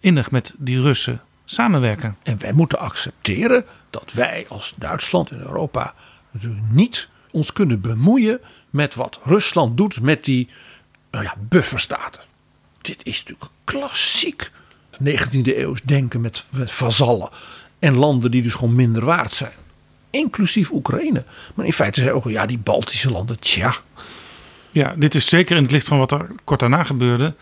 innig 0.00 0.30
met 0.30 0.54
die 0.58 0.80
Russen 0.80 1.20
samenwerken. 1.44 2.16
En 2.22 2.38
wij 2.38 2.52
moeten 2.52 2.78
accepteren 2.78 3.64
dat 3.90 4.12
wij 4.12 4.44
als 4.48 4.74
Duitsland 4.76 5.30
en 5.30 5.38
Europa 5.38 5.94
natuurlijk 6.30 6.64
niet 6.72 7.08
ons 7.30 7.52
kunnen 7.52 7.80
bemoeien 7.80 8.40
met 8.70 8.94
wat 8.94 9.20
Rusland 9.24 9.76
doet 9.76 10.00
met 10.00 10.24
die 10.24 10.48
nou 11.10 11.24
ja, 11.24 11.34
bufferstaten. 11.48 12.22
Dit 12.82 13.06
is 13.06 13.18
natuurlijk 13.18 13.50
klassiek 13.64 14.50
19e 14.92 15.56
eeuws 15.56 15.82
denken 15.82 16.20
met, 16.20 16.44
met 16.50 16.72
vazallen. 16.72 17.28
En 17.78 17.94
landen 17.94 18.30
die 18.30 18.42
dus 18.42 18.54
gewoon 18.54 18.74
minder 18.74 19.04
waard 19.04 19.34
zijn. 19.34 19.52
Inclusief 20.10 20.70
Oekraïne. 20.70 21.24
Maar 21.54 21.66
in 21.66 21.72
feite 21.72 22.00
zei 22.00 22.12
ook 22.12 22.24
al, 22.24 22.30
ja, 22.30 22.46
die 22.46 22.58
Baltische 22.58 23.10
landen, 23.10 23.38
tja. 23.40 23.74
Ja, 24.70 24.94
dit 24.96 25.14
is 25.14 25.28
zeker 25.28 25.56
in 25.56 25.62
het 25.62 25.72
licht 25.72 25.88
van 25.88 25.98
wat 25.98 26.12
er 26.12 26.30
kort 26.44 26.60
daarna 26.60 26.84
gebeurde. 26.84 27.34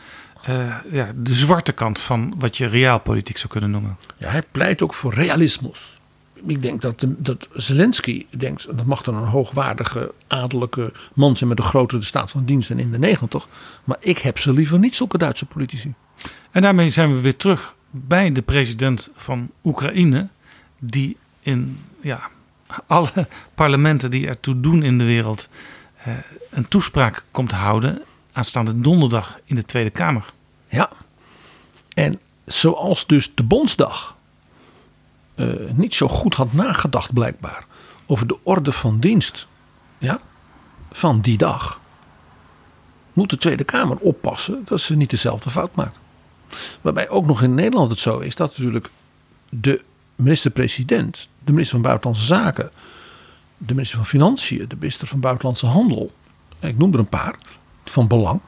Uh, 0.49 0.77
ja, 0.91 1.13
de 1.17 1.35
zwarte 1.35 1.73
kant 1.73 2.01
van 2.01 2.35
wat 2.39 2.57
je 2.57 2.67
realpolitiek 2.67 3.37
zou 3.37 3.53
kunnen 3.53 3.71
noemen. 3.71 3.97
Ja, 4.17 4.29
hij 4.29 4.43
pleit 4.51 4.83
ook 4.83 4.95
voor 4.95 5.15
realismus. 5.15 6.00
Ik 6.47 6.63
denk 6.63 6.81
dat, 6.81 7.07
dat 7.07 7.49
Zelensky 7.53 8.27
denkt, 8.31 8.77
dat 8.77 8.87
mag 8.87 9.03
dan 9.03 9.15
een 9.15 9.29
hoogwaardige 9.29 10.13
adellijke 10.27 10.93
man 11.15 11.37
zijn 11.37 11.49
met 11.49 11.59
een 11.59 11.65
grotere 11.65 12.03
staat 12.03 12.31
van 12.31 12.45
dienst 12.45 12.69
dan 12.69 12.79
in 12.79 12.91
de 12.91 12.99
negentig. 12.99 13.49
Maar 13.85 13.97
ik 14.01 14.19
heb 14.19 14.39
ze 14.39 14.53
liever 14.53 14.79
niet, 14.79 14.97
zulke 14.97 15.19
Duitse 15.19 15.47
politici. 15.47 15.95
En 16.51 16.63
daarmee 16.63 16.91
zijn 16.91 17.15
we 17.15 17.21
weer 17.21 17.37
terug 17.37 17.75
bij 17.91 18.33
de 18.33 18.43
president 18.43 19.11
van 19.17 19.51
Oekraïne, 19.65 20.29
die 20.79 21.17
in 21.41 21.81
ja, 22.01 22.21
alle 22.87 23.29
parlementen 23.55 24.11
die 24.11 24.29
ertoe 24.29 24.61
doen 24.61 24.83
in 24.83 24.99
de 24.99 25.05
wereld 25.05 25.49
eh, 25.97 26.13
een 26.51 26.69
toespraak 26.69 27.25
komt 27.31 27.51
houden 27.51 28.03
aanstaande 28.33 28.81
donderdag 28.81 29.39
in 29.45 29.55
de 29.55 29.65
Tweede 29.65 29.91
Kamer. 29.91 30.25
Ja, 30.69 30.91
en 31.95 32.19
zoals 32.45 33.07
dus 33.07 33.35
de 33.35 33.43
Bondsdag 33.43 34.17
uh, 35.41 35.71
niet 35.71 35.95
zo 35.95 36.09
goed 36.09 36.35
had 36.35 36.53
nagedacht 36.53 37.13
blijkbaar 37.13 37.65
over 38.07 38.27
de 38.27 38.39
orde 38.43 38.73
van 38.73 39.01
dienst 39.01 39.47
ja, 39.99 40.21
van 40.93 41.21
die 41.21 41.39
dag, 41.39 41.81
moet 43.13 43.31
de 43.31 43.37
Tweede 43.37 43.65
Kamer 43.65 43.97
oppassen 43.97 44.63
dat 44.65 44.81
ze 44.81 44.97
niet 44.97 45.11
dezelfde 45.11 45.51
fout 45.51 45.75
maakt. 45.75 45.99
Waarbij 46.81 47.09
ook 47.09 47.27
nog 47.27 47.43
in 47.43 47.55
Nederland 47.55 47.91
het 47.91 48.01
zo 48.01 48.19
is 48.19 48.35
dat 48.35 48.49
natuurlijk 48.49 48.91
de 49.49 49.83
minister-president, 50.17 51.29
de 51.45 51.53
minister 51.53 51.75
van 51.75 51.83
Buitenlandse 51.83 52.25
Zaken, 52.25 52.71
de 53.57 53.75
minister 53.75 53.99
van 53.99 54.07
Financiën, 54.07 54.69
de 54.69 54.77
minister 54.79 55.07
van 55.07 55.21
Buitenlandse 55.21 55.67
Handel, 55.67 56.11
ik 56.61 56.79
noem 56.79 56.93
er 56.93 56.99
een 56.99 57.09
paar 57.09 57.39
van 57.85 58.09
belang, 58.09 58.41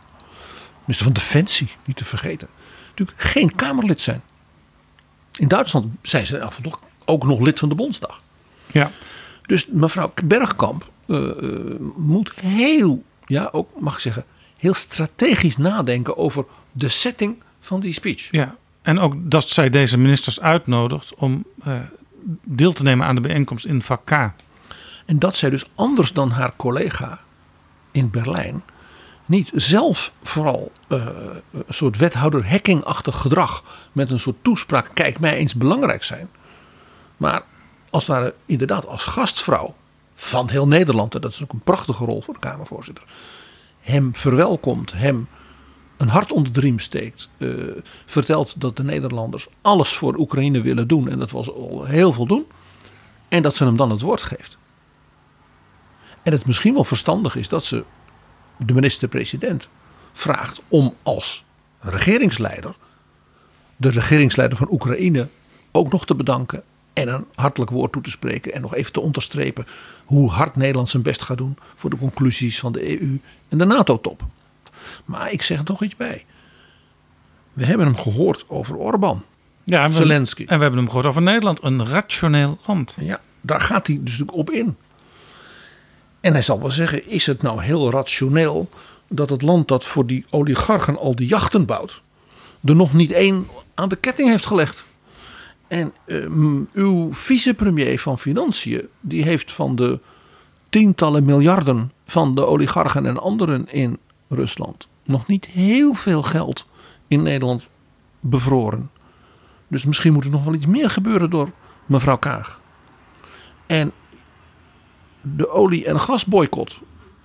minister 0.80 1.04
van 1.04 1.12
Defensie, 1.14 1.70
niet 1.84 1.96
te 1.96 2.04
vergeten, 2.04 2.48
natuurlijk 2.88 3.20
geen 3.20 3.54
Kamerlid 3.54 4.00
zijn. 4.00 4.22
In 5.38 5.48
Duitsland 5.48 5.86
zijn 6.02 6.26
ze 6.26 6.42
af 6.42 6.56
en 6.56 6.62
toe 6.62 6.72
ook 7.04 7.24
nog 7.24 7.40
lid 7.40 7.58
van 7.58 7.68
de 7.68 7.74
Bondsdag. 7.74 8.22
Ja. 8.70 8.90
Dus 9.42 9.66
mevrouw 9.66 10.12
Bergkamp 10.24 10.90
uh, 11.06 11.30
moet 11.96 12.32
heel, 12.40 13.02
ja, 13.26 13.48
ook 13.52 13.80
mag 13.80 13.94
ik 13.94 14.00
zeggen, 14.00 14.24
heel 14.56 14.74
strategisch 14.74 15.56
nadenken 15.56 16.16
over 16.16 16.44
de 16.72 16.88
setting 16.88 17.42
van 17.60 17.80
die 17.80 17.92
speech. 17.92 18.28
Ja, 18.30 18.56
en 18.82 18.98
ook 18.98 19.14
dat 19.18 19.48
zij 19.48 19.70
deze 19.70 19.98
ministers 19.98 20.40
uitnodigt 20.40 21.14
om 21.14 21.44
uh, 21.66 21.74
deel 22.42 22.72
te 22.72 22.82
nemen 22.82 23.06
aan 23.06 23.14
de 23.14 23.20
bijeenkomst 23.20 23.64
in 23.64 23.82
vak 23.82 24.04
K. 24.04 24.10
En 25.06 25.18
dat 25.18 25.36
zij 25.36 25.50
dus 25.50 25.64
anders 25.74 26.12
dan 26.12 26.30
haar 26.30 26.52
collega 26.56 27.20
in 27.90 28.10
Berlijn 28.10 28.62
niet 29.32 29.50
zelf 29.54 30.12
vooral 30.22 30.72
uh, 30.88 31.06
een 31.52 31.64
soort 31.68 31.96
wethouder 31.96 32.48
hackingachtig 32.48 33.16
gedrag 33.20 33.64
met 33.92 34.10
een 34.10 34.20
soort 34.20 34.36
toespraak 34.42 34.90
kijk 34.94 35.20
mij 35.20 35.36
eens 35.36 35.54
belangrijk 35.54 36.04
zijn. 36.04 36.28
Maar 37.16 37.42
als 37.90 38.06
het 38.06 38.16
ware 38.16 38.34
inderdaad 38.46 38.86
als 38.86 39.04
gastvrouw 39.04 39.74
van 40.14 40.48
heel 40.48 40.66
Nederland, 40.66 41.14
en 41.14 41.20
dat 41.20 41.32
is 41.32 41.42
ook 41.42 41.52
een 41.52 41.60
prachtige 41.60 42.04
rol 42.04 42.22
voor 42.22 42.34
de 42.34 42.40
Kamervoorzitter, 42.40 43.04
hem 43.80 44.14
verwelkomt, 44.14 44.92
hem 44.92 45.28
een 45.96 46.08
hart 46.08 46.32
onder 46.32 46.52
de 46.52 46.60
riem 46.60 46.78
steekt, 46.78 47.28
uh, 47.38 47.76
vertelt 48.06 48.60
dat 48.60 48.76
de 48.76 48.84
Nederlanders 48.84 49.48
alles 49.62 49.92
voor 49.92 50.16
Oekraïne 50.16 50.60
willen 50.60 50.88
doen 50.88 51.08
en 51.08 51.18
dat 51.18 51.30
we 51.30 51.36
al 51.36 51.84
heel 51.84 52.12
veel 52.12 52.26
doen, 52.26 52.46
en 53.28 53.42
dat 53.42 53.56
ze 53.56 53.64
hem 53.64 53.76
dan 53.76 53.90
het 53.90 54.00
woord 54.00 54.22
geeft. 54.22 54.56
En 56.22 56.32
het 56.32 56.46
misschien 56.46 56.74
wel 56.74 56.84
verstandig 56.84 57.36
is 57.36 57.48
dat 57.48 57.64
ze 57.64 57.84
de 58.66 58.74
minister-president 58.74 59.68
vraagt 60.12 60.62
om 60.68 60.94
als 61.02 61.44
regeringsleider 61.78 62.74
de 63.82 63.88
regeringsleider 63.88 64.58
van 64.58 64.68
Oekraïne 64.70 65.28
ook 65.72 65.92
nog 65.92 66.06
te 66.06 66.14
bedanken 66.14 66.62
en 66.92 67.08
een 67.08 67.26
hartelijk 67.34 67.70
woord 67.70 67.92
toe 67.92 68.02
te 68.02 68.10
spreken 68.10 68.52
en 68.52 68.60
nog 68.60 68.74
even 68.74 68.92
te 68.92 69.00
onderstrepen 69.00 69.66
hoe 70.04 70.30
hard 70.30 70.56
Nederland 70.56 70.88
zijn 70.88 71.02
best 71.02 71.22
gaat 71.22 71.38
doen 71.38 71.56
voor 71.74 71.90
de 71.90 71.96
conclusies 71.96 72.58
van 72.58 72.72
de 72.72 73.00
EU 73.00 73.20
en 73.48 73.58
de 73.58 73.64
NATO-top. 73.64 74.24
Maar 75.04 75.32
ik 75.32 75.42
zeg 75.42 75.58
er 75.58 75.64
nog 75.66 75.82
iets 75.82 75.96
bij. 75.96 76.24
We 77.52 77.64
hebben 77.64 77.86
hem 77.86 77.96
gehoord 77.96 78.44
over 78.48 78.76
Orbán. 78.76 79.24
Ja, 79.64 79.84
en 79.84 79.92
Zelensky. 79.92 80.42
en 80.42 80.56
we 80.56 80.62
hebben 80.62 80.78
hem 80.80 80.88
gehoord 80.88 81.06
over 81.06 81.22
Nederland, 81.22 81.62
een 81.62 81.86
rationeel 81.86 82.58
land. 82.66 82.96
Ja, 83.00 83.20
daar 83.40 83.60
gaat 83.60 83.86
hij 83.86 83.98
dus 84.00 84.22
op 84.26 84.50
in. 84.50 84.76
En 86.22 86.32
hij 86.32 86.42
zal 86.42 86.60
wel 86.60 86.70
zeggen: 86.70 87.08
is 87.08 87.26
het 87.26 87.42
nou 87.42 87.62
heel 87.62 87.90
rationeel 87.90 88.68
dat 89.08 89.30
het 89.30 89.42
land 89.42 89.68
dat 89.68 89.84
voor 89.84 90.06
die 90.06 90.24
oligarchen 90.30 90.98
al 90.98 91.14
die 91.14 91.28
jachten 91.28 91.66
bouwt, 91.66 92.02
er 92.64 92.76
nog 92.76 92.92
niet 92.92 93.12
één 93.12 93.46
aan 93.74 93.88
de 93.88 93.96
ketting 93.96 94.28
heeft 94.28 94.46
gelegd? 94.46 94.84
En 95.68 95.92
uh, 96.06 96.26
uw 96.72 97.14
vicepremier 97.14 98.00
van 98.00 98.18
Financiën, 98.18 98.88
die 99.00 99.22
heeft 99.22 99.52
van 99.52 99.76
de 99.76 99.98
tientallen 100.68 101.24
miljarden 101.24 101.92
van 102.06 102.34
de 102.34 102.46
oligarchen 102.46 103.06
en 103.06 103.20
anderen 103.20 103.66
in 103.70 103.98
Rusland 104.28 104.88
nog 105.04 105.26
niet 105.26 105.46
heel 105.46 105.94
veel 105.94 106.22
geld 106.22 106.66
in 107.08 107.22
Nederland 107.22 107.66
bevroren. 108.20 108.90
Dus 109.68 109.84
misschien 109.84 110.12
moet 110.12 110.24
er 110.24 110.30
nog 110.30 110.44
wel 110.44 110.54
iets 110.54 110.66
meer 110.66 110.90
gebeuren 110.90 111.30
door 111.30 111.50
mevrouw 111.86 112.16
Kaag. 112.16 112.60
En 113.66 113.92
de 115.22 115.48
olie- 115.48 115.84
en 115.84 116.00
gasboycott, 116.00 116.78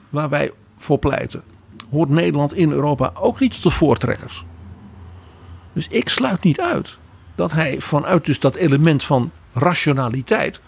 waar 0.09 0.29
wij 0.29 0.51
voor 0.77 0.97
pleiten, 0.97 1.43
hoort 1.91 2.09
Nederland 2.09 2.53
in 2.53 2.71
Europa 2.71 3.11
ook 3.13 3.39
niet 3.39 3.51
tot 3.51 3.63
de 3.63 3.69
voortrekkers. 3.69 4.45
Dus 5.73 5.87
ik 5.87 6.09
sluit 6.09 6.43
niet 6.43 6.59
uit 6.61 6.97
dat 7.35 7.51
hij 7.51 7.81
vanuit 7.81 8.25
dus 8.25 8.39
dat 8.39 8.55
element 8.55 9.03
van 9.03 9.31
rationaliteit 9.53 10.61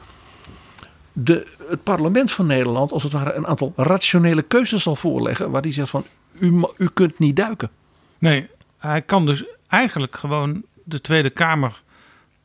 de, 1.13 1.47
het 1.67 1.83
parlement 1.83 2.31
van 2.31 2.45
Nederland 2.45 2.91
als 2.91 3.03
het 3.03 3.11
ware 3.11 3.33
een 3.33 3.47
aantal 3.47 3.73
rationele 3.75 4.41
keuzes 4.41 4.83
zal 4.83 4.95
voorleggen 4.95 5.51
waar 5.51 5.61
hij 5.61 5.73
zegt 5.73 5.89
van 5.89 6.05
u, 6.39 6.63
u 6.77 6.89
kunt 6.93 7.19
niet 7.19 7.35
duiken. 7.35 7.69
Nee, 8.17 8.47
hij 8.77 9.01
kan 9.01 9.25
dus 9.25 9.43
eigenlijk 9.67 10.15
gewoon 10.15 10.63
de 10.83 11.01
Tweede 11.01 11.29
Kamer 11.29 11.81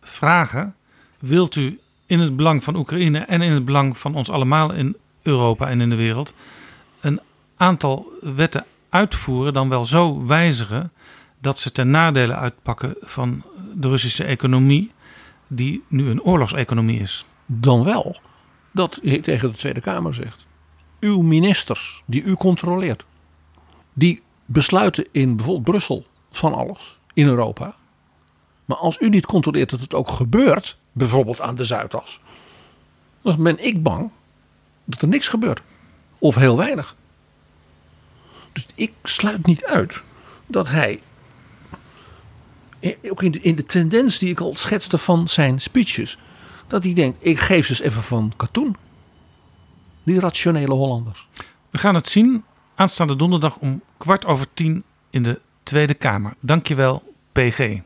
vragen: 0.03 0.75
wilt 1.19 1.57
u 1.57 1.79
in 2.07 2.21
het 2.21 2.37
belang 2.37 2.65
van 2.65 2.77
Oekraïne 2.77 3.19
en 3.19 3.43
in 3.43 3.53
het 3.53 3.65
belang 3.65 3.99
van 3.99 4.15
ons 4.15 4.31
allemaal 4.31 4.73
in 4.73 4.97
Europa 5.23 5.69
en 5.69 5.81
in 5.81 5.91
de 5.91 5.97
wereld 5.97 6.35
een 7.01 7.21
aantal 7.57 8.13
wetten 8.21 8.65
uitvoeren, 8.89 9.53
dan 9.53 9.69
wel 9.69 9.85
zo 9.85 10.27
wijzigen 10.27 10.93
dat 11.41 11.59
ze 11.59 11.73
ten 11.73 11.91
nadele 11.91 12.35
uitpakken 12.35 12.95
van 13.01 13.43
de 13.75 13.89
Russische 13.89 14.25
economie, 14.25 14.93
die 15.47 15.83
nu 15.89 16.09
een 16.09 16.23
oorlogseconomie 16.23 17.01
is. 17.01 17.25
Dan 17.47 17.85
wel 17.85 18.17
dat 18.71 18.99
hij 19.03 19.21
tegen 19.21 19.51
de 19.51 19.57
Tweede 19.57 19.81
Kamer 19.81 20.15
zegt: 20.15 20.47
uw 21.01 21.23
ministers 21.23 22.03
die 22.07 22.23
u 22.23 22.35
controleert, 22.35 23.05
die 23.93 24.23
besluiten 24.45 25.07
in 25.13 25.37
bijvoorbeeld 25.37 25.65
Brussel 25.65 26.07
van 26.31 26.55
alles 26.55 26.99
in 27.15 27.27
Europa. 27.27 27.75
Maar 28.65 28.77
als 28.77 29.01
u 29.01 29.09
niet 29.09 29.27
controleert 29.27 29.71
dat 29.71 29.81
het 29.81 29.95
ook 29.95 30.11
gebeurt, 30.11 30.79
bijvoorbeeld 30.95 31.41
aan 31.41 31.55
de 31.55 31.65
Zuidas, 31.65 32.21
dan 33.23 33.43
ben 33.43 33.65
ik 33.65 33.83
bang 33.83 34.11
dat 34.85 35.03
er 35.03 35.09
niks 35.09 35.29
gebeurt. 35.29 35.61
Of 36.19 36.35
heel 36.35 36.57
weinig. 36.57 36.95
Dus 38.53 38.67
ik 38.75 38.93
sluit 39.03 39.47
niet 39.47 39.65
uit 39.65 40.03
dat 40.47 40.69
hij, 40.69 41.01
ook 43.11 43.23
in 43.23 43.31
de, 43.31 43.41
in 43.41 43.55
de 43.55 43.65
tendens 43.65 44.19
die 44.19 44.31
ik 44.31 44.41
al 44.41 44.55
schetste 44.55 44.99
van 44.99 45.29
zijn 45.29 45.61
speeches, 45.61 46.19
dat 46.67 46.85
hij 46.85 46.95
denkt: 46.95 47.27
ik 47.27 47.39
geef 47.39 47.67
ze 47.67 47.71
eens 47.73 47.81
even 47.81 48.03
van 48.03 48.33
katoen. 48.37 48.77
Die 50.03 50.21
rationele 50.21 50.75
Hollanders. 50.75 51.29
We 51.71 51.79
gaan 51.79 51.95
het 51.95 52.09
zien 52.09 52.45
aanstaande 52.75 53.17
donderdag 53.17 53.57
om 53.57 53.83
kwart 53.97 54.25
over 54.25 54.47
tien 54.55 54.85
in 55.11 55.23
de 55.23 55.41
Tweede 55.63 55.95
Kamer. 55.95 56.35
Dankjewel, 56.41 57.15
PG. 57.33 57.81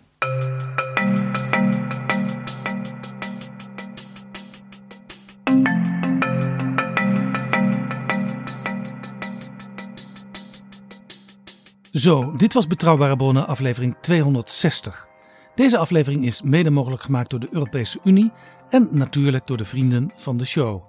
Zo, 11.99 12.37
dit 12.37 12.53
was 12.53 12.67
Betrouwbare 12.67 13.17
Bronnen, 13.17 13.47
aflevering 13.47 13.97
260. 14.01 15.09
Deze 15.55 15.79
aflevering 15.79 16.25
is 16.25 16.43
mede 16.43 16.71
mogelijk 16.71 17.03
gemaakt 17.03 17.31
door 17.31 17.41
de 17.41 17.49
Europese 17.51 17.99
Unie 18.05 18.33
en 18.71 18.89
natuurlijk 18.91 19.47
door 19.47 19.57
de 19.57 19.65
vrienden 19.65 20.13
van 20.17 20.37
de 20.37 20.45
show. 20.45 20.83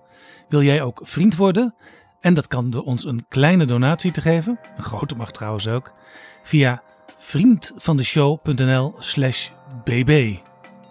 Wil 0.50 0.62
jij 0.62 0.82
ook 0.82 1.02
vriend 1.04 1.36
worden? 1.36 1.76
En 2.20 2.34
dat 2.34 2.48
kan 2.48 2.70
door 2.70 2.84
ons 2.84 3.06
een 3.06 3.26
kleine 3.30 3.66
donatie 3.66 4.12
te 4.12 4.22
geven, 4.22 4.60
een 4.78 4.84
grote 4.84 5.16
mag 5.16 5.32
trouwens 5.32 5.68
ook, 5.68 5.94
via 6.44 6.84
vriendvandeshow.nl/slash 7.18 9.50
bb. 9.84 10.38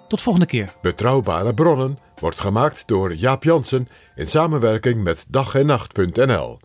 Tot 0.09 0.21
volgende 0.21 0.47
keer. 0.47 0.75
Betrouwbare 0.81 1.55
bronnen 1.55 1.99
wordt 2.21 2.41
gemaakt 2.41 2.83
door 2.87 3.15
Jaap 3.15 3.45
Jansen 3.45 3.89
in 4.15 4.27
samenwerking 4.27 5.03
met 5.03 5.27
dag 5.29 5.55
en 5.55 5.67
nacht.nl. 5.67 6.59